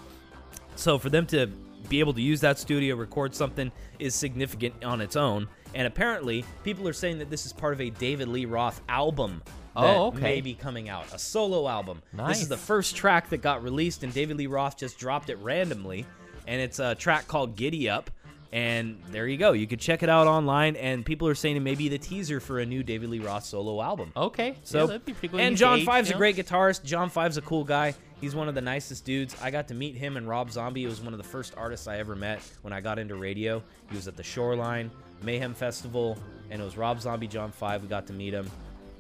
So 0.80 0.98
for 0.98 1.10
them 1.10 1.26
to 1.28 1.48
be 1.90 2.00
able 2.00 2.14
to 2.14 2.22
use 2.22 2.40
that 2.42 2.58
studio, 2.58 2.96
record 2.96 3.36
something, 3.36 3.70
is 4.00 4.16
significant 4.16 4.84
on 4.84 5.02
its 5.02 5.16
own. 5.18 5.48
And 5.76 5.86
apparently, 5.86 6.46
people 6.64 6.88
are 6.88 6.94
saying 6.94 7.20
that 7.20 7.30
this 7.30 7.46
is 7.46 7.52
part 7.54 7.74
of 7.74 7.82
a 7.82 7.90
David 7.90 8.30
Lee 8.30 8.46
Roth 8.46 8.82
album 8.88 9.42
that 9.76 9.98
Oh, 9.98 10.08
okay. 10.08 10.22
may 10.22 10.42
be 10.42 10.54
coming 10.54 10.88
out, 10.90 11.14
a 11.14 11.20
solo 11.20 11.68
album. 11.68 12.02
Nice. 12.14 12.30
This 12.30 12.42
is 12.44 12.48
the 12.48 12.58
first 12.58 12.96
track 12.96 13.30
that 13.30 13.42
got 13.42 13.62
released, 13.62 14.04
and 14.04 14.14
David 14.14 14.38
Lee 14.38 14.48
Roth 14.48 14.78
just 14.78 14.98
dropped 14.98 15.30
it 15.30 15.38
randomly. 15.40 16.06
And 16.48 16.60
it's 16.62 16.80
a 16.80 16.96
track 16.96 17.28
called 17.28 17.56
Giddy 17.58 17.90
Up. 17.90 18.10
And 18.52 19.00
there 19.12 19.28
you 19.28 19.38
go. 19.38 19.52
You 19.52 19.68
could 19.68 19.80
check 19.80 20.02
it 20.02 20.10
out 20.10 20.26
online, 20.26 20.76
and 20.78 21.06
people 21.06 21.28
are 21.28 21.36
saying 21.36 21.56
it 21.56 21.60
may 21.60 21.76
be 21.76 21.88
the 21.90 22.00
teaser 22.00 22.40
for 22.40 22.60
a 22.60 22.66
new 22.66 22.82
David 22.82 23.10
Lee 23.10 23.20
Roth 23.20 23.44
solo 23.46 23.80
album. 23.82 24.12
Okay. 24.18 24.56
So, 24.64 24.80
yeah, 24.80 24.86
that'd 24.88 25.06
be 25.06 25.28
cool. 25.28 25.40
and 25.40 25.56
John 25.56 25.82
Five's 25.86 26.10
a 26.10 26.16
great 26.16 26.36
guitarist. 26.36 26.84
John 26.84 27.10
Five's 27.10 27.38
a 27.38 27.42
cool 27.42 27.64
guy. 27.64 27.94
He's 28.22 28.36
one 28.36 28.50
of 28.50 28.56
the 28.56 28.62
nicest 28.62 29.06
dudes. 29.06 29.36
I 29.42 29.50
got 29.52 29.68
to 29.70 29.74
meet 29.74 29.96
him 29.96 30.18
and 30.18 30.28
Rob 30.28 30.52
Zombie. 30.52 30.84
It 30.84 30.88
was 30.88 31.00
one 31.02 31.14
of 31.14 31.18
the 31.18 31.24
first 31.28 31.54
artists 31.58 31.88
I 31.88 31.98
ever 32.00 32.16
met 32.16 32.42
when 32.64 32.74
I 32.74 32.82
got 32.82 33.00
into 33.00 33.16
radio. 33.16 33.64
He 33.90 33.96
was 33.96 34.08
at 34.08 34.18
the 34.18 34.24
Shoreline 34.24 34.92
Mayhem 35.24 35.54
Festival, 35.54 36.18
and 36.50 36.62
it 36.62 36.66
was 36.66 36.76
Rob 36.78 37.00
Zombie, 37.02 37.28
John 37.28 37.52
Five. 37.52 37.82
We 37.82 37.88
got 37.88 38.08
to 38.08 38.14
meet 38.14 38.34
him, 38.34 38.50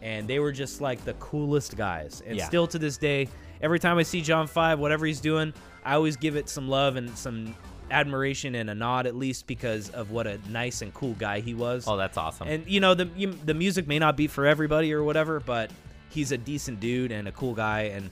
and 0.01 0.27
they 0.27 0.39
were 0.39 0.51
just 0.53 0.79
like 0.81 1.03
the 1.03 1.13
coolest 1.15 1.75
guys. 1.75 2.21
And 2.25 2.37
Yeah. 2.37 2.45
still 2.45 2.67
to 2.67 2.79
this 2.79 2.97
day, 2.97 3.27
every 3.61 3.79
time 3.79 3.97
I 3.97 4.03
see 4.03 4.21
John 4.21 4.47
Five, 4.47 4.79
whatever 4.79 5.05
he's 5.05 5.19
doing, 5.19 5.53
I 5.83 5.95
always 5.95 6.15
give 6.15 6.35
it 6.35 6.47
some 6.49 6.69
love 6.69 6.95
and 6.95 7.09
some 7.17 7.55
admiration 7.91 8.53
and 8.55 8.69
a 8.69 8.75
nod 8.75 9.07
at 9.07 9.15
least 9.15 9.47
because 9.47 9.89
of 9.89 10.11
what 10.11 10.27
a 10.27 10.39
nice 10.49 10.81
and 10.81 10.93
cool 10.93 11.13
guy 11.13 11.39
he 11.39 11.53
was. 11.55 11.85
Oh, 11.87 11.97
that's 11.97 12.17
awesome. 12.17 12.47
And 12.47 12.67
you 12.67 12.79
know 12.79 12.93
the 12.93 13.09
you, 13.17 13.33
the 13.45 13.53
music 13.55 13.87
may 13.87 13.97
not 13.99 14.15
be 14.15 14.27
for 14.27 14.45
everybody 14.45 14.93
or 14.93 15.03
whatever, 15.03 15.39
but 15.39 15.71
he's 16.09 16.31
a 16.31 16.37
decent 16.37 16.79
dude 16.79 17.11
and 17.11 17.27
a 17.27 17.31
cool 17.31 17.55
guy. 17.55 17.81
And 17.83 18.11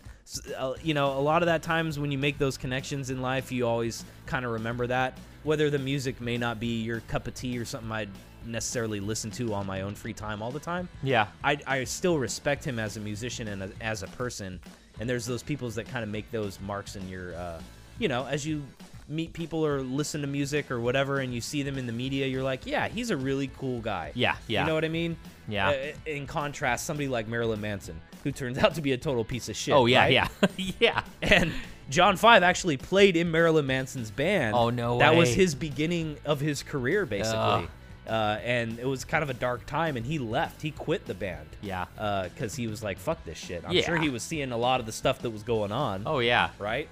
you 0.84 0.94
know, 0.94 1.18
a 1.18 1.22
lot 1.22 1.42
of 1.42 1.48
that 1.48 1.64
times 1.64 2.00
when 2.00 2.12
you 2.12 2.18
make 2.18 2.38
those 2.38 2.58
connections 2.58 3.10
in 3.10 3.22
life, 3.22 3.52
you 3.52 3.68
always 3.68 4.04
kind 4.26 4.46
of 4.46 4.52
remember 4.52 4.88
that. 4.88 5.18
Whether 5.44 5.70
the 5.70 5.80
music 5.80 6.20
may 6.20 6.38
not 6.38 6.60
be 6.60 6.82
your 6.82 7.00
cup 7.02 7.28
of 7.28 7.34
tea 7.34 7.58
or 7.58 7.66
something 7.66 7.92
I'd 7.92 8.10
necessarily 8.46 9.00
listen 9.00 9.32
to 9.32 9.54
on 9.54 9.66
my 9.66 9.82
own 9.82 9.96
free 9.96 10.14
time 10.14 10.42
all 10.42 10.52
the 10.52 10.60
time. 10.60 10.88
yeah. 11.04 11.28
I, 11.44 11.58
I 11.66 11.84
still 11.84 12.18
respect 12.18 12.64
him 12.64 12.80
as 12.80 12.98
a 12.98 13.00
musician 13.00 13.48
and 13.48 13.64
a, 13.64 13.72
as 13.82 14.04
a 14.04 14.08
person. 14.08 14.60
And 15.00 15.10
there's 15.10 15.26
those 15.26 15.44
people 15.44 15.70
that 15.70 15.88
kind 15.88 16.04
of 16.04 16.10
make 16.10 16.30
those 16.32 16.60
marks 16.62 16.96
in 16.96 17.08
your, 17.08 17.36
uh, 17.36 17.62
you 18.00 18.08
know, 18.08 18.26
as 18.26 18.46
you 18.46 18.64
meet 19.10 19.34
people 19.34 19.66
or 19.66 19.82
listen 19.82 20.22
to 20.22 20.28
music 20.28 20.70
or 20.72 20.80
whatever, 20.80 21.20
and 21.20 21.34
you 21.34 21.42
see 21.42 21.64
them 21.64 21.78
in 21.78 21.88
the 21.88 21.94
media, 21.94 22.28
you're 22.28 22.44
like, 22.44 22.66
yeah, 22.66 22.88
he's 22.88 23.10
a 23.10 23.18
really 23.18 23.48
cool 23.58 23.80
guy. 23.80 24.12
Yeah, 24.16 24.36
yeah. 24.48 24.62
You 24.62 24.68
know 24.68 24.74
what 24.74 24.86
I 24.86 24.90
mean? 24.90 25.18
Yeah. 25.48 25.70
Uh, 25.70 25.76
in 26.06 26.28
contrast, 26.28 26.86
somebody 26.86 27.08
like 27.08 27.28
Marilyn 27.28 27.62
Manson, 27.62 28.00
who 28.24 28.32
turns 28.32 28.58
out 28.64 28.76
to 28.76 28.82
be 28.82 28.92
a 28.92 28.98
total 28.98 29.24
piece 29.24 29.48
of 29.50 29.56
shit. 29.56 29.74
oh 29.74 29.86
yeah, 29.86 30.02
right? 30.02 30.12
yeah, 30.12 30.28
yeah. 30.80 31.04
And 31.22 31.54
John 31.90 32.18
Five 32.18 32.44
actually 32.44 32.76
played 32.78 33.16
in 33.16 33.32
Marilyn 33.32 33.66
Manson's 33.66 34.12
band. 34.12 34.56
Oh, 34.56 34.70
no 34.70 35.00
That 35.00 35.16
was 35.16 35.34
his 35.34 35.56
beginning 35.56 36.18
of 36.26 36.40
his 36.42 36.64
career, 36.64 37.06
basically. 37.06 37.38
Ugh. 37.40 37.70
Uh, 38.06 38.40
and 38.44 38.80
it 38.80 38.86
was 38.86 39.04
kind 39.04 39.22
of 39.22 39.30
a 39.30 39.34
dark 39.34 39.66
time, 39.66 39.98
and 39.98 40.06
he 40.06 40.18
left. 40.18 40.62
He 40.62 40.72
quit 40.72 41.06
the 41.06 41.14
band. 41.14 41.46
Yeah. 41.62 41.86
Because 42.34 42.56
he 42.56 42.68
was 42.68 42.82
like, 42.82 42.98
"Fuck 43.00 43.24
this 43.26 43.38
shit." 43.38 43.64
I'm 43.68 43.74
Yeah. 43.74 43.82
sure 43.84 43.98
he 43.98 44.08
was 44.08 44.24
seeing 44.24 44.54
a 44.54 44.58
lot 44.58 44.80
of 44.80 44.86
the 44.86 44.94
stuff 44.94 45.20
that 45.24 45.30
was 45.30 45.44
going 45.44 45.74
on. 45.74 46.04
Oh 46.06 46.20
yeah. 46.20 46.52
Right. 46.58 46.88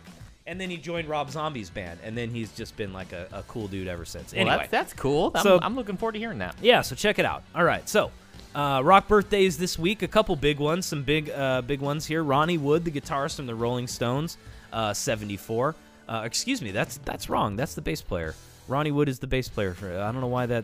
And 0.48 0.62
then 0.62 0.70
he 0.70 0.78
joined 0.78 1.08
Rob 1.10 1.32
Zombie's 1.32 1.72
band, 1.72 2.00
and 2.04 2.16
then 2.16 2.30
he's 2.30 2.52
just 2.52 2.78
been 2.78 2.94
like 2.94 3.14
a, 3.14 3.28
a 3.34 3.42
cool 3.44 3.68
dude 3.68 3.88
ever 3.88 4.06
since. 4.06 4.32
Well, 4.32 4.42
anyway, 4.42 4.58
that's 4.58 4.70
that's 4.70 4.94
cool. 4.94 5.32
I'm, 5.34 5.42
So- 5.44 5.60
I'm 5.62 5.76
looking 5.76 5.98
forward 5.98 6.14
to 6.14 6.20
hearing 6.20 6.38
that. 6.40 6.56
yeah, 6.62 6.82
so 6.82 6.96
check 6.96 7.18
it 7.18 7.26
out. 7.26 7.44
All 7.56 7.64
right, 7.64 7.88
so 7.90 8.12
uh, 8.54 8.82
rock 8.84 9.08
birthdays 9.08 9.58
this 9.58 9.80
week. 9.80 10.04
A 10.04 10.08
couple 10.08 10.36
big 10.36 10.60
ones, 10.60 10.86
some 10.86 11.02
big 11.02 11.32
uh, 11.32 11.62
big 11.64 11.82
ones 11.82 12.06
here. 12.06 12.24
Ronnie 12.24 12.60
Wood, 12.60 12.86
the 12.86 12.92
guitarist 12.92 13.38
from 13.38 13.48
the 13.48 13.56
Rolling 13.56 13.88
Stones, 13.88 14.38
uh, 14.72 14.94
74. 14.94 15.74
Uh, 16.08 16.22
excuse 16.24 16.62
me, 16.62 16.70
that's 16.70 16.98
that's 17.00 17.28
wrong. 17.28 17.56
That's 17.56 17.74
the 17.74 17.82
bass 17.82 18.02
player. 18.04 18.36
Ronnie 18.68 18.92
Wood 18.92 19.10
is 19.10 19.18
the 19.18 19.28
bass 19.28 19.50
player 19.50 19.74
for. 19.74 19.92
I 20.00 20.12
don't 20.12 20.22
know 20.22 20.28
why 20.28 20.46
that. 20.46 20.64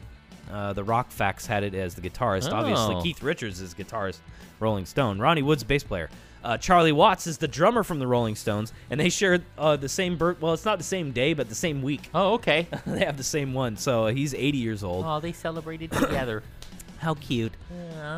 Uh, 0.51 0.73
the 0.73 0.83
Rock 0.83 1.11
Facts 1.11 1.45
had 1.47 1.63
it 1.63 1.73
as 1.73 1.95
the 1.95 2.01
guitarist. 2.01 2.51
Obviously, 2.51 2.95
Oh. 2.95 3.01
Keith 3.01 3.23
Richards 3.23 3.61
is 3.61 3.73
guitarist, 3.73 4.19
Rolling 4.59 4.85
Stone. 4.85 5.19
Ronnie 5.19 5.41
Wood's 5.41 5.63
bass 5.63 5.83
player. 5.83 6.09
Uh, 6.43 6.57
Charlie 6.57 6.91
Watts 6.91 7.27
is 7.27 7.37
the 7.37 7.47
drummer 7.47 7.83
from 7.83 7.99
the 7.99 8.07
Rolling 8.07 8.35
Stones, 8.35 8.73
and 8.89 8.99
they 8.99 9.09
share 9.09 9.39
uh, 9.59 9.75
the 9.75 9.87
same 9.87 10.17
birth. 10.17 10.41
Well, 10.41 10.53
it's 10.53 10.65
not 10.65 10.79
the 10.79 10.83
same 10.83 11.11
day, 11.11 11.33
but 11.33 11.49
the 11.49 11.55
same 11.55 11.81
week. 11.83 12.09
Oh 12.15 12.33
okay. 12.33 12.67
they 12.87 13.05
have 13.05 13.17
the 13.17 13.23
same 13.23 13.53
one. 13.53 13.77
So 13.77 14.07
he's 14.07 14.33
80 14.33 14.57
years 14.57 14.83
old. 14.83 15.05
oh, 15.07 15.19
they 15.19 15.31
celebrated 15.33 15.91
together. 15.91 16.41
How 16.99 17.13
cute. 17.15 17.53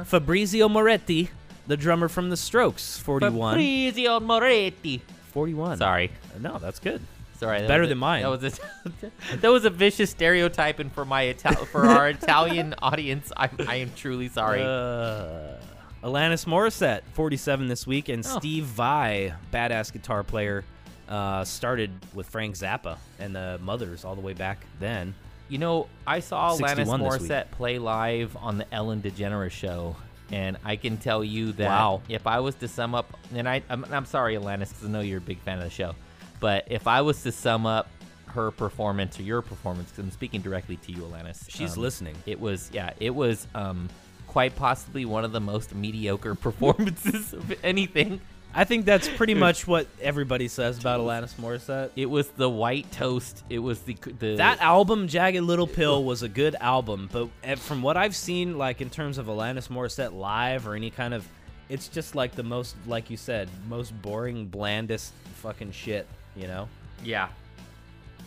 Fabrizio 0.05 0.67
Moretti, 0.69 1.29
the 1.67 1.77
drummer 1.77 2.07
from 2.07 2.29
The 2.29 2.37
Strokes, 2.37 2.97
41. 2.99 3.53
Fabrizio 3.53 4.19
Moretti. 4.19 5.01
41. 5.31 5.77
Sorry. 5.77 6.11
No, 6.39 6.57
that's 6.59 6.79
good. 6.79 7.01
Sorry, 7.43 7.59
that 7.61 7.67
Better 7.67 7.81
was 7.81 7.87
a- 7.87 7.91
than 7.91 7.97
mine. 7.99 8.23
That 8.23 8.29
was 8.41 8.43
a 8.43 9.35
that 9.37 9.51
was 9.51 9.65
a 9.65 9.69
vicious 9.69 10.09
stereotype, 10.11 10.79
and 10.79 10.91
for 10.91 11.05
my 11.05 11.33
for 11.33 11.85
our 11.85 12.09
Italian 12.09 12.75
audience, 12.81 13.31
I, 13.37 13.49
I 13.67 13.75
am 13.75 13.91
truly 13.95 14.29
sorry. 14.29 14.61
Uh, 14.61 15.57
Alanis 16.03 16.45
Morissette, 16.45 17.01
47 17.13 17.67
this 17.67 17.87
week, 17.87 18.09
and 18.09 18.25
Oh. 18.25 18.37
Steve 18.39 18.65
Vai, 18.65 19.33
badass 19.53 19.91
guitar 19.93 20.23
player, 20.23 20.65
uh, 21.07 21.43
started 21.45 21.91
with 22.13 22.27
Frank 22.29 22.55
Zappa 22.55 22.97
and 23.19 23.33
the 23.35 23.57
Mothers 23.61 24.03
all 24.03 24.15
the 24.15 24.21
way 24.21 24.33
back 24.33 24.65
then. 24.79 25.13
you 25.49 25.57
know, 25.59 25.87
I 26.07 26.19
saw 26.19 26.51
Alanis 26.55 26.75
61. 26.87 27.01
Morissette 27.01 27.51
play 27.51 27.77
live 27.77 28.35
on 28.37 28.57
the 28.57 28.65
Ellen 28.73 29.01
DeGeneres 29.01 29.51
show, 29.51 29.95
and 30.31 30.57
I 30.65 30.75
can 30.77 30.97
tell 30.97 31.23
you 31.23 31.51
that 31.53 31.67
Wow. 31.67 32.01
if 32.09 32.25
I 32.27 32.39
was 32.39 32.55
to 32.55 32.67
sum 32.67 32.95
up, 32.95 33.17
and 33.33 33.47
I 33.47 33.61
I'm, 33.69 33.85
I'm 33.91 34.05
sorry, 34.05 34.35
Alanis, 34.35 34.69
because 34.69 34.85
I 34.85 34.89
know 34.89 35.01
you're 35.01 35.19
a 35.19 35.21
big 35.21 35.39
fan 35.39 35.59
of 35.59 35.63
the 35.65 35.69
show, 35.69 35.95
but 36.43 36.67
if 36.67 36.87
I 36.87 36.99
was 37.01 37.23
to 37.23 37.31
sum 37.31 37.65
up 37.65 37.87
her 38.27 38.51
performance 38.51 39.17
or 39.17 39.23
your 39.23 39.41
performance, 39.41 39.89
'cause 39.91 39.99
I'm 39.99 40.11
speaking 40.11 40.41
directly 40.41 40.75
to 40.75 40.91
you, 40.91 41.03
Alanis. 41.03 41.45
She's 41.49 41.77
um, 41.77 41.83
listening. 41.83 42.15
It 42.25 42.37
was 42.37 42.69
yeah, 42.73 42.89
it 42.99 43.15
was 43.15 43.47
um 43.55 43.87
quite 44.27 44.53
possibly 44.57 45.05
one 45.05 45.23
of 45.23 45.31
the 45.31 45.39
most 45.39 45.73
mediocre 45.73 46.35
performances 46.47 47.31
of 47.31 47.53
anything. 47.63 48.19
I 48.53 48.65
think 48.65 48.83
that's 48.85 49.07
pretty 49.07 49.35
much 49.35 49.65
what 49.67 49.87
everybody 50.01 50.47
says 50.49 50.77
about 50.77 50.99
Alanis 50.99 51.33
Morissette. 51.35 51.91
It 51.95 52.07
was 52.07 52.27
the 52.27 52.49
white 52.49 52.91
toast. 52.91 53.41
It 53.49 53.59
was 53.59 53.79
the 53.79 53.95
the 54.19 54.35
That 54.35 54.59
album, 54.59 55.07
Jagged 55.07 55.43
Little 55.43 55.65
Pill, 55.65 56.03
was 56.03 56.23
a 56.23 56.29
good 56.29 56.55
album, 56.59 57.07
but 57.11 57.29
eh, 57.45 57.55
from 57.55 57.81
what 57.81 57.95
I've 57.95 58.15
seen, 58.17 58.57
like 58.57 58.81
in 58.81 58.89
terms 58.89 59.17
of 59.17 59.27
Alanis 59.27 59.69
Morissette 59.69 60.13
live 60.13 60.67
or 60.67 60.75
any 60.75 60.89
kind 60.91 61.13
of, 61.13 61.25
it's 61.69 61.87
just 61.87 62.15
like 62.15 62.35
the 62.35 62.43
most, 62.43 62.75
like 62.85 63.09
you 63.09 63.17
said, 63.17 63.47
most 63.69 63.89
boring, 64.01 64.47
blandest 64.47 65.13
fucking 65.35 65.71
shit. 65.71 66.05
You 66.35 66.47
know. 66.47 66.67
yeah. 67.03 67.29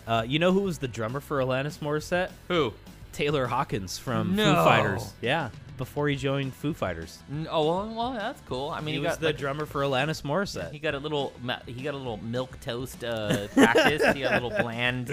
Uh, 0.06 0.24
you 0.26 0.38
know 0.38 0.52
who 0.52 0.60
was 0.60 0.78
the 0.78 0.86
drummer 0.86 1.18
for 1.20 1.38
Alanis 1.40 1.78
Morissette? 1.80 2.30
Who? 2.48 2.72
Taylor 3.12 3.46
Hawkins 3.46 3.98
from 3.98 4.36
No. 4.36 4.54
Foo 4.54 4.64
Fighters. 4.64 5.12
Yeah, 5.20 5.48
before 5.78 6.06
he 6.08 6.14
joined 6.16 6.54
Foo 6.54 6.72
Fighters, 6.74 7.18
Oh 7.50 7.66
well, 7.66 7.94
well, 7.96 8.12
that's 8.12 8.40
cool. 8.42 8.68
I 8.70 8.80
mean, 8.80 8.94
he, 8.94 9.00
he, 9.00 9.06
was 9.06 9.16
the 9.18 9.26
like, 9.26 9.38
drummer 9.38 9.66
for 9.66 9.80
Alanis 9.80 10.22
Morissette. 10.22 10.70
he 10.70 10.78
got 10.78 10.94
a 10.94 10.98
little 10.98 11.32
he 11.66 11.82
got 11.82 11.94
a 11.94 11.96
little 11.96 12.18
milk 12.18 12.60
toast 12.60 13.02
uh, 13.02 13.48
practice. 13.54 14.02
he 14.14 14.20
got 14.20 14.32
a 14.32 14.34
little 14.46 14.50
bland, 14.62 15.08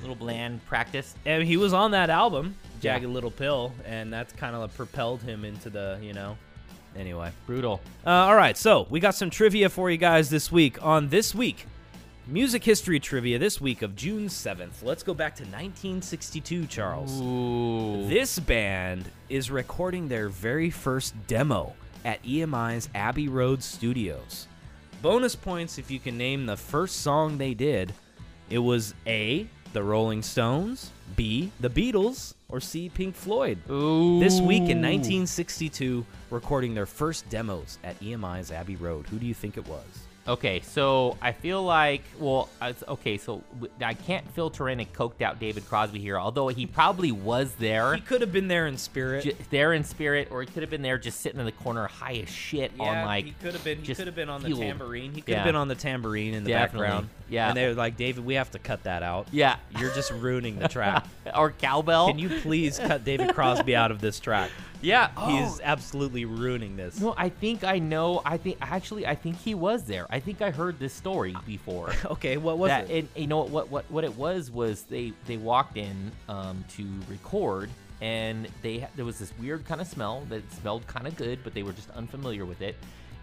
little 0.00 0.16
bland 0.16 0.62
practice. 0.66 1.14
and 1.24 1.42
he 1.44 1.56
was 1.56 1.72
on 1.72 1.92
that 1.92 2.10
album, 2.10 2.56
Yeah. 2.82 2.98
Jagged 2.98 3.06
Little 3.06 3.30
Pill, 3.30 3.72
and 3.86 4.12
that's 4.12 4.32
kind 4.34 4.54
of 4.54 4.76
propelled 4.76 5.22
him 5.22 5.44
into 5.46 5.70
the, 5.70 5.98
you 6.02 6.12
know. 6.12 6.36
Anyway. 6.96 7.30
Brutal. 7.46 7.80
Uh, 8.06 8.10
all 8.10 8.36
right, 8.36 8.56
so 8.58 8.86
we 8.90 9.00
got 9.00 9.14
some 9.14 9.30
trivia 9.30 9.68
for 9.70 9.90
you 9.90 9.96
guys 9.96 10.28
this 10.28 10.52
week 10.52 10.84
on 10.84 11.08
this 11.08 11.34
week. 11.34 11.66
Music 12.26 12.64
history 12.64 12.98
trivia 12.98 13.38
this 13.38 13.60
week 13.60 13.82
of 13.82 13.94
June 13.94 14.28
7th. 14.28 14.82
Let's 14.82 15.02
go 15.02 15.12
back 15.12 15.34
to 15.36 15.42
1962, 15.42 16.64
Charles. 16.68 17.20
Ooh. 17.20 18.08
This 18.08 18.38
band 18.38 19.10
is 19.28 19.50
recording 19.50 20.08
their 20.08 20.30
very 20.30 20.70
first 20.70 21.14
demo 21.26 21.74
at 22.02 22.22
EMI's 22.24 22.88
Abbey 22.94 23.28
Road 23.28 23.62
Studios. 23.62 24.48
Bonus 25.02 25.36
points 25.36 25.76
if 25.76 25.90
you 25.90 26.00
can 26.00 26.16
name 26.16 26.46
the 26.46 26.56
first 26.56 27.02
song 27.02 27.36
they 27.36 27.52
did. 27.52 27.92
It 28.48 28.60
was 28.60 28.94
A, 29.06 29.46
The 29.74 29.82
Rolling 29.82 30.22
Stones, 30.22 30.92
B, 31.16 31.52
The 31.60 31.68
Beatles, 31.68 32.32
or 32.48 32.58
C, 32.58 32.88
Pink 32.88 33.14
Floyd. 33.14 33.58
Ooh. 33.70 34.18
This 34.18 34.40
week 34.40 34.70
in 34.70 34.80
1962, 34.80 36.06
recording 36.30 36.72
their 36.72 36.86
first 36.86 37.28
demos 37.28 37.78
at 37.84 38.00
EMI's 38.00 38.50
Abbey 38.50 38.76
Road. 38.76 39.06
Who 39.08 39.18
do 39.18 39.26
you 39.26 39.34
think 39.34 39.58
it 39.58 39.68
was? 39.68 39.84
Okay, 40.26 40.60
so 40.60 41.18
I 41.20 41.32
feel 41.32 41.62
like, 41.62 42.02
well, 42.18 42.48
okay, 42.88 43.18
so 43.18 43.42
I 43.84 43.92
can't 43.92 44.26
filter 44.32 44.70
in 44.70 44.80
a 44.80 44.86
coked 44.86 45.20
out 45.20 45.38
David 45.38 45.68
Crosby 45.68 45.98
here, 45.98 46.18
although 46.18 46.48
he 46.48 46.64
probably 46.64 47.12
was 47.12 47.54
there, 47.56 47.94
He 47.94 48.00
could 48.00 48.22
have 48.22 48.32
been 48.32 48.48
there 48.48 48.66
in 48.66 48.78
spirit. 48.78 49.24
ju- 49.24 49.36
there 49.50 49.74
in 49.74 49.84
spirit, 49.84 50.28
or 50.30 50.40
he 50.40 50.46
could 50.46 50.62
have 50.62 50.70
been 50.70 50.80
there 50.80 50.96
just 50.96 51.20
sitting 51.20 51.38
in 51.40 51.44
the 51.44 51.52
corner, 51.52 51.86
high 51.88 52.14
as 52.14 52.30
shit 52.30 52.72
on 52.80 53.04
like. 53.04 53.26
he 53.26 53.32
could 53.32 53.52
have 53.52 53.62
been. 53.64 53.82
He 53.82 53.94
could 53.94 54.06
have 54.06 54.16
been 54.16 54.30
on 54.30 54.40
the 54.40 54.46
fueled. 54.46 54.62
tambourine. 54.62 55.12
He 55.12 55.20
could 55.20 55.32
Yeah. 55.32 55.38
have 55.40 55.46
been 55.46 55.56
on 55.56 55.68
the 55.68 55.74
tambourine 55.74 56.32
in 56.32 56.44
the 56.44 56.50
Definitely. 56.52 56.86
background. 56.86 57.08
Yeah. 57.28 57.48
and 57.48 57.56
they 57.56 57.66
were 57.66 57.74
like, 57.74 57.96
David, 57.96 58.24
we 58.24 58.34
have 58.34 58.50
to 58.52 58.58
cut 58.58 58.84
that 58.84 59.02
out. 59.02 59.28
Yeah. 59.32 59.56
you're 59.78 59.94
just 59.94 60.10
ruining 60.12 60.58
the 60.58 60.68
track. 60.68 61.06
or 61.36 61.50
cowbell. 61.52 62.08
Can 62.08 62.18
you 62.18 62.28
please 62.40 62.78
cut 62.78 63.04
David 63.04 63.34
Crosby 63.34 63.74
out 63.74 63.90
of 63.90 64.00
this 64.00 64.20
track? 64.20 64.50
Yeah. 64.82 65.08
He's 65.26 65.60
absolutely 65.62 66.26
ruining 66.26 66.76
this. 66.76 67.00
No, 67.00 67.14
I 67.16 67.30
think 67.30 67.64
I 67.64 67.78
know. 67.78 68.20
I 68.24 68.36
think 68.36 68.58
actually, 68.60 69.06
I 69.06 69.14
think 69.14 69.38
he 69.40 69.54
was 69.54 69.84
there. 69.84 70.06
I 70.10 70.20
think 70.20 70.42
I 70.42 70.50
heard 70.50 70.78
this 70.78 70.92
story 70.92 71.34
before. 71.46 71.92
Okay, 72.04 72.36
what 72.36 72.58
was 72.58 72.68
that 72.68 72.90
it? 72.90 72.98
and 72.98 73.08
you 73.16 73.26
know 73.26 73.42
what 73.44 73.70
what 73.70 73.90
what 73.90 74.04
it 74.04 74.14
was 74.16 74.50
was 74.50 74.82
they 74.82 75.12
they 75.26 75.36
walked 75.36 75.76
in 75.76 76.12
um, 76.28 76.64
to 76.76 76.86
record 77.08 77.70
and 78.00 78.46
they 78.62 78.80
ha- 78.80 78.88
there 78.94 79.04
was 79.04 79.18
this 79.18 79.32
weird 79.40 79.64
kind 79.64 79.80
of 79.80 79.86
smell 79.86 80.24
that 80.28 80.42
smelled 80.52 80.86
kind 80.86 81.06
of 81.06 81.16
good, 81.16 81.38
but 81.42 81.54
they 81.54 81.62
were 81.62 81.72
just 81.72 81.88
unfamiliar 81.90 82.44
with 82.44 82.60
it. 82.60 82.76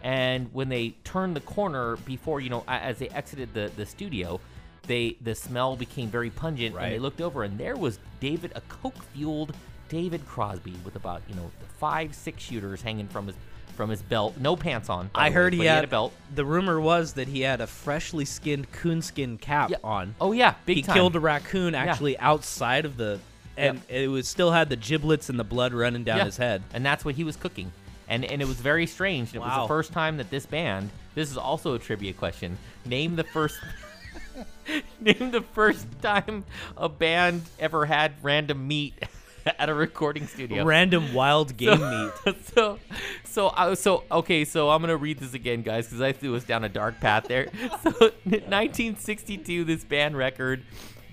And 0.04 0.50
when 0.54 0.70
they 0.70 0.90
turned 1.04 1.36
the 1.36 1.42
corner 1.42 1.96
before 1.98 2.40
you 2.42 2.50
know 2.50 2.64
as 2.68 2.98
they 3.00 3.10
exited 3.10 3.54
the 3.54 3.72
the 3.76 3.86
studio. 3.86 4.40
They 4.88 5.16
the 5.22 5.36
smell 5.36 5.76
became 5.76 6.10
very 6.10 6.32
pungent, 6.32 6.76
and 6.76 6.92
they 6.92 6.98
looked 6.98 7.22
over, 7.22 7.44
and 7.44 7.56
there 7.56 7.78
was 7.78 8.00
David, 8.20 8.52
a 8.56 8.62
coke 8.62 9.02
fueled 9.14 9.56
David 9.90 10.26
Crosby 10.26 10.74
with 10.84 10.96
about 10.96 11.22
you 11.30 11.36
know 11.36 11.52
five 11.78 12.16
six 12.16 12.42
shooters 12.42 12.82
hanging 12.82 13.08
from 13.08 13.28
his 13.28 13.36
from 13.76 13.92
his 13.92 14.02
belt, 14.02 14.36
no 14.40 14.56
pants 14.56 14.90
on. 14.90 15.12
I 15.14 15.30
way, 15.30 15.34
heard 15.36 15.54
he 15.54 15.60
but 15.60 15.68
had, 15.68 15.84
a 15.84 15.88
belt. 15.88 16.14
The 16.34 16.44
rumor 16.44 16.82
was 16.82 17.14
that 17.14 17.28
he 17.28 17.42
had 17.42 17.62
a 17.62 17.68
freshly 17.68 18.26
skinned 18.26 18.72
coonskin 18.72 19.38
cap 19.38 19.70
Yeah. 19.70 19.78
on. 19.84 20.16
Oh 20.20 20.32
yeah, 20.32 20.56
big 20.66 20.78
he 20.78 20.82
time. 20.82 20.96
killed 20.96 21.16
a 21.16 21.20
raccoon 21.20 21.76
actually 21.76 22.18
outside 22.18 22.84
of 22.86 22.98
the, 22.98 23.20
and 23.56 23.82
it 23.88 24.10
was 24.10 24.28
still 24.28 24.52
had 24.52 24.68
the 24.70 24.76
giblets 24.78 25.30
and 25.30 25.40
the 25.40 25.44
blood 25.44 25.74
running 25.74 26.04
down 26.04 26.18
Yeah. 26.18 26.26
his 26.26 26.38
head. 26.38 26.64
and 26.74 26.84
that's 26.84 27.06
what 27.06 27.14
he 27.16 27.24
was 27.24 27.36
cooking. 27.36 27.72
And 28.12 28.26
and 28.26 28.42
it 28.42 28.48
was 28.48 28.60
very 28.60 28.86
strange. 28.86 29.30
And 29.30 29.38
it 29.38 29.40
was 29.40 29.64
the 29.64 29.68
first 29.68 29.94
time 29.94 30.18
that 30.18 30.30
this 30.30 30.46
band. 30.46 30.90
This 31.16 31.32
is 31.32 31.38
also 31.38 31.76
a 31.76 31.80
trivia 31.80 32.12
question. 32.12 32.58
Name 32.86 33.16
the 33.16 33.24
first. 33.24 33.58
name 35.00 35.32
the 35.32 35.42
first 35.54 35.88
time 36.02 36.44
a 36.76 36.90
band 36.90 37.44
ever 37.58 37.86
had 37.86 38.14
random 38.22 38.68
meat 38.68 38.94
at 39.60 39.70
a 39.70 39.74
recording 39.74 40.28
studio. 40.28 40.66
Random 40.66 41.14
wild 41.14 41.56
game 41.58 41.80
meat. 41.80 42.36
so, 42.54 42.80
so, 43.24 43.48
uh, 43.48 43.76
so, 43.76 44.04
okay, 44.12 44.44
so 44.44 44.70
I'm 44.70 44.82
gonna 44.82 44.98
read 44.98 45.20
this 45.20 45.34
again, 45.34 45.62
guys, 45.62 45.88
because 45.88 46.02
I 46.02 46.12
threw 46.12 46.36
us 46.36 46.44
down 46.44 46.66
a 46.66 46.70
dark 46.70 47.00
path 47.00 47.28
there. 47.30 47.48
So, 47.82 47.92
1962, 48.26 49.64
this 49.64 49.86
band 49.86 50.18
record, 50.18 50.64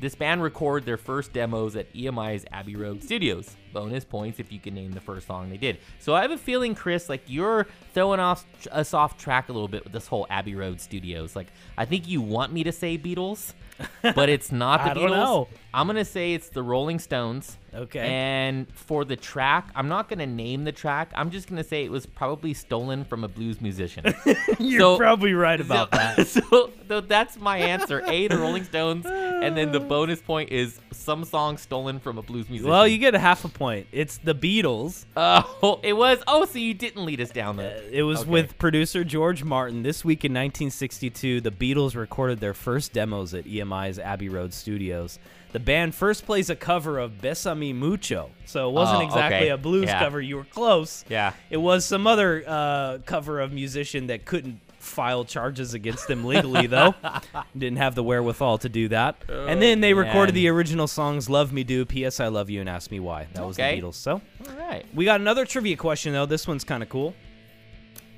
this 0.01 0.15
band 0.15 0.43
recorded 0.43 0.87
their 0.87 0.97
first 0.97 1.33
demos 1.33 1.77
at 1.77 1.93
EMI's 1.95 2.45
Abbey 2.53 2.77
Road 2.77 3.03
Studios. 3.03 3.57
Bonus 3.73 4.05
points 4.05 4.39
if 4.39 4.53
you 4.53 4.61
can 4.61 4.75
name 4.75 4.93
the 4.93 5.01
first 5.01 5.27
song 5.27 5.51
they 5.51 5.57
did. 5.57 5.79
So 5.99 6.15
I 6.15 6.23
have 6.23 6.31
a 6.31 6.39
feeling, 6.39 6.75
Chris, 6.75 7.09
like 7.09 7.23
you're 7.27 7.67
throwing 7.93 8.21
off 8.21 8.47
us 8.71 8.95
off 8.95 9.19
track 9.19 9.49
a 9.49 9.53
little 9.53 9.69
bit 9.69 9.85
with 9.85 9.93
this 9.93 10.07
whole 10.07 10.27
Abbey 10.31 10.55
Road 10.55 10.81
Studios. 10.81 11.37
Like 11.37 11.49
I 11.77 11.85
think 11.85 12.09
you 12.09 12.21
want 12.21 12.53
me 12.53 12.65
to 12.65 12.73
say 12.73 12.97
Beatles, 12.97 13.55
but 14.03 14.29
it's 14.29 14.53
not 14.53 14.85
the 14.85 14.91
I 14.91 14.95
Beatles. 14.95 15.49
I'm 15.75 15.87
gonna 15.87 16.05
say 16.05 16.33
it's 16.35 16.49
the 16.49 16.63
Rolling 16.63 16.99
Stones. 16.99 17.57
Okay. 17.75 18.01
And 18.01 18.67
for 18.73 19.05
the 19.05 19.15
track, 19.17 19.71
I'm 19.75 19.89
not 19.89 20.09
gonna 20.09 20.27
name 20.27 20.65
the 20.65 20.73
track. 20.73 21.11
I'm 21.15 21.31
just 21.31 21.47
gonna 21.49 21.63
say 21.63 21.85
it 21.85 21.91
was 21.91 22.07
probably 22.07 22.55
stolen 22.55 23.05
from 23.05 23.23
a 23.23 23.29
blues 23.29 23.61
musician. 23.61 24.05
You're 24.59 24.81
So- 24.81 24.97
probably 24.97 25.35
right 25.35 25.61
about 25.61 25.91
so, 25.93 25.99
that. 25.99 26.27
So, 26.49 26.71
so 26.89 27.01
that's 27.03 27.39
my 27.39 27.59
answer. 27.59 28.03
A, 28.07 28.27
the 28.29 28.39
Rolling 28.39 28.65
Stones, 28.65 29.05
and 29.05 29.55
then 29.57 29.71
the 29.73 29.81
bonus 29.81 30.23
point 30.23 30.51
is 30.51 30.81
some 30.91 31.25
song 31.25 31.59
stolen 31.59 32.01
from 32.01 32.17
a 32.17 32.23
blues 32.23 32.49
musician. 32.49 32.71
Well, 32.71 32.89
you 32.89 32.97
get 32.97 33.15
a 33.15 33.19
half 33.19 33.45
a 33.45 33.49
point. 33.49 33.87
It's 33.93 34.17
the 34.19 34.35
Beatles. 34.35 35.05
Oh, 35.17 35.81
it 35.83 35.93
was. 35.93 36.23
Oh, 36.27 36.47
so 36.47 36.59
you 36.59 36.73
didn't 36.73 37.05
lead 37.05 37.21
us 37.21 37.31
down 37.31 37.57
the. 37.57 37.77
Uh, 37.77 37.81
it 37.93 38.03
was 38.03 38.21
Okay. 38.23 38.31
with 38.31 38.59
producer 38.59 39.05
George 39.05 39.45
Martin. 39.45 39.83
This 39.83 40.03
week 40.05 40.25
in 40.25 40.33
1962, 40.33 41.43
the 41.43 41.51
Beatles 41.51 41.95
recorded 41.95 42.41
their 42.41 42.55
first 42.55 42.95
demos 42.95 43.35
at 43.35 43.47
EMI's 43.47 43.99
Abbey 43.99 44.31
Road 44.31 44.55
Studios. 44.55 45.19
The 45.53 45.61
band 45.61 45.95
first 45.95 46.27
plays 46.27 46.51
a 46.51 46.57
cover 46.57 46.99
of 46.99 47.21
Besame 47.23 47.75
Mucho, 47.75 48.31
so 48.45 48.69
it 48.69 48.73
wasn't 48.73 48.99
Oh, 49.03 49.07
exactly 49.07 49.37
okay. 49.39 49.49
a 49.49 49.57
blues 49.57 49.87
Yeah. 49.87 49.99
cover. 49.99 50.21
You 50.21 50.37
were 50.37 50.45
close. 50.45 51.05
Yeah. 51.09 51.33
It 51.49 51.57
was 51.57 51.85
some 51.87 52.07
other 52.07 52.45
uh, 52.47 52.99
cover 53.07 53.41
of 53.41 53.51
musician 53.53 54.09
that 54.09 54.27
couldn't 54.27 54.61
file 54.79 55.25
charges 55.25 55.73
against 55.75 56.07
them 56.07 56.25
legally, 56.25 56.67
though. 56.67 56.95
Didn't 57.59 57.79
have 57.79 57.95
the 57.95 58.03
wherewithal 58.03 58.59
to 58.59 58.69
do 58.69 58.89
that. 58.89 59.17
and 59.29 59.61
then 59.63 59.81
they 59.81 59.95
recorded 59.95 60.35
the 60.35 60.49
original 60.49 60.87
songs 60.87 61.29
"Love 61.31 61.53
Me 61.53 61.65
Do," 61.65 61.85
"P.S. 61.87 62.21
I 62.21 62.29
Love 62.29 62.51
You," 62.51 62.61
and 62.61 62.69
"Ask 62.69 62.91
Me 62.91 63.01
Why." 63.01 63.27
That 63.33 63.47
was 63.47 63.57
the 63.57 63.63
Beatles. 63.63 63.95
So. 63.95 64.21
All 64.49 64.57
right. 64.57 64.85
We 64.95 65.05
got 65.07 65.21
another 65.21 65.45
trivia 65.47 65.77
question 65.77 66.13
though. 66.13 66.27
This 66.27 66.47
one's 66.47 66.63
kind 66.65 66.83
of 66.83 66.89
cool. 66.91 67.15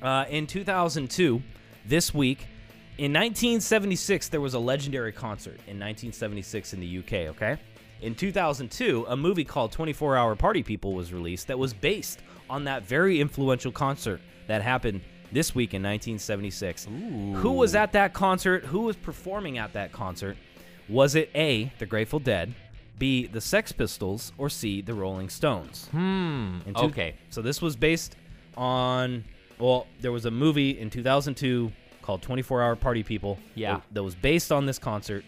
Uh, 0.03 0.25
in 0.31 0.47
2002, 0.47 1.43
this 1.87 2.13
week, 2.15 2.47
in 3.01 3.13
1976, 3.15 4.29
there 4.29 4.43
was 4.43 4.53
a 4.53 4.59
legendary 4.59 5.11
concert 5.13 5.57
in 5.67 5.79
1976 5.81 6.75
in 6.75 6.81
the 6.81 6.99
UK. 6.99 7.13
Okay. 7.35 7.57
In 8.03 8.15
2002, 8.15 9.07
a 9.09 9.17
movie 9.17 9.45
called 9.45 9.73
24 9.73 10.17
Hour 10.19 10.37
Party 10.37 10.63
People 10.63 10.93
was 10.93 11.11
released 11.13 11.47
that 11.47 11.59
was 11.59 11.73
based 11.73 12.21
on 12.51 12.65
that 12.65 12.83
very 12.85 13.19
influential 13.21 13.73
concert 13.73 14.21
that 14.49 14.61
happened 14.61 15.01
this 15.33 15.55
week 15.55 15.73
in 15.73 15.83
1976. 15.83 16.85
Who 17.37 17.53
was 17.53 17.75
at 17.75 17.93
that 17.93 18.13
concert? 18.13 18.65
Who 18.67 18.81
was 18.81 18.97
performing 18.97 19.57
at 19.57 19.73
that 19.73 19.93
concert? 19.93 20.37
Was 20.89 21.15
it 21.15 21.31
A, 21.35 21.73
the 21.79 21.87
Grateful 21.87 22.19
Dead, 22.19 22.53
B, 22.99 23.27
the 23.27 23.41
Sex 23.41 23.73
Pistols, 23.73 24.33
or 24.37 24.51
C, 24.51 24.83
the 24.83 24.93
Rolling 24.93 25.31
Stones? 25.31 25.89
Hmm. 25.93 26.59
Two- 26.67 26.73
Okay. 26.77 27.15
So 27.31 27.41
this 27.41 27.63
was 27.63 27.77
based 27.77 28.17
on 28.59 29.25
well, 29.59 29.87
there 30.01 30.13
was 30.13 30.25
a 30.27 30.31
movie 30.31 30.79
in 30.79 30.91
2002 30.91 31.71
called 32.11 32.23
24 32.23 32.63
Hour 32.63 32.75
Party 32.75 33.05
People. 33.05 33.39
Yeah. 33.55 33.83
That, 33.93 34.03
was 34.03 34.17
based 34.17 34.51
on 34.51 34.67
this 34.67 34.81
concert. 34.81 35.25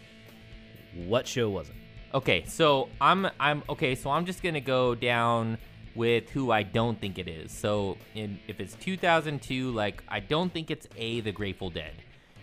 What 0.93 1.25
show 1.25 1.49
was 1.49 1.69
it? 1.69 1.75
Okay, 2.13 2.43
so 2.45 2.89
I'm 2.99 3.27
I'm 3.39 3.63
okay, 3.69 3.95
so 3.95 4.11
I'm 4.11 4.25
just 4.25 4.43
gonna 4.43 4.61
go 4.61 4.93
down 4.93 5.57
with 5.95 6.29
who 6.29 6.51
I 6.51 6.61
don't 6.61 6.99
think 6.99 7.17
it 7.17 7.27
is. 7.27 7.51
So 7.51 7.97
in 8.13 8.37
if 8.47 8.59
it's 8.59 8.75
2002, 8.75 9.71
like 9.71 10.03
I 10.09 10.19
don't 10.19 10.53
think 10.53 10.69
it's 10.69 10.87
a 10.97 11.21
the 11.21 11.31
Grateful 11.31 11.69
Dead, 11.71 11.95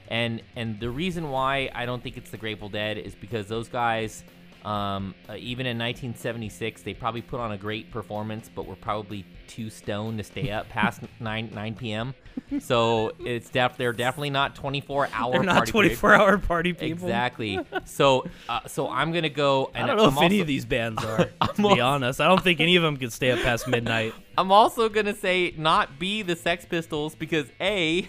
and 0.08 0.42
and 0.56 0.80
the 0.80 0.90
reason 0.90 1.30
why 1.30 1.70
I 1.72 1.84
don't 1.86 2.02
think 2.02 2.16
it's 2.16 2.30
the 2.30 2.38
Grateful 2.38 2.68
Dead 2.70 2.98
is 2.98 3.14
because 3.14 3.46
those 3.46 3.68
guys, 3.68 4.24
um, 4.64 5.14
uh, 5.28 5.34
even 5.36 5.66
in 5.66 5.78
1976, 5.78 6.82
they 6.82 6.94
probably 6.94 7.22
put 7.22 7.40
on 7.40 7.52
a 7.52 7.58
great 7.58 7.90
performance, 7.90 8.50
but 8.54 8.66
were 8.66 8.76
probably 8.76 9.24
too 9.46 9.70
stoned 9.70 10.18
to 10.18 10.24
stay 10.24 10.50
up 10.50 10.68
past 10.68 11.02
9 11.20 11.50
9 11.52 11.74
p.m. 11.74 12.14
So 12.60 13.12
it's 13.20 13.48
def- 13.50 13.76
they're 13.76 13.92
definitely 13.92 14.30
not 14.30 14.54
24 14.54 15.08
hour. 15.12 15.32
They're 15.32 15.42
not 15.42 15.56
party 15.56 15.72
period. 15.72 15.98
24 15.98 16.14
Hour 16.14 16.38
Party 16.38 16.72
People. 16.72 17.06
Exactly. 17.06 17.60
So, 17.84 18.26
uh, 18.48 18.60
so 18.66 18.88
I'm 18.88 19.12
gonna 19.12 19.28
go. 19.28 19.70
And 19.74 19.84
I 19.84 19.86
don't 19.88 19.96
know 19.96 20.06
I'm 20.06 20.16
if 20.16 20.22
any 20.22 20.40
of 20.40 20.46
these 20.46 20.64
bands 20.64 21.04
are. 21.04 21.30
To 21.60 21.74
be 21.74 21.80
honest, 21.80 22.20
I 22.20 22.28
don't 22.28 22.42
think 22.42 22.60
any 22.60 22.76
of 22.76 22.82
them 22.82 22.96
could 22.96 23.12
stay 23.12 23.32
up 23.32 23.40
past 23.40 23.66
midnight. 23.66 24.14
I'm 24.38 24.52
also 24.52 24.88
gonna 24.88 25.14
say 25.14 25.52
not 25.56 25.98
be 25.98 26.22
the 26.22 26.36
Sex 26.36 26.64
Pistols 26.64 27.14
because 27.14 27.46
a 27.60 28.08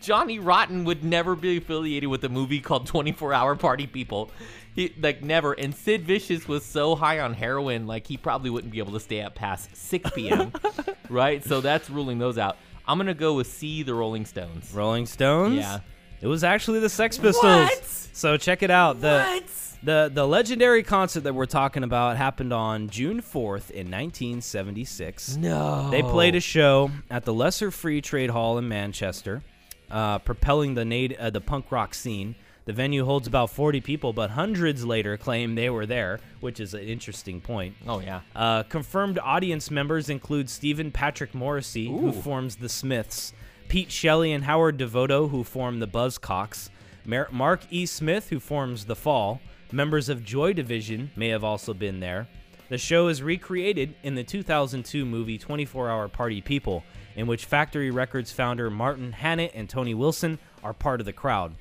Johnny 0.00 0.38
Rotten 0.38 0.84
would 0.84 1.04
never 1.04 1.34
be 1.34 1.56
affiliated 1.58 2.08
with 2.08 2.24
a 2.24 2.28
movie 2.28 2.60
called 2.60 2.86
24 2.86 3.32
Hour 3.32 3.56
Party 3.56 3.86
People. 3.86 4.30
He, 4.74 4.94
like 5.00 5.22
never. 5.22 5.52
And 5.52 5.74
Sid 5.74 6.04
Vicious 6.04 6.46
was 6.46 6.64
so 6.64 6.94
high 6.94 7.20
on 7.20 7.34
heroin, 7.34 7.86
like 7.86 8.06
he 8.06 8.16
probably 8.16 8.50
wouldn't 8.50 8.72
be 8.72 8.78
able 8.78 8.92
to 8.92 9.00
stay 9.00 9.22
up 9.22 9.34
past 9.34 9.74
6 9.76 10.10
p.m. 10.12 10.52
right? 11.08 11.44
So 11.44 11.60
that's 11.60 11.90
ruling 11.90 12.18
those 12.18 12.38
out. 12.38 12.56
I'm 12.86 12.96
gonna 12.98 13.12
go 13.14 13.34
with 13.34 13.46
C, 13.48 13.82
the 13.82 13.94
Rolling 13.94 14.24
Stones. 14.24 14.72
Rolling 14.72 15.06
Stones. 15.06 15.56
Yeah. 15.56 15.80
It 16.20 16.26
was 16.26 16.42
actually 16.42 16.80
the 16.80 16.88
Sex 16.88 17.18
Pistols. 17.18 17.44
What? 17.44 17.84
So 17.84 18.36
check 18.36 18.62
it 18.62 18.70
out. 18.70 19.00
The 19.00 19.22
What? 19.24 19.44
the 19.82 20.10
the 20.12 20.26
legendary 20.26 20.82
concert 20.82 21.20
that 21.20 21.34
we're 21.34 21.46
talking 21.46 21.82
about 21.84 22.16
happened 22.16 22.52
on 22.52 22.88
June 22.88 23.20
4th 23.20 23.70
in 23.70 23.90
1976. 23.90 25.36
No. 25.36 25.90
They 25.90 26.02
played 26.02 26.34
a 26.34 26.40
show 26.40 26.90
at 27.10 27.24
the 27.24 27.32
Lesser 27.34 27.70
Free 27.70 28.00
Trade 28.00 28.30
Hall 28.30 28.58
in 28.58 28.68
Manchester, 28.68 29.42
uh, 29.90 30.18
propelling 30.20 30.74
the 30.74 30.84
nat- 30.84 31.16
uh, 31.18 31.30
the 31.30 31.40
punk 31.40 31.70
rock 31.70 31.94
scene. 31.94 32.34
The 32.64 32.74
venue 32.74 33.06
holds 33.06 33.26
about 33.26 33.48
40 33.48 33.80
people, 33.80 34.12
but 34.12 34.30
hundreds 34.30 34.84
later 34.84 35.16
claim 35.16 35.54
they 35.54 35.70
were 35.70 35.86
there, 35.86 36.20
which 36.40 36.60
is 36.60 36.74
an 36.74 36.82
interesting 36.82 37.40
point. 37.40 37.74
Oh 37.86 38.00
yeah. 38.00 38.20
Uh, 38.36 38.62
confirmed 38.64 39.18
audience 39.18 39.70
members 39.70 40.10
include 40.10 40.50
Stephen 40.50 40.90
Patrick 40.90 41.34
Morrissey, 41.34 41.86
who 41.88 42.12
forms 42.12 42.56
the 42.56 42.68
Smiths, 42.68 43.32
Pete 43.68 43.90
Shelley 43.90 44.32
and 44.32 44.44
Howard 44.44 44.76
Devoto, 44.76 45.30
who 45.30 45.44
form 45.44 45.80
the 45.80 45.88
Buzzcocks, 45.88 46.68
Mar- 47.06 47.28
Mark 47.32 47.62
E. 47.70 47.86
Smith, 47.86 48.28
who 48.28 48.38
forms 48.38 48.84
the 48.84 48.96
Fall. 48.96 49.40
Members 49.72 50.10
of 50.10 50.22
Joy 50.22 50.52
Division 50.52 51.10
may 51.16 51.28
have 51.28 51.44
also 51.44 51.72
been 51.72 52.00
there. 52.00 52.28
The 52.68 52.76
show 52.78 53.08
is 53.08 53.22
recreated 53.22 53.94
in 54.02 54.14
the 54.14 54.24
2002 54.24 55.06
movie 55.06 55.38
24 55.38 55.88
Hour 55.88 56.08
Party 56.08 56.42
People, 56.42 56.84
in 57.18 57.26
which 57.26 57.44
Factory 57.44 57.90
Records 57.90 58.30
founder 58.32 58.70
Martin 58.70 59.12
Hannett 59.12 59.50
and 59.54 59.68
Tony 59.68 59.92
Wilson 59.92 60.38
are 60.62 60.72
part 60.72 61.00
of 61.00 61.04
the 61.06 61.12
crowd. 61.12 61.54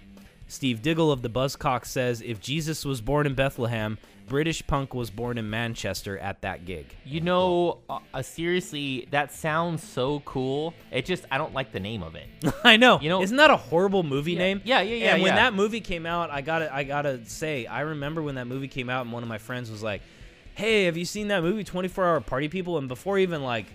Steve 0.48 0.82
Diggle 0.82 1.12
of 1.12 1.22
the 1.24 1.30
Buzzcocks 1.30 1.88
says 1.88 2.22
if 2.22 2.40
Jesus 2.40 2.86
was 2.86 3.02
born 3.02 3.26
in 3.26 3.34
Bethlehem, 3.36 3.98
British 4.28 4.66
punk 4.68 4.94
was 4.94 5.10
born 5.10 5.38
in 5.38 5.50
Manchester 5.50 6.18
at 6.20 6.42
that 6.42 6.66
gig. 6.66 6.86
You 7.06 7.22
know, 7.22 7.80
uh, 7.90 8.22
seriously, 8.22 9.08
that 9.12 9.34
sounds 9.34 9.84
so 9.84 10.20
cool. 10.22 10.74
It 10.92 11.06
just 11.06 11.26
I 11.32 11.38
don't 11.38 11.54
like 11.54 11.72
the 11.72 11.80
name 11.80 12.04
of 12.04 12.16
it. 12.16 12.28
I 12.64 12.78
know. 12.78 13.00
You 13.02 13.10
know- 13.10 13.22
isn't 13.24 13.36
that 13.38 13.50
a 13.50 13.58
horrible 13.58 14.04
movie 14.04 14.34
Yeah, 14.34 14.38
name? 14.40 14.62
yeah, 14.64 14.82
yeah, 14.82 14.96
yeah, 14.96 15.14
And 15.16 15.24
when 15.24 15.32
yeah. 15.32 15.36
that 15.38 15.54
movie 15.54 15.82
came 15.82 16.06
out, 16.06 16.30
I 16.30 16.42
gotta, 16.42 16.74
I 16.74 16.84
gotta 16.84 17.26
say, 17.26 17.66
I 17.66 17.82
remember 17.82 18.22
when 18.22 18.36
that 18.36 18.46
movie 18.48 18.68
came 18.70 18.90
out, 18.90 19.02
and 19.06 19.12
one 19.12 19.24
of 19.24 19.30
my 19.30 19.38
friends 19.40 19.72
was 19.72 19.82
like, 19.84 20.02
"Hey, 20.56 20.86
have 20.86 20.96
you 20.98 21.06
seen 21.06 21.28
that 21.30 21.42
movie, 21.42 21.64
24 21.64 22.06
Hour 22.06 22.22
Party 22.22 22.48
People?" 22.48 22.78
And 22.78 22.88
before 22.88 23.18
even 23.18 23.44
like 23.44 23.66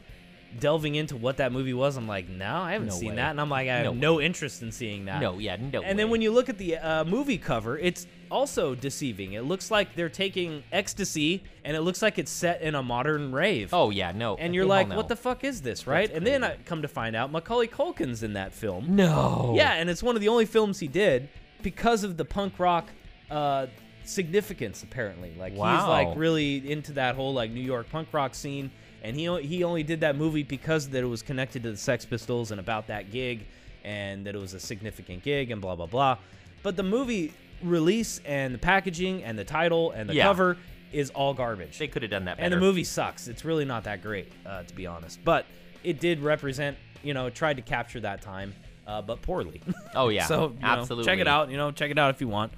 delving 0.58 0.94
into 0.94 1.16
what 1.16 1.38
that 1.38 1.52
movie 1.52 1.74
was, 1.74 1.96
I'm 1.96 2.06
like, 2.08 2.28
"No, 2.28 2.56
I 2.56 2.72
haven't 2.72 2.88
No 2.88 2.94
seen 2.94 3.10
way. 3.10 3.16
that," 3.16 3.30
and 3.30 3.40
I'm 3.40 3.48
like, 3.50 3.68
I 3.68 3.76
have 3.78 3.84
No 3.86 3.92
no 3.92 4.20
interest 4.20 4.62
in 4.62 4.72
seeing 4.72 5.06
that. 5.06 5.20
No, 5.20 5.38
yeah, 5.38 5.56
no. 5.56 5.82
And 5.82 5.98
then 5.98 6.10
when 6.10 6.20
you 6.22 6.30
look 6.32 6.48
at 6.48 6.58
the 6.58 6.76
uh, 6.76 7.04
movie 7.04 7.38
cover, 7.38 7.78
it's 7.78 8.06
also 8.30 8.74
deceiving. 8.74 9.34
It 9.34 9.42
looks 9.44 9.70
like 9.70 9.94
they're 9.94 10.08
taking 10.08 10.62
ecstasy, 10.72 11.42
and 11.64 11.76
it 11.76 11.80
looks 11.82 12.00
like 12.02 12.18
it's 12.18 12.30
set 12.30 12.62
in 12.62 12.74
a 12.74 12.82
modern 12.82 13.32
rave. 13.32 13.72
oh 13.74 13.90
yeah, 13.90 14.12
no. 14.12 14.36
and 14.36 14.54
you're 14.54 14.64
like, 14.66 14.88
what 14.88 15.08
the 15.08 15.16
fuck 15.16 15.44
is 15.44 15.62
this, 15.62 15.86
right? 15.86 16.06
That's 16.08 16.16
and 16.16 16.26
then 16.26 16.42
I 16.44 16.56
come 16.64 16.82
to 16.82 16.88
find 16.88 17.14
out 17.16 17.30
Macaulay 17.32 17.68
Culkin's 17.68 18.22
in 18.22 18.32
that 18.34 18.52
film. 18.54 18.96
No. 18.96 19.52
Yeah, 19.56 19.72
and 19.74 19.88
it's 19.90 20.02
one 20.02 20.14
of 20.16 20.20
the 20.22 20.28
only 20.28 20.46
films 20.46 20.78
he 20.80 20.88
did 20.88 21.28
because 21.62 22.04
of 22.04 22.16
the 22.16 22.24
punk 22.24 22.58
rock 22.58 22.88
uh, 23.30 23.66
significance 24.04 24.82
apparently. 24.82 25.32
Like 25.38 25.52
he's 25.52 25.60
like 25.60 26.16
really 26.16 26.70
into 26.70 26.92
that 26.94 27.14
whole 27.14 27.32
like 27.34 27.50
New 27.50 27.60
York 27.60 27.88
punk 27.90 28.08
rock 28.12 28.34
scene, 28.34 28.70
and 29.02 29.16
he 29.16 29.42
he 29.42 29.64
only 29.64 29.82
did 29.82 30.00
that 30.00 30.16
movie 30.16 30.42
because 30.42 30.88
that 30.90 31.02
it 31.02 31.06
was 31.06 31.22
connected 31.22 31.62
to 31.64 31.70
the 31.72 31.76
Sex 31.76 32.04
Pistols 32.04 32.50
and 32.50 32.58
about 32.60 32.86
that 32.86 33.10
gig, 33.10 33.44
and 33.84 34.24
that 34.26 34.34
it 34.34 34.38
was 34.40 34.54
a 34.54 34.60
significant 34.60 35.22
gig 35.22 35.50
and 35.50 35.60
blah 35.60 35.74
blah 35.76 35.86
blah. 35.86 36.16
But 36.62 36.76
the 36.76 36.82
movie 36.82 37.32
release 37.62 38.20
and 38.24 38.54
the 38.54 38.58
packaging 38.58 39.22
and 39.24 39.38
the 39.38 39.44
title 39.44 39.90
and 39.92 40.08
the 40.08 40.14
Yeah. 40.14 40.24
cover 40.24 40.56
is 40.92 41.10
all 41.10 41.32
garbage. 41.34 41.78
They 41.78 41.88
could 41.88 42.02
have 42.02 42.10
done 42.10 42.24
that 42.26 42.36
better. 42.36 42.44
And 42.44 42.52
the 42.52 42.58
movie 42.58 42.84
sucks. 42.84 43.28
It's 43.28 43.44
really 43.44 43.64
not 43.64 43.84
that 43.84 44.02
great, 44.02 44.30
uh, 44.44 44.62
to 44.64 44.74
be 44.74 44.86
honest. 44.86 45.20
But 45.24 45.46
it 45.84 46.00
did 46.00 46.20
represent, 46.20 46.76
you 47.02 47.14
know, 47.14 47.26
it 47.26 47.34
tried 47.34 47.56
to 47.56 47.62
capture 47.62 48.00
that 48.00 48.20
time, 48.20 48.54
uh, 48.86 49.00
but 49.02 49.22
poorly. 49.22 49.60
Oh 49.94 50.08
yeah, 50.10 50.26
so 50.26 50.52
you 50.56 50.60
know, 50.62 50.68
absolutely. 50.68 51.04
check 51.10 51.18
it 51.18 51.26
out. 51.28 51.50
You 51.50 51.56
know, 51.56 51.70
check 51.70 51.90
it 51.90 51.98
out 51.98 52.10
if 52.14 52.20
you 52.20 52.28
want. 52.28 52.52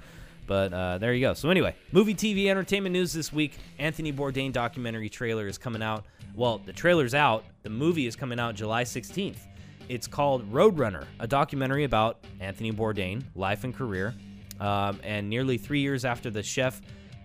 But 0.47 0.73
uh, 0.73 0.97
there 0.99 1.13
you 1.13 1.21
go. 1.21 1.33
So 1.33 1.49
anyway, 1.49 1.75
movie, 1.91 2.13
TV, 2.13 2.47
entertainment 2.47 2.93
news 2.93 3.13
this 3.13 3.33
week. 3.33 3.57
Anthony 3.79 4.13
Bourdain 4.13 4.51
documentary 4.51 5.09
trailer 5.09 5.47
is 5.47 5.57
coming 5.57 5.81
out. 5.81 6.05
Well, 6.35 6.59
the 6.59 6.73
trailer's 6.73 7.13
out. 7.15 7.45
The 7.63 7.69
movie 7.69 8.05
is 8.07 8.15
coming 8.15 8.39
out 8.39 8.55
July 8.55 8.83
16th. 8.83 9.37
It's 9.89 10.07
called 10.07 10.51
Roadrunner, 10.51 11.05
a 11.19 11.27
documentary 11.27 11.83
about 11.83 12.17
Anthony 12.39 12.71
Bourdain, 12.71 13.23
life 13.35 13.63
and 13.63 13.73
career. 13.73 14.13
Um, 14.59 14.99
and 15.03 15.29
nearly 15.29 15.57
three 15.57 15.79
years 15.81 16.05
after 16.05 16.29
the 16.29 16.41
chef 16.43 16.81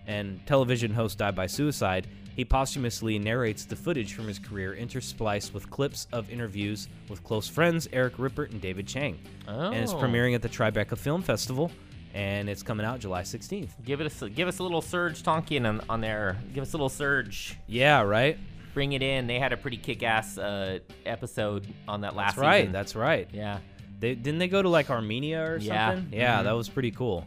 and 0.07 0.45
television 0.45 0.91
host 0.93 1.17
died 1.17 1.35
by 1.35 1.47
suicide, 1.47 2.07
he 2.35 2.45
posthumously 2.45 3.19
narrates 3.19 3.65
the 3.65 3.75
footage 3.75 4.13
from 4.13 4.27
his 4.27 4.39
career 4.39 4.75
interspliced 4.79 5.53
with 5.53 5.69
clips 5.69 6.07
of 6.13 6.29
interviews 6.29 6.87
with 7.09 7.23
close 7.23 7.47
friends 7.47 7.87
Eric 7.91 8.17
Ripert 8.17 8.51
and 8.51 8.61
David 8.61 8.87
Chang. 8.87 9.19
Oh. 9.47 9.71
And 9.71 9.83
it's 9.83 9.91
Oh. 9.93 9.97
premiering 9.97 10.33
at 10.35 10.41
the 10.41 10.49
Tribeca 10.49 10.97
Film 10.97 11.21
Festival, 11.21 11.71
and 12.13 12.49
it's 12.49 12.63
coming 12.63 12.85
out 12.85 12.99
July 12.99 13.21
16th. 13.23 13.69
Give 13.85 14.01
it 14.01 14.21
a 14.21 14.29
give 14.29 14.47
us 14.47 14.59
a 14.59 14.63
little 14.63 14.81
Serj 14.81 15.21
Tankian 15.23 15.67
on, 15.67 15.81
on 15.89 16.01
there. 16.01 16.37
Give 16.53 16.61
us 16.61 16.73
a 16.73 16.77
little 16.77 16.89
surge. 16.89 17.57
Yeah, 17.67 18.01
right? 18.01 18.37
Bring 18.73 18.93
it 18.93 19.01
in. 19.01 19.27
They 19.27 19.37
had 19.39 19.51
a 19.53 19.57
pretty 19.57 19.77
kick-ass 19.77 20.37
uh, 20.37 20.79
episode 21.05 21.67
on 21.87 22.01
that 22.01 22.15
last 22.15 22.35
That's 22.35 22.41
right. 22.41 22.59
season. 22.61 22.71
That's 22.73 22.95
right. 22.95 23.27
yeah. 23.33 23.59
They 23.99 24.15
didn't 24.15 24.39
they 24.39 24.47
go 24.47 24.61
to 24.61 24.69
like 24.69 24.89
Armenia 24.89 25.43
or 25.43 25.57
Yeah. 25.57 25.91
something? 25.95 26.17
Yeah, 26.17 26.39
Mhm. 26.39 26.43
that 26.45 26.51
was 26.53 26.69
pretty 26.69 26.91
cool. 26.91 27.25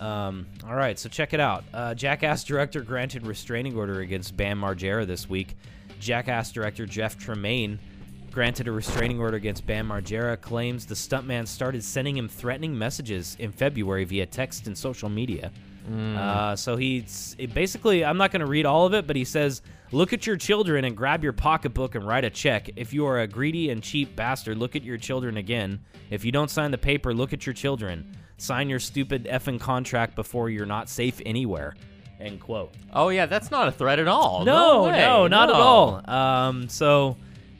Um, 0.00 0.46
all 0.66 0.74
right, 0.74 0.98
so 0.98 1.08
check 1.08 1.34
it 1.34 1.40
out. 1.40 1.64
Uh, 1.74 1.94
Jackass 1.94 2.44
director 2.44 2.80
granted 2.82 3.26
restraining 3.26 3.76
order 3.76 4.00
against 4.00 4.36
Bam 4.36 4.60
Margera 4.60 5.06
this 5.06 5.28
week. 5.28 5.56
Jackass 6.00 6.52
director 6.52 6.86
Jeff 6.86 7.18
Tremaine 7.18 7.78
granted 8.30 8.68
a 8.68 8.72
restraining 8.72 9.20
order 9.20 9.36
against 9.36 9.66
Bam 9.66 9.88
Margera. 9.88 10.40
Claims 10.40 10.86
the 10.86 10.94
stuntman 10.94 11.46
started 11.46 11.82
sending 11.82 12.16
him 12.16 12.28
threatening 12.28 12.76
messages 12.76 13.36
in 13.38 13.52
February 13.52 14.04
via 14.04 14.26
text 14.26 14.66
and 14.66 14.76
social 14.76 15.08
media. 15.08 15.50
Uh, 15.88 16.54
so 16.54 16.76
he's 16.76 17.34
it 17.38 17.54
basically, 17.54 18.04
I'm 18.04 18.18
not 18.18 18.30
going 18.30 18.40
to 18.40 18.46
read 18.46 18.66
all 18.66 18.84
of 18.84 18.92
it, 18.92 19.06
but 19.06 19.16
he 19.16 19.24
says, 19.24 19.62
Look 19.90 20.12
at 20.12 20.26
your 20.26 20.36
children 20.36 20.84
and 20.84 20.94
grab 20.94 21.24
your 21.24 21.32
pocketbook 21.32 21.94
and 21.94 22.06
write 22.06 22.24
a 22.24 22.30
check. 22.30 22.68
If 22.76 22.92
you 22.92 23.06
are 23.06 23.20
a 23.20 23.26
greedy 23.26 23.70
and 23.70 23.82
cheap 23.82 24.14
bastard, 24.14 24.58
look 24.58 24.76
at 24.76 24.82
your 24.84 24.98
children 24.98 25.38
again. 25.38 25.80
If 26.10 26.26
you 26.26 26.32
don't 26.32 26.50
sign 26.50 26.72
the 26.72 26.78
paper, 26.78 27.14
look 27.14 27.32
at 27.32 27.46
your 27.46 27.54
children. 27.54 28.14
Sign 28.36 28.68
your 28.68 28.80
stupid 28.80 29.24
effing 29.24 29.58
contract 29.58 30.14
before 30.14 30.50
you're 30.50 30.66
not 30.66 30.90
safe 30.90 31.22
anywhere. 31.24 31.74
End 32.20 32.40
quote. 32.40 32.74
Oh 32.92 33.08
yeah, 33.08 33.26
that's 33.26 33.50
not 33.50 33.68
a 33.68 33.72
threat 33.72 33.98
at 33.98 34.08
all. 34.08 34.44
No, 34.44 34.84
way, 34.84 34.98
no, 34.98 35.26
not 35.26 35.48
at 35.48 35.54
all. 35.54 36.10
Um, 36.10 36.68
so 36.68 37.16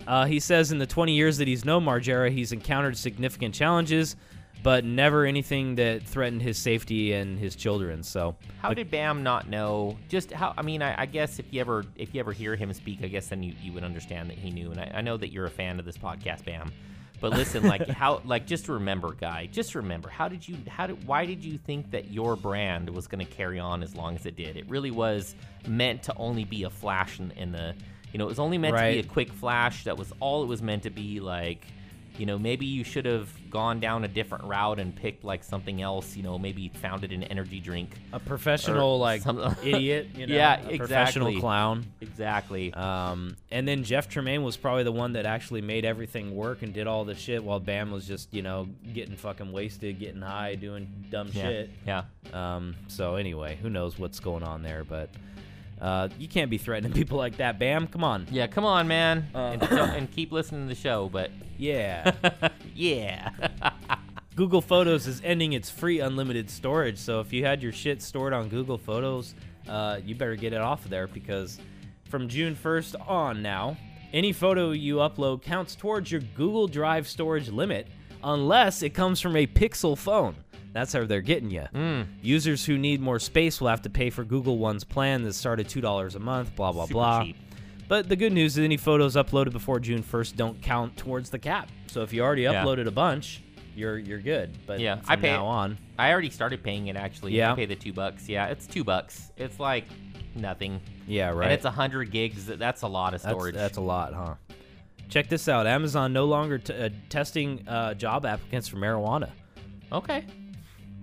uh, 0.08 0.24
he 0.24 0.40
says 0.40 0.72
in 0.72 0.78
the 0.78 0.86
20 0.86 1.12
years 1.12 1.36
that 1.36 1.46
he's 1.46 1.64
known 1.64 1.84
Margera, 1.84 2.30
he's 2.30 2.50
encountered 2.50 2.96
significant 2.96 3.54
challenges, 3.54 4.16
but 4.62 4.84
never 4.84 5.26
anything 5.26 5.74
that 5.76 6.02
threatened 6.02 6.40
his 6.42 6.56
safety 6.56 7.12
and 7.12 7.38
his 7.38 7.54
children. 7.54 8.02
So 8.02 8.34
How 8.60 8.72
did 8.72 8.90
Bam 8.90 9.22
not 9.22 9.48
know? 9.48 9.98
Just 10.08 10.32
how? 10.32 10.54
I 10.56 10.62
mean, 10.62 10.82
I, 10.82 11.02
I 11.02 11.06
guess 11.06 11.38
if 11.38 11.52
you 11.52 11.60
ever 11.60 11.84
if 11.94 12.14
you 12.14 12.20
ever 12.20 12.32
hear 12.32 12.56
him 12.56 12.72
speak, 12.72 13.00
I 13.02 13.08
guess 13.08 13.28
then 13.28 13.42
you, 13.42 13.54
you 13.62 13.72
would 13.72 13.84
understand 13.84 14.30
that 14.30 14.38
he 14.38 14.50
knew. 14.50 14.70
And 14.70 14.80
I, 14.80 14.92
I 14.96 15.00
know 15.02 15.16
that 15.18 15.30
you're 15.30 15.46
a 15.46 15.50
fan 15.50 15.78
of 15.78 15.84
this 15.84 15.98
podcast, 15.98 16.44
Bam. 16.44 16.72
But 17.20 17.32
listen, 17.32 17.64
like 17.64 17.86
how, 17.88 18.22
like 18.24 18.46
just 18.46 18.68
remember, 18.68 19.12
guy, 19.12 19.46
just 19.46 19.74
remember. 19.74 20.08
How 20.08 20.28
did 20.28 20.46
you? 20.48 20.56
How 20.68 20.86
did? 20.86 21.06
Why 21.06 21.26
did 21.26 21.44
you 21.44 21.58
think 21.58 21.90
that 21.90 22.10
your 22.10 22.36
brand 22.36 22.88
was 22.88 23.06
going 23.06 23.24
to 23.24 23.30
carry 23.30 23.58
on 23.58 23.82
as 23.82 23.94
long 23.94 24.16
as 24.16 24.26
it 24.26 24.36
did? 24.36 24.56
It 24.56 24.68
really 24.68 24.90
was 24.90 25.34
meant 25.66 26.02
to 26.04 26.14
only 26.16 26.44
be 26.44 26.62
a 26.64 26.70
flash 26.70 27.20
in, 27.20 27.30
in 27.32 27.52
the. 27.52 27.74
You 28.12 28.18
know, 28.18 28.24
it 28.24 28.28
was 28.28 28.38
only 28.38 28.58
meant 28.58 28.76
to 28.76 28.82
be 28.82 28.98
a 29.00 29.02
quick 29.04 29.32
flash. 29.32 29.84
That 29.84 29.96
was 29.96 30.12
all 30.20 30.42
it 30.42 30.46
was 30.46 30.62
meant 30.62 30.84
to 30.84 30.90
be. 30.90 31.20
Like, 31.20 31.66
you 32.18 32.26
know, 32.26 32.38
maybe 32.38 32.66
you 32.66 32.82
should 32.84 33.04
have 33.06 33.30
gone 33.48 33.80
down 33.80 34.04
a 34.04 34.08
different 34.08 34.44
route 34.44 34.80
and 34.80 34.94
picked 34.94 35.24
like 35.24 35.44
something 35.44 35.80
else. 35.80 36.16
You 36.16 36.22
know, 36.22 36.38
maybe 36.38 36.68
founded 36.68 37.12
an 37.12 37.22
energy 37.24 37.60
drink. 37.60 37.90
a 38.12 38.18
professional 38.18 38.98
like 38.98 39.22
some- 39.22 39.38
idiot, 39.62 40.08
you 40.14 40.26
know, 40.26 40.34
Yeah, 40.34 40.60
a 40.68 40.76
professional 40.76 41.38
clown. 41.38 41.86
Exactly. 42.00 42.74
Um, 42.74 43.36
and 43.50 43.66
then 43.68 43.84
Jeff 43.84 44.08
Tremaine 44.08 44.42
was 44.42 44.56
probably 44.56 44.82
the 44.82 44.92
one 44.92 45.12
that 45.12 45.26
actually 45.26 45.62
made 45.62 45.84
everything 45.84 46.34
work 46.34 46.62
and 46.62 46.72
did 46.74 46.86
all 46.86 47.04
the 47.04 47.14
shit 47.14 47.42
while 47.44 47.60
Bam 47.60 47.90
was 47.90 48.06
just, 48.06 48.34
you 48.34 48.42
know, 48.42 48.68
getting 48.92 49.16
fucking 49.16 49.52
wasted, 49.52 49.98
getting 50.00 50.20
high, 50.22 50.56
doing 50.56 51.04
dumb 51.10 51.30
yeah. 51.32 51.42
shit. 51.42 51.70
Yeah. 51.86 52.02
Um, 52.32 52.74
so 52.88 53.14
anyway, 53.14 53.58
who 53.62 53.70
knows 53.70 53.98
what's 53.98 54.18
going 54.18 54.42
on 54.42 54.62
there, 54.62 54.82
but 54.82 55.08
uh, 55.80 56.08
you 56.18 56.28
can't 56.28 56.50
be 56.50 56.58
threatening 56.58 56.92
people 57.00 57.18
like 57.18 57.36
that, 57.38 57.58
Bam. 57.58 57.86
Come 57.86 58.04
on. 58.04 58.26
Yeah. 58.30 58.46
Come 58.46 58.64
on, 58.64 58.88
man. 58.88 59.28
Uh. 59.34 59.56
and, 59.60 59.62
and 59.62 60.10
keep 60.10 60.32
listening 60.32 60.62
to 60.62 60.68
the 60.74 60.80
show. 60.80 61.08
But 61.08 61.30
Yeah. 61.58 62.12
yeah. 62.74 63.30
Google 64.36 64.62
Photos 64.62 65.06
is 65.06 65.20
ending 65.24 65.52
its 65.52 65.68
free 65.68 65.98
unlimited 66.00 66.48
storage. 66.48 66.98
So 66.98 67.20
if 67.20 67.32
you 67.32 67.44
had 67.44 67.62
your 67.62 67.72
shit 67.72 68.00
stored 68.00 68.32
on 68.32 68.48
Google 68.48 68.78
Photos, 68.78 69.34
uh, 69.68 69.98
you 70.04 70.14
better 70.14 70.36
get 70.36 70.52
it 70.52 70.60
off 70.60 70.84
of 70.84 70.90
there 70.90 71.08
because 71.08 71.58
from 72.08 72.28
June 72.28 72.54
1st 72.54 73.08
on 73.08 73.42
now, 73.42 73.76
any 74.12 74.32
photo 74.32 74.70
you 74.70 74.96
upload 74.96 75.42
counts 75.42 75.74
towards 75.74 76.10
your 76.10 76.22
Google 76.36 76.68
Drive 76.68 77.08
storage 77.08 77.48
limit 77.50 77.88
unless 78.22 78.82
it 78.82 78.90
comes 78.90 79.20
from 79.20 79.36
a 79.36 79.46
Pixel 79.46 79.98
phone. 79.98 80.36
That's 80.78 80.92
how 80.92 81.04
they're 81.06 81.20
getting 81.20 81.50
you. 81.50 81.62
Hmm. 81.72 82.02
Users 82.22 82.64
who 82.64 82.78
need 82.78 83.00
more 83.00 83.18
space 83.18 83.60
will 83.60 83.66
have 83.68 83.82
to 83.82 83.90
pay 83.90 84.10
for 84.10 84.22
Google 84.22 84.58
One's 84.58 84.84
plan 84.84 85.22
that 85.24 85.32
started 85.32 85.66
$2 85.68 86.14
a 86.14 86.18
month, 86.20 86.54
blah, 86.54 86.70
blah, 86.70 86.84
Super 86.84 86.92
blah. 86.94 87.24
cheap. 87.24 87.36
But 87.88 88.08
the 88.08 88.14
good 88.14 88.32
news 88.32 88.56
is 88.56 88.64
any 88.64 88.76
photos 88.76 89.16
uploaded 89.16 89.50
before 89.50 89.80
June 89.80 90.04
1st 90.04 90.36
don't 90.36 90.62
count 90.62 90.96
towards 90.96 91.30
the 91.30 91.38
cap. 91.40 91.68
So 91.88 92.02
if 92.02 92.12
you 92.12 92.22
already 92.22 92.42
Yeah. 92.42 92.62
uploaded 92.64 92.86
a 92.86 92.92
bunch, 92.92 93.42
you're 93.74 93.98
you're 93.98 94.20
good. 94.20 94.50
But 94.66 94.78
Yeah, 94.78 94.96
from 95.00 95.10
I 95.12 95.16
pay- 95.16 95.30
now 95.32 95.46
on, 95.46 95.78
I 95.98 96.12
already 96.12 96.30
started 96.30 96.62
paying 96.62 96.86
it. 96.86 96.94
Actually. 96.96 97.34
Yeah. 97.34 97.52
I 97.52 97.56
pay 97.56 97.66
the 97.66 97.74
two 97.74 97.92
bucks. 97.92 98.28
Yeah. 98.28 98.46
It's 98.46 98.66
two 98.68 98.84
bucks. 98.84 99.32
It's 99.36 99.58
like 99.58 99.84
nothing. 100.36 100.80
yeah, 101.08 101.30
right. 101.30 101.44
And 101.46 101.52
it's 101.54 101.64
a 101.64 101.70
hundred 101.72 102.12
gigs. 102.12 102.46
That's 102.46 102.82
a 102.82 102.88
lot 102.88 103.14
of 103.14 103.22
that's, 103.22 103.34
storage. 103.34 103.54
that's 103.56 103.78
a 103.78 103.80
lot, 103.80 104.14
huh? 104.14 104.34
Check 105.08 105.28
this 105.28 105.48
out. 105.48 105.66
Amazon 105.66 106.12
no 106.12 106.26
longer 106.26 106.58
t- 106.58 106.74
uh, 106.74 106.90
testing 107.08 107.66
uh, 107.66 107.94
job 107.94 108.26
applicants 108.26 108.68
for 108.68 108.76
marijuana. 108.76 109.30
okay. 109.90 110.24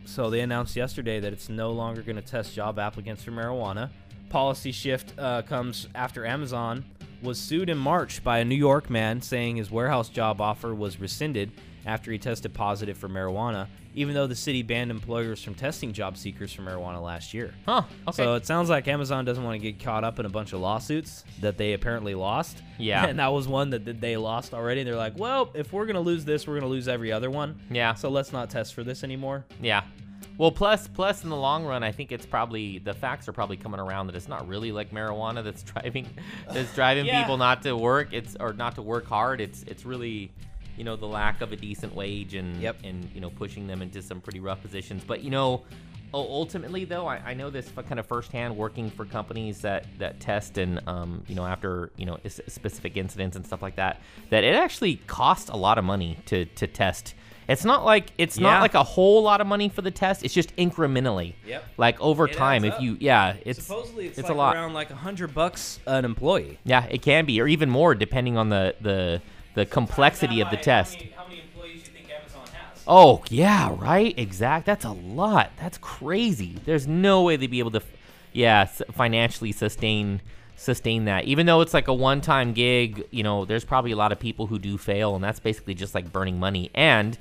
So 0.06 0.30
they 0.30 0.42
announced 0.42 0.76
yesterday 0.76 1.20
that 1.20 1.34
it's 1.34 1.50
no 1.50 1.72
longer 1.72 2.02
going 2.02 2.16
to 2.16 2.22
test 2.22 2.56
job 2.56 2.80
applicants 2.80 3.24
for 3.24 3.32
marijuana. 3.32 3.90
Policy 4.30 4.72
shift 4.72 5.14
uh, 5.18 5.42
comes 5.42 5.88
after 5.96 6.26
Amazon 6.26 6.86
was 7.22 7.40
sued 7.40 7.70
in 7.70 7.78
March 7.78 8.24
by 8.24 8.40
a 8.40 8.46
New 8.46 8.56
York 8.56 8.90
man 8.90 9.22
saying 9.22 9.56
his 9.56 9.72
warehouse 9.72 10.10
job 10.10 10.40
offer 10.40 10.76
was 10.76 11.00
rescinded 11.00 11.52
after 11.86 12.12
he 12.12 12.18
tested 12.18 12.54
positive 12.54 12.98
for 12.98 13.08
marijuana, 13.08 13.68
even 13.94 14.14
though 14.14 14.28
the 14.28 14.36
city 14.36 14.64
banned 14.64 14.90
employers 14.92 15.42
from 15.42 15.54
testing 15.54 15.94
job 15.94 16.18
seekers 16.18 16.52
for 16.52 16.62
marijuana 16.64 17.02
last 17.02 17.34
year. 17.34 17.54
Huh. 17.66 17.84
Okay. 18.08 18.24
So 18.24 18.34
it 18.36 18.46
sounds 18.46 18.70
like 18.70 18.88
Amazon 18.88 19.24
doesn't 19.24 19.44
want 19.44 19.62
to 19.62 19.72
get 19.72 19.84
caught 19.84 20.04
up 20.04 20.20
in 20.20 20.26
a 20.26 20.30
bunch 20.30 20.54
of 20.54 20.60
lawsuits 20.62 21.24
that 21.42 21.58
they 21.58 21.74
apparently 21.74 22.16
lost. 22.16 22.62
Yeah. 22.78 23.06
And 23.16 23.20
that 23.20 23.32
was 23.32 23.48
one 23.48 23.70
that 23.70 24.02
they 24.02 24.18
lost 24.18 24.54
already. 24.54 24.84
They're 24.84 24.96
like, 24.96 25.18
well, 25.18 25.52
if 25.54 25.72
we're 25.72 25.86
going 25.86 25.94
to 25.96 26.02
lose 26.02 26.26
this, 26.26 26.48
we're 26.48 26.54
going 26.56 26.64
to 26.64 26.70
lose 26.70 26.88
every 26.88 27.12
other 27.12 27.30
one. 27.30 27.60
Yeah. 27.70 27.94
So 27.94 28.10
let's 28.10 28.34
not 28.34 28.50
test 28.50 28.74
for 28.74 28.84
this 28.84 29.04
anymore. 29.04 29.46
Yeah. 29.62 29.84
Well, 30.38 30.52
plus, 30.52 30.88
plus 30.90 31.24
in 31.24 31.30
the 31.30 31.36
long 31.38 31.64
run, 31.66 31.82
I 31.84 31.92
think 31.94 32.12
it's 32.12 32.26
probably 32.26 32.80
the 32.80 32.94
facts 32.94 33.30
are 33.30 33.32
probably 33.32 33.56
coming 33.56 33.80
around 33.80 34.08
that 34.08 34.16
it's 34.18 34.28
not 34.28 34.46
really 34.50 34.72
like 34.74 34.92
marijuana 34.92 35.44
that's 35.44 35.64
driving, 35.72 36.10
that's 36.52 36.74
driving 36.76 37.06
Yeah. 37.06 37.22
people 37.22 37.38
not 37.38 37.62
to 37.64 37.78
work. 37.78 38.10
It's 38.12 38.36
or 38.40 38.52
not 38.52 38.76
to 38.76 38.82
work 38.82 39.06
hard. 39.06 39.40
It's 39.40 39.64
it's 39.64 39.86
really, 39.86 40.32
you 40.78 40.84
know, 40.84 40.96
the 40.96 41.08
lack 41.08 41.42
of 41.42 41.52
a 41.52 41.56
decent 41.56 41.96
wage 41.96 42.36
and 42.36 42.62
Yep. 42.62 42.78
and 42.84 43.10
you 43.14 43.22
know 43.22 43.30
pushing 43.30 43.68
them 43.68 43.82
into 43.82 44.02
some 44.02 44.22
pretty 44.22 44.40
rough 44.40 44.62
positions. 44.62 45.04
But 45.06 45.24
you 45.24 45.30
know, 45.30 45.64
ultimately 46.14 46.86
though, 46.86 47.08
I, 47.08 47.18
I 47.18 47.34
know 47.34 47.50
this 47.50 47.70
kind 47.88 48.00
of 48.00 48.06
firsthand 48.06 48.56
working 48.56 48.90
for 48.90 49.06
companies 49.06 49.62
that 49.62 49.86
that 50.00 50.20
test 50.20 50.58
and 50.58 50.80
um 50.88 51.24
you 51.28 51.36
know 51.36 51.46
after 51.46 51.92
you 51.98 52.06
know 52.06 52.18
specific 52.26 52.98
incidents 52.98 53.36
and 53.36 53.46
stuff 53.46 53.62
like 53.62 53.76
that, 53.76 54.02
that 54.30 54.44
it 54.44 54.56
actually 54.56 54.96
costs 55.08 55.50
a 55.50 55.56
lot 55.58 55.78
of 55.78 55.84
money 55.84 56.18
to 56.28 56.46
to 56.46 56.68
test. 56.68 57.16
It's 57.48 57.64
not 57.64 57.86
like 57.86 58.08
it's 58.18 58.38
Yeah. 58.40 58.44
not 58.54 58.62
like 58.62 58.74
a 58.74 58.82
whole 58.84 59.22
lot 59.22 59.40
of 59.40 59.46
money 59.46 59.70
for 59.70 59.84
the 59.84 59.92
test. 59.92 60.24
It's 60.26 60.34
just 60.34 60.56
incrementally. 60.56 61.36
Yep. 61.46 61.64
Like 61.78 62.02
over 62.02 62.26
It 62.28 62.34
time, 62.34 62.66
if 62.66 62.80
you 62.80 62.98
yeah, 63.00 63.36
it's 63.46 63.62
Supposedly 63.64 64.08
it's, 64.08 64.18
it's 64.18 64.30
like 64.30 64.36
a 64.36 64.38
lot. 64.38 64.56
around 64.56 64.74
like 64.74 64.90
a 64.90 64.96
hundred 64.96 65.34
bucks 65.36 65.80
an 65.86 66.06
employee. 66.06 66.58
Yeah, 66.64 66.86
it 66.90 67.02
can 67.04 67.26
be, 67.26 67.40
or 67.40 67.48
even 67.48 67.70
more 67.70 67.94
depending 67.94 68.36
on 68.38 68.50
the 68.50 68.76
the 68.82 69.22
the 69.56 69.66
complexity 69.66 70.42
of 70.42 70.50
the 70.52 70.58
test. 70.58 71.02
How 71.16 71.26
many, 71.28 71.42
employees 71.42 71.76
you 71.88 71.94
think 71.94 72.10
Amazon 72.12 72.46
has? 72.54 72.84
Oh 72.88 73.24
yeah, 73.30 73.76
right. 73.78 74.14
Exact. 74.18 74.66
That's 74.66 74.86
a 74.86 74.92
lot. 74.92 75.52
That's 75.60 75.78
crazy. 75.80 76.56
There's 76.66 76.88
no 76.88 77.24
way 77.24 77.36
they'd 77.36 77.48
be 77.50 77.60
able 77.60 77.72
to, 77.72 77.82
yeah, 78.34 78.66
financially 78.66 79.52
sustain 79.52 80.22
sustain 80.58 81.06
that. 81.06 81.26
Even 81.26 81.46
though 81.46 81.60
it's 81.62 81.74
like 81.74 81.88
a 81.90 81.94
one-time 81.94 82.54
gig, 82.54 83.06
you 83.12 83.24
know, 83.24 83.44
there's 83.44 83.66
probably 83.66 83.92
a 83.92 83.96
lot 83.98 84.12
of 84.14 84.20
people 84.20 84.48
who 84.48 84.58
do 84.58 84.78
fail, 84.78 85.14
and 85.16 85.24
that's 85.24 85.40
basically 85.40 85.74
just 85.74 85.94
like 85.94 86.14
burning 86.14 86.40
money. 86.40 86.72
And 86.74 87.18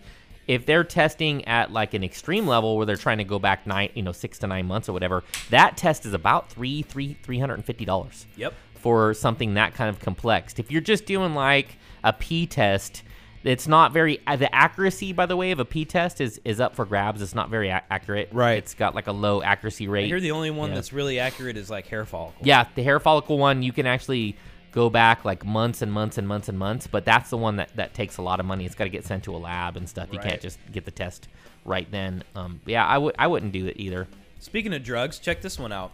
if 0.47 0.67
they're 0.67 0.85
testing 0.85 1.45
at 1.47 1.73
like 1.73 1.95
an 1.95 2.05
extreme 2.05 2.47
level 2.47 2.77
where 2.77 2.87
they're 2.87 2.97
trying 2.97 3.19
to 3.19 3.25
go 3.25 3.39
back 3.41 3.67
nine, 3.67 3.91
you 3.95 4.03
know, 4.03 4.13
six 4.13 4.39
to 4.41 4.47
nine 4.47 4.67
months 4.67 4.89
or 4.89 4.93
whatever, 4.93 5.25
that 5.51 5.77
test 5.77 6.07
is 6.07 6.13
about 6.13 6.49
three, 6.51 6.83
three, 6.83 7.15
three 7.23 7.39
hundred 7.41 7.55
and 7.55 7.65
fifty 7.65 7.85
dollars 7.85 8.27
Yep. 8.37 8.55
for 8.75 9.15
something 9.15 9.55
that 9.55 9.75
kind 9.75 9.89
of 9.91 9.99
complex. 10.01 10.55
If 10.59 10.71
you're 10.71 10.81
just 10.81 11.05
doing 11.07 11.35
like 11.35 11.77
a 12.05 12.13
P 12.13 12.47
test, 12.47 13.03
it's 13.43 13.67
not 13.67 13.93
very 13.93 14.21
uh, 14.27 14.37
the 14.37 14.55
accuracy 14.55 15.13
by 15.13 15.27
the 15.27 15.37
way 15.37 15.51
of 15.51 15.59
a 15.59 15.65
P 15.65 15.85
test 15.85 16.21
is 16.21 16.41
is 16.45 16.61
up 16.61 16.77
for 16.77 16.85
grabs. 16.85 17.21
It's 17.21 17.35
not 17.35 17.51
very 17.51 17.71
a- 17.71 17.83
accurate. 17.91 18.29
Right. 18.33 18.59
It's 18.59 18.75
got 18.75 18.95
like 18.95 19.09
a 19.09 19.13
low 19.13 19.43
accuracy 19.43 19.89
I 19.89 19.99
You're 20.01 20.21
the 20.21 20.31
only 20.31 20.51
one 20.53 20.69
Yeah. 20.71 20.77
that's 20.77 20.93
really 20.93 21.19
accurate 21.19 21.57
is 21.57 21.69
like 21.69 21.87
hair 21.89 22.05
follicle. 22.05 22.41
yeah, 22.47 22.67
the 22.77 22.83
hair 22.85 23.01
follicle 23.01 23.37
one 23.39 23.63
you 23.65 23.73
can 23.73 23.87
actually 23.87 24.37
go 24.73 24.91
back 24.91 25.25
like 25.25 25.45
months 25.45 25.83
and 25.83 25.93
months 25.93 26.19
and 26.19 26.27
months 26.27 26.49
and 26.49 26.59
months, 26.59 26.87
but 26.87 27.05
that's 27.05 27.31
the 27.31 27.37
one 27.37 27.57
that 27.57 27.75
that 27.77 27.95
takes 27.95 28.17
a 28.19 28.23
lot 28.23 28.39
of 28.41 28.47
money. 28.47 28.65
It's 28.67 28.75
got 28.75 28.85
to 28.85 28.91
get 28.91 29.05
sent 29.05 29.25
to 29.25 29.35
a 29.35 29.39
lab 29.39 29.77
and 29.77 29.89
stuff. 29.89 30.09
You 30.13 30.19
Right. 30.21 30.29
can't 30.31 30.41
just 30.43 30.59
get 30.73 30.85
the 30.85 30.91
test 30.91 31.29
right 31.65 31.91
then. 31.91 32.23
Um, 32.35 32.61
yeah, 32.67 32.87
I 32.87 32.99
would 32.99 33.15
I 33.19 33.27
wouldn't 33.27 33.53
do 33.53 33.67
it 33.67 33.77
either. 33.79 34.07
Speaking 34.41 34.75
of 34.75 34.83
drugs, 34.83 35.19
check 35.19 35.41
this 35.43 35.59
one 35.59 35.73
out. 35.73 35.93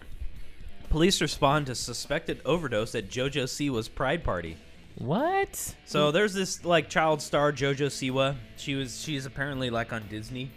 Police 0.88 1.20
respond 1.20 1.66
to 1.66 1.74
suspected 1.74 2.40
overdose 2.44 2.94
at 2.96 3.08
JoJo 3.08 3.48
Siwa's 3.48 3.88
Pride 3.88 4.24
Party. 4.24 4.56
What? 5.00 5.74
So 5.86 6.10
there's 6.10 6.34
this 6.34 6.64
like 6.64 6.90
child 6.90 7.22
star 7.22 7.52
JoJo 7.52 7.86
Siwa. 7.86 8.36
She 8.56 8.74
was 8.74 9.00
she's 9.00 9.24
apparently 9.26 9.70
like 9.70 9.92
on 9.92 10.04
Disney. 10.08 10.50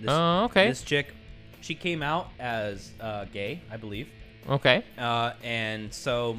This, 0.00 0.10
Oh, 0.10 0.44
okay. 0.44 0.68
This 0.68 0.82
chick, 0.82 1.14
she 1.60 1.74
came 1.76 2.02
out 2.02 2.28
as 2.40 2.90
uh, 3.00 3.26
gay, 3.26 3.62
I 3.70 3.76
believe, 3.76 4.08
Okay. 4.48 4.82
uh, 4.98 5.34
and 5.44 5.94
so 5.94 6.38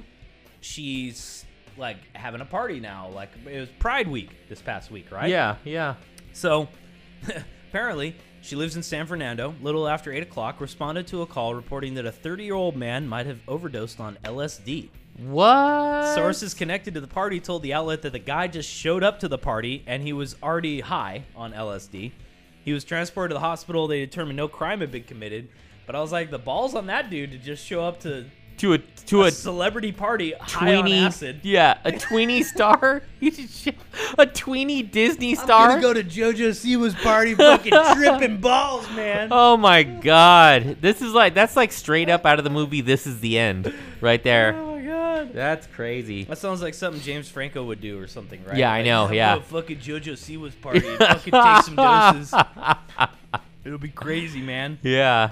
she's 0.59 1.45
like 1.77 1.95
having 2.13 2.41
a 2.41 2.45
party 2.45 2.81
now. 2.81 3.07
Like 3.09 3.29
it 3.49 3.57
was 3.59 3.69
Pride 3.79 4.09
Week 4.09 4.29
this 4.49 4.61
past 4.61 4.91
week, 4.91 5.09
right? 5.11 5.29
Yeah, 5.29 5.55
yeah. 5.63 5.95
So, 6.33 6.67
apparently, 7.69 8.15
she 8.41 8.57
lives 8.57 8.75
in 8.75 8.83
San 8.83 9.05
Fernando. 9.07 9.55
Little 9.61 9.87
after 9.87 10.11
8 10.11 10.23
o'clock, 10.23 10.59
responded 10.59 11.07
to 11.07 11.21
a 11.21 11.25
call 11.25 11.53
reporting 11.55 11.93
that 11.93 12.05
a 12.05 12.11
30 12.11 12.43
year 12.43 12.55
old 12.55 12.75
man 12.75 13.07
might 13.07 13.27
have 13.27 13.39
overdosed 13.47 13.99
on 14.01 14.17
LSD. 14.25 14.89
What? 15.19 16.15
Sources 16.15 16.53
connected 16.53 16.93
to 16.95 17.01
the 17.01 17.07
party 17.07 17.39
told 17.39 17.61
the 17.63 17.73
outlet 17.73 18.01
that 18.01 18.11
the 18.13 18.19
guy 18.19 18.47
just 18.47 18.69
showed 18.69 19.03
up 19.03 19.19
to 19.19 19.27
the 19.27 19.37
party 19.37 19.83
and 19.87 20.01
he 20.01 20.13
was 20.13 20.35
already 20.41 20.79
high 20.81 21.23
on 21.35 21.53
LSD. 21.53 22.11
He 22.65 22.73
was 22.73 22.83
transported 22.83 23.31
to 23.31 23.33
the 23.35 23.39
hospital. 23.39 23.87
They 23.87 23.99
determined 23.99 24.37
no 24.37 24.47
crime 24.47 24.79
had 24.79 24.91
been 24.91 25.03
committed. 25.03 25.49
But 25.85 25.95
I 25.95 26.01
was 26.01 26.11
like, 26.11 26.31
the 26.31 26.39
balls 26.39 26.75
on 26.75 26.87
that 26.87 27.09
dude 27.09 27.31
to 27.31 27.37
just 27.37 27.65
show 27.65 27.83
up 27.85 27.99
to 28.01 28.25
to 28.55 28.73
a 28.73 28.77
to 28.77 29.23
a 29.23 29.27
a 29.27 29.31
celebrity 29.31 29.91
party 29.91 30.31
high 30.39 30.75
on 30.75 30.83
tweeny 30.83 30.99
acid. 30.99 31.39
yeah 31.41 31.79
a 31.83 31.91
tweeny 31.91 32.43
star 32.53 33.01
You 33.19 33.31
just 33.31 33.63
show- 33.63 33.71
a 34.19 34.27
tweeny 34.27 34.83
disney 34.83 35.33
star 35.33 35.75
to 35.75 35.81
go 35.81 35.91
to 35.91 36.03
JoJo 36.03 36.53
Siwa's 36.55 36.93
party, 36.93 37.33
fucking 37.33 37.73
tripping 37.95 38.39
balls, 38.39 38.87
man. 38.91 39.29
oh 39.31 39.57
my 39.57 39.81
god 39.81 40.77
this 40.81 41.01
is 41.01 41.13
like 41.13 41.33
that's 41.33 41.55
like 41.55 41.71
straight 41.71 42.09
up 42.11 42.27
out 42.27 42.37
of 42.37 42.43
the 42.43 42.51
movie 42.51 42.81
this 42.81 43.07
is 43.07 43.19
the 43.21 43.39
end 43.39 43.73
right 44.01 44.23
there 44.23 44.53
Oh 44.55 44.67
my 44.67 44.72
god. 44.93 45.33
that's 45.33 45.67
crazy 45.67 46.23
That 46.25 46.37
sounds 46.37 46.61
like 46.61 46.73
something 46.73 47.01
James 47.01 47.29
Franco 47.29 47.63
would 47.65 47.81
do 47.81 47.99
or 47.99 48.07
something, 48.07 48.43
right? 48.45 48.57
Yeah, 48.57 48.71
I 48.71 48.77
Like, 48.77 48.85
know, 48.85 49.05
"I'm 49.07 49.13
yeah. 49.13 49.33
gonna 49.35 49.45
fucking 49.45 49.77
JoJo 49.79 50.17
Siwa's 50.17 50.55
party 50.55 50.85
and 50.87 50.97
fucking 50.97 51.33
take 51.33 51.63
some 51.63 51.75
doses. 51.75 52.33
It'll 53.65 53.77
be 53.79 53.89
crazy, 53.89 54.41
man. 54.41 54.77
yeah 54.83 55.31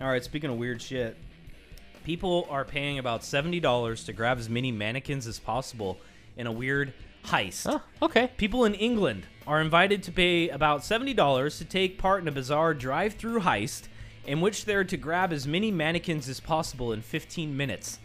All 0.00 0.08
right, 0.08 0.22
speaking 0.24 0.50
of 0.50 0.56
weird 0.56 0.82
shit, 0.82 1.16
people 2.04 2.46
are 2.50 2.64
paying 2.64 2.98
about 2.98 3.20
$70 3.22 4.04
to 4.06 4.12
grab 4.12 4.38
as 4.38 4.48
many 4.48 4.72
mannequins 4.72 5.26
as 5.26 5.38
possible 5.38 5.98
in 6.36 6.46
a 6.46 6.52
weird 6.52 6.92
heist. 7.26 7.66
oh, 7.70 7.80
okay 8.04 8.30
People 8.36 8.64
in 8.64 8.74
England 8.74 9.26
are 9.46 9.60
invited 9.60 10.02
to 10.04 10.10
pay 10.12 10.48
about 10.48 10.80
$70 10.80 11.58
to 11.58 11.64
take 11.64 11.98
part 11.98 12.20
in 12.22 12.28
a 12.28 12.32
bizarre 12.32 12.74
drive 12.74 13.14
through 13.14 13.40
heist 13.40 13.82
in 14.26 14.40
which 14.40 14.64
they're 14.64 14.84
to 14.84 14.96
grab 14.96 15.32
as 15.32 15.46
many 15.46 15.70
mannequins 15.70 16.28
as 16.28 16.38
possible 16.40 16.92
in 16.92 17.00
15 17.02 17.56
minutes. 17.56 17.98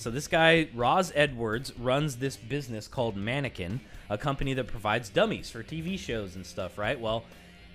So, 0.00 0.10
this 0.10 0.28
guy, 0.28 0.66
Roz 0.74 1.12
Edwards, 1.14 1.78
runs 1.78 2.16
this 2.16 2.34
business 2.34 2.88
called 2.88 3.18
Mannequin, 3.18 3.80
a 4.08 4.16
company 4.16 4.54
that 4.54 4.66
provides 4.66 5.10
dummies 5.10 5.50
for 5.50 5.62
TV 5.62 5.98
shows 5.98 6.36
and 6.36 6.46
stuff, 6.46 6.78
right? 6.78 6.98
Well, 6.98 7.24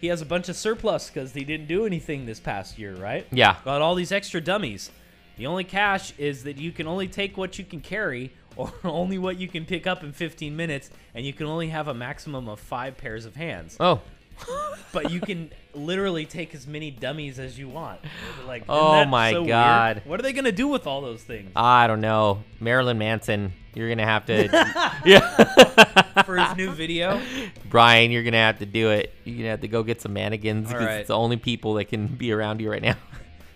he 0.02 0.08
has 0.08 0.24
a 0.24 0.26
bunch 0.26 0.50
of 0.50 0.56
surplus 0.56 1.08
because 1.08 1.34
he 1.34 1.44
didn't 1.44 1.68
do 1.68 1.86
anything 1.86 2.26
this 2.26 2.40
past 2.40 2.80
year, 2.80 2.96
right? 2.96 3.28
Yeah. 3.32 3.58
Got 3.64 3.84
all 3.84 3.94
these 3.94 4.12
extra 4.12 4.42
dummies. 4.42 4.90
The 5.38 5.46
only 5.46 5.66
cash 5.66 6.18
is 6.18 6.46
that 6.46 6.58
you 6.58 6.72
can 6.72 6.88
only 6.88 7.08
take 7.08 7.38
what 7.38 7.60
you 7.60 7.64
can 7.64 7.80
carry 7.80 8.34
or 8.56 8.74
only 8.84 9.20
what 9.20 9.38
you 9.38 9.48
can 9.48 9.64
pick 9.64 9.86
up 9.86 10.04
in 10.04 10.12
15 10.12 10.56
minutes, 10.56 10.90
and 11.14 11.28
you 11.28 11.34
can 11.34 11.46
only 11.46 11.68
have 11.68 11.88
a 11.88 11.94
maximum 11.94 12.50
of 12.50 12.60
five 12.60 12.98
pairs 12.98 13.26
of 13.26 13.36
hands. 13.36 13.78
oh 13.80 14.02
But 14.92 15.12
you 15.12 15.20
can 15.20 15.52
literally 15.74 16.26
take 16.26 16.56
as 16.56 16.66
many 16.66 16.90
dummies 16.90 17.38
as 17.38 17.60
you 17.60 17.68
want. 17.68 18.00
Like, 18.48 18.64
Oh 18.70 19.04
my 19.04 19.34
so 19.34 19.42
weird? 19.42 19.50
God. 19.50 20.02
What 20.06 20.22
are 20.22 20.24
they 20.24 20.32
gonna 20.32 20.54
do 20.54 20.70
with 20.70 20.88
all 20.88 21.02
those 21.02 21.22
things 21.22 21.52
i 21.56 21.88
don't 21.88 22.02
know 22.02 22.44
marilyn 22.60 22.98
manson 22.98 23.54
you're 23.74 23.90
gonna 23.90 24.06
have 24.06 24.26
to 24.26 24.44
yeah 25.06 26.24
for 26.24 26.38
his 26.38 26.56
new 26.56 26.72
video? 26.72 27.22
brian 27.70 28.12
you're 28.12 28.24
gonna 28.24 28.38
have 28.38 28.60
to 28.60 28.66
do 28.66 28.92
it 28.92 29.14
you're 29.24 29.38
gonna 29.38 29.50
have 29.50 29.62
to 29.62 29.68
go 29.68 29.84
get 29.84 30.02
some 30.02 30.14
mannequins 30.14 30.68
because 30.68 30.86
right. 30.86 31.00
it's 31.00 31.08
the 31.08 31.18
only 31.18 31.38
people 31.38 31.74
that 31.76 31.86
can 31.86 32.08
be 32.08 32.32
around 32.32 32.62
you 32.62 32.70
right 32.70 32.82
now 32.82 32.96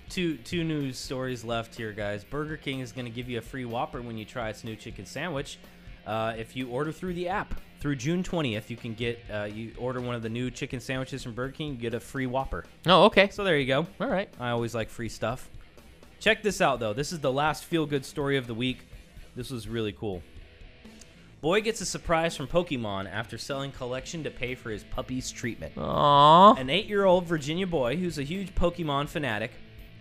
Two 0.10 0.38
two 0.38 0.64
news 0.64 0.98
stories 0.98 1.44
left 1.44 1.76
here, 1.76 1.94
guys. 1.94 2.24
Burger 2.24 2.58
King 2.58 2.80
is 2.80 2.92
gonna 2.92 3.12
give 3.12 3.30
you 3.30 3.38
a 3.38 3.42
free 3.42 3.64
Whopper 3.66 4.02
when 4.02 4.18
you 4.18 4.26
try 4.26 4.50
its 4.50 4.64
new 4.64 4.76
chicken 4.76 5.06
sandwich. 5.06 5.60
Uh, 6.08 6.34
if 6.36 6.56
you 6.56 6.68
order 6.70 6.92
through 6.92 7.14
the 7.14 7.30
app 7.30 7.62
through 7.80 7.96
June 7.96 8.24
20th, 8.24 8.70
you 8.70 8.76
can 8.78 8.94
get 8.94 9.20
uh, 9.34 9.44
you 9.44 9.72
order 9.78 10.02
one 10.02 10.16
of 10.16 10.22
the 10.22 10.30
new 10.30 10.52
chicken 10.52 10.80
sandwiches 10.80 11.24
from 11.24 11.34
Burger 11.34 11.54
King, 11.54 11.72
you 11.72 11.78
get 11.78 11.94
a 11.94 12.00
free 12.00 12.26
Whopper. 12.26 12.66
oh 12.88 13.06
okay 13.06 13.30
So 13.30 13.44
there 13.44 13.58
you 13.58 13.66
go. 13.66 13.88
all 14.00 14.08
right 14.08 14.30
I 14.40 14.50
always 14.50 14.76
like 14.76 14.90
free 14.90 15.10
stuff. 15.10 15.50
Check 16.20 16.44
this 16.44 16.60
out, 16.60 16.82
though. 16.82 16.92
This 16.92 17.14
is 17.14 17.20
the 17.20 17.32
last 17.32 17.64
feel 17.64 17.86
good 17.86 18.04
story 18.06 18.36
of 18.36 18.46
the 18.46 18.54
week. 18.54 18.80
This 19.38 19.50
was 19.50 19.70
really 19.70 19.94
cool. 19.94 20.22
Boy 21.40 21.62
gets 21.62 21.80
a 21.80 21.86
surprise 21.86 22.36
from 22.36 22.48
Pokemon 22.48 23.10
after 23.10 23.38
selling 23.38 23.72
collection 23.72 24.26
to 24.26 24.30
pay 24.30 24.56
for 24.56 24.70
his 24.72 24.84
puppy's 24.84 25.32
treatment. 25.32 25.74
Aww. 25.76 26.60
An 26.60 26.70
eight 26.70 26.88
year 26.88 27.06
old 27.06 27.26
Virginia 27.26 27.66
boy 27.66 27.96
who's 27.96 28.18
a 28.20 28.24
huge 28.24 28.54
Pokemon 28.56 29.08
fanatic 29.08 29.52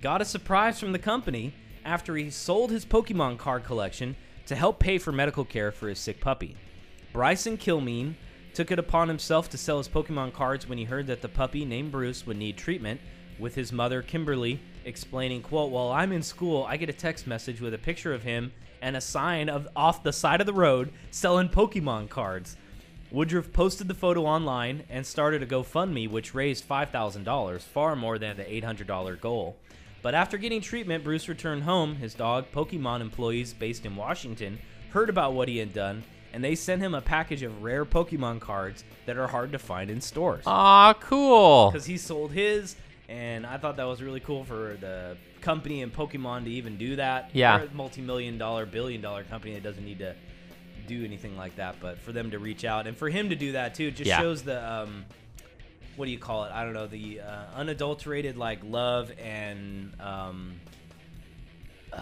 got 0.02 0.20
a 0.20 0.24
surprise 0.24 0.80
from 0.80 0.90
the 0.90 0.98
company 0.98 1.54
after 1.84 2.16
he 2.16 2.30
sold 2.30 2.72
his 2.72 2.84
Pokemon 2.84 3.38
card 3.38 3.62
collection 3.62 4.16
to 4.46 4.56
help 4.56 4.80
pay 4.80 4.98
for 4.98 5.12
medical 5.12 5.44
care 5.44 5.70
for 5.70 5.88
his 5.88 6.00
sick 6.00 6.20
puppy. 6.20 6.56
Bryson 7.12 7.56
Kilmean 7.56 8.14
took 8.54 8.70
it 8.70 8.78
upon 8.78 9.08
himself 9.08 9.48
to 9.50 9.58
sell 9.58 9.78
his 9.78 9.88
Pokemon 9.88 10.32
cards 10.32 10.68
when 10.68 10.78
he 10.78 10.84
heard 10.84 11.06
that 11.06 11.22
the 11.22 11.28
puppy 11.28 11.64
named 11.64 11.92
Bruce 11.92 12.26
would 12.26 12.36
need 12.36 12.56
treatment, 12.56 13.00
with 13.38 13.54
his 13.54 13.72
mother 13.72 14.02
Kimberly 14.02 14.60
explaining, 14.84 15.42
quote, 15.42 15.70
While 15.70 15.92
I'm 15.92 16.12
in 16.12 16.22
school, 16.22 16.64
I 16.64 16.76
get 16.76 16.88
a 16.88 16.94
text 16.94 17.26
message 17.26 17.60
with 17.60 17.72
a 17.72 17.78
picture 17.78 18.12
of 18.12 18.24
him 18.24 18.52
and 18.82 18.96
a 18.96 19.00
sign 19.00 19.48
of 19.48 19.68
off 19.76 20.02
the 20.02 20.12
side 20.12 20.40
of 20.40 20.46
the 20.46 20.52
road 20.52 20.92
selling 21.10 21.48
Pokemon 21.48 22.08
cards. 22.08 22.56
Woodruff 23.10 23.52
posted 23.52 23.88
the 23.88 23.94
photo 23.94 24.24
online 24.24 24.84
and 24.90 25.06
started 25.06 25.42
a 25.42 25.46
GoFundMe, 25.46 26.10
which 26.10 26.34
raised 26.34 26.68
$5,000, 26.68 27.60
far 27.62 27.96
more 27.96 28.18
than 28.18 28.36
the 28.36 28.44
$800 28.44 29.20
goal. 29.20 29.56
But 30.02 30.14
after 30.14 30.36
getting 30.36 30.60
treatment, 30.60 31.04
Bruce 31.04 31.28
returned 31.28 31.62
home. 31.62 31.96
His 31.96 32.14
dog, 32.14 32.46
Pokemon 32.52 33.00
employees 33.00 33.54
based 33.54 33.86
in 33.86 33.96
Washington, 33.96 34.58
heard 34.90 35.08
about 35.08 35.32
what 35.32 35.48
he 35.48 35.56
had 35.56 35.72
done, 35.72 36.04
and 36.32 36.42
they 36.44 36.54
sent 36.54 36.82
him 36.82 36.94
a 36.94 37.00
package 37.00 37.42
of 37.42 37.62
rare 37.62 37.84
Pokemon 37.84 38.40
cards 38.40 38.84
that 39.06 39.16
are 39.16 39.26
hard 39.26 39.52
to 39.52 39.58
find 39.58 39.90
in 39.90 40.00
stores. 40.00 40.44
Aw, 40.46 40.94
cool. 40.94 41.70
Because 41.70 41.86
he 41.86 41.96
sold 41.96 42.32
his, 42.32 42.76
and 43.08 43.46
I 43.46 43.56
thought 43.58 43.76
that 43.76 43.84
was 43.84 44.02
really 44.02 44.20
cool 44.20 44.44
for 44.44 44.76
the 44.80 45.16
company 45.40 45.82
and 45.82 45.92
Pokemon 45.92 46.44
to 46.44 46.50
even 46.50 46.76
do 46.76 46.96
that. 46.96 47.30
Yeah. 47.32 47.58
They're 47.58 47.68
a 47.68 47.74
multi-million 47.74 48.38
dollar, 48.38 48.66
billion 48.66 49.00
dollar 49.00 49.24
company 49.24 49.54
that 49.54 49.62
doesn't 49.62 49.84
need 49.84 50.00
to 50.00 50.14
do 50.86 51.04
anything 51.04 51.36
like 51.36 51.56
that, 51.56 51.76
but 51.80 51.98
for 52.00 52.12
them 52.12 52.30
to 52.30 52.38
reach 52.38 52.64
out 52.64 52.86
and 52.86 52.96
for 52.96 53.08
him 53.08 53.28
to 53.30 53.36
do 53.36 53.52
that 53.52 53.74
too, 53.74 53.90
just 53.90 54.08
Yeah. 54.08 54.18
shows 54.20 54.42
the 54.42 54.66
um, 54.70 55.04
what 55.96 56.06
do 56.06 56.10
you 56.10 56.18
call 56.18 56.44
it? 56.44 56.52
I 56.52 56.64
don't 56.64 56.72
know 56.74 56.86
the 56.86 57.20
uh, 57.20 57.44
unadulterated 57.56 58.36
like 58.36 58.60
love 58.64 59.10
and 59.22 59.92
um, 60.00 60.54
uh, 61.92 61.98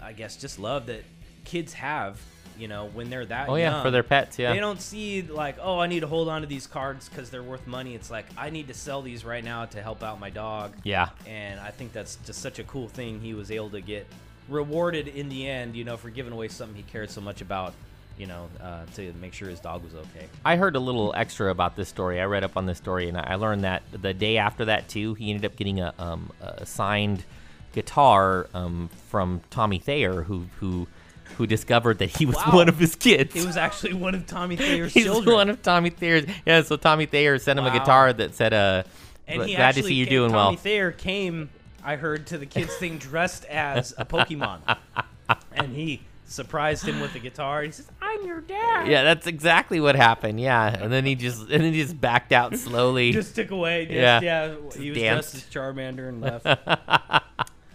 I 0.00 0.12
guess 0.12 0.36
just 0.36 0.58
love 0.58 0.86
that 0.86 1.04
kids 1.44 1.72
have. 1.74 2.20
You 2.60 2.68
know, 2.68 2.86
when 2.92 3.08
they're 3.10 3.24
that 3.26 3.48
Oh 3.48 3.54
yeah, 3.56 3.70
young. 3.72 3.82
for 3.82 3.90
their 3.90 4.02
pets. 4.02 4.38
Yeah. 4.38 4.52
They 4.52 4.60
don't 4.60 4.80
see 4.80 5.22
like, 5.22 5.56
oh, 5.60 5.78
I 5.78 5.86
need 5.86 6.00
to 6.00 6.06
hold 6.06 6.28
on 6.28 6.42
to 6.42 6.46
these 6.46 6.66
cards 6.66 7.08
because 7.08 7.30
they're 7.30 7.42
worth 7.42 7.66
money. 7.66 7.94
It's 7.94 8.10
like 8.10 8.26
I 8.36 8.50
need 8.50 8.68
to 8.68 8.74
sell 8.74 9.02
these 9.02 9.24
right 9.24 9.42
now 9.42 9.64
to 9.66 9.82
help 9.82 10.02
out 10.02 10.20
my 10.20 10.30
dog. 10.30 10.74
yeah. 10.84 11.08
And 11.26 11.58
I 11.60 11.70
think 11.70 11.92
that's 11.92 12.16
just 12.26 12.40
such 12.42 12.58
a 12.58 12.64
cool 12.64 12.88
thing. 12.88 13.20
He 13.20 13.34
was 13.34 13.50
able 13.50 13.70
to 13.70 13.80
get 13.80 14.06
rewarded 14.48 15.08
in 15.08 15.28
the 15.28 15.48
end, 15.48 15.76
you 15.76 15.84
know, 15.84 15.96
for 15.96 16.10
giving 16.10 16.32
away 16.32 16.48
something 16.48 16.76
he 16.76 16.82
cared 16.82 17.10
so 17.10 17.20
much 17.20 17.40
about. 17.40 17.72
you 18.18 18.26
know, 18.26 18.50
uh, 18.62 18.84
to 18.96 19.14
make 19.18 19.32
sure 19.32 19.48
his 19.48 19.60
dog 19.60 19.82
was 19.82 19.94
okay. 19.94 20.26
I 20.44 20.56
heard 20.56 20.76
a 20.76 20.80
little 20.80 21.14
extra 21.16 21.50
about 21.50 21.74
this 21.74 21.88
story. 21.88 22.20
I 22.20 22.24
read 22.24 22.44
up 22.44 22.54
on 22.58 22.66
this 22.66 22.76
story, 22.76 23.08
and 23.08 23.16
I 23.16 23.36
learned 23.36 23.64
that 23.64 23.82
the 23.92 24.12
day 24.12 24.36
after 24.36 24.66
that 24.66 24.88
too, 24.88 25.14
he 25.14 25.30
ended 25.30 25.46
up 25.50 25.56
getting 25.56 25.80
a, 25.80 25.94
um, 25.98 26.30
a 26.42 26.66
signed 26.66 27.24
guitar 27.72 28.46
um, 28.52 28.90
from 29.08 29.40
Tommy 29.48 29.78
Thayer, 29.78 30.22
who 30.22 30.46
who 30.58 30.86
who 31.36 31.46
discovered 31.46 31.98
that 31.98 32.10
he 32.16 32.26
was 32.26 32.36
Wow. 32.36 32.52
one 32.54 32.68
of 32.68 32.78
his 32.78 32.94
kids. 32.96 33.34
He 33.34 33.44
was 33.46 33.56
actually 33.56 33.94
one 33.94 34.14
of 34.14 34.26
Tommy 34.26 34.56
Thayer's 34.58 34.92
He's 34.94 35.04
children. 35.04 35.34
one 35.34 35.50
of 35.50 35.62
Tommy 35.62 35.90
Thayer's. 35.90 36.24
Yeah, 36.46 36.62
so 36.62 36.76
Tommy 36.76 37.06
Thayer 37.06 37.38
sent 37.38 37.58
him 37.58 37.66
a 37.66 37.70
guitar 37.72 38.12
that 38.12 38.34
said, 38.34 38.52
"Uh, 38.52 38.82
and 39.26 39.42
he 39.44 39.54
glad 39.56 39.74
to 39.76 39.82
see 39.82 39.94
you 39.94 40.06
came, 40.06 40.12
doing 40.14 40.30
Tommy 40.30 40.36
well." 40.36 40.44
Tommy 40.46 40.56
Thayer 40.58 40.92
came, 40.92 41.50
I 41.84 41.96
heard, 41.96 42.26
to 42.28 42.38
the 42.38 42.46
kids 42.46 42.74
thing 42.76 42.98
dressed 42.98 43.44
as 43.46 43.94
a 43.96 44.04
Pokemon, 44.04 44.60
and 45.52 45.74
he 45.74 46.02
surprised 46.26 46.84
him 46.86 47.00
with 47.00 47.12
the 47.12 47.18
guitar. 47.18 47.62
He 47.62 47.70
says, 47.72 47.86
"I'm 48.02 48.24
your 48.26 48.40
dad." 48.40 48.86
Yeah, 48.88 49.02
that's 49.02 49.26
exactly 49.26 49.80
what 49.80 49.96
happened. 49.96 50.40
Yeah, 50.40 50.66
and 50.82 50.92
then 50.92 51.04
he 51.06 51.14
just 51.14 51.40
and 51.42 51.62
then 51.64 51.72
he 51.72 51.82
just 51.82 52.00
backed 52.00 52.32
out 52.32 52.56
slowly. 52.56 53.12
just 53.12 53.34
took 53.34 53.50
away. 53.50 53.86
Just, 53.86 53.94
Yeah. 53.96 54.20
yeah, 54.20 54.54
he 54.78 54.90
was 54.90 54.98
danced. 54.98 55.32
dressed 55.32 55.34
as 55.48 55.54
Charmander 55.54 56.08
and 56.08 56.20
left. 56.20 56.44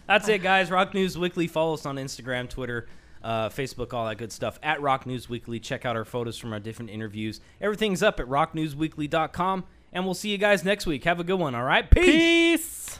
That's 0.07 0.27
it, 0.29 0.43
guys. 0.43 0.69
Rock 0.69 0.93
News 0.93 1.17
Weekly. 1.17 1.47
Follow 1.47 1.73
us 1.73 1.85
on 1.85 1.95
Instagram, 1.95 2.47
Twitter, 2.47 2.87
uh, 3.25 3.49
Facebook, 3.49 3.91
all 3.91 4.05
that 4.05 4.17
good 4.17 4.31
stuff. 4.31 4.59
At 4.61 4.81
Rock 4.81 5.05
News 5.05 5.27
Weekly. 5.27 5.59
Check 5.59 5.83
out 5.83 5.97
our 5.97 6.05
photos 6.05 6.37
from 6.37 6.53
our 6.53 6.59
different 6.59 6.91
interviews. 6.91 7.41
Everything's 7.59 8.03
up 8.03 8.19
at 8.19 8.27
rocknewsweekly.com. 8.27 9.65
And 9.91 10.05
we'll 10.05 10.13
see 10.13 10.29
you 10.29 10.37
guys 10.37 10.63
next 10.63 10.85
week. 10.85 11.05
Have 11.05 11.19
a 11.19 11.23
good 11.23 11.39
one, 11.39 11.55
all 11.55 11.63
right? 11.63 11.89
Peace. 11.89 12.05
Peace. 12.05 12.99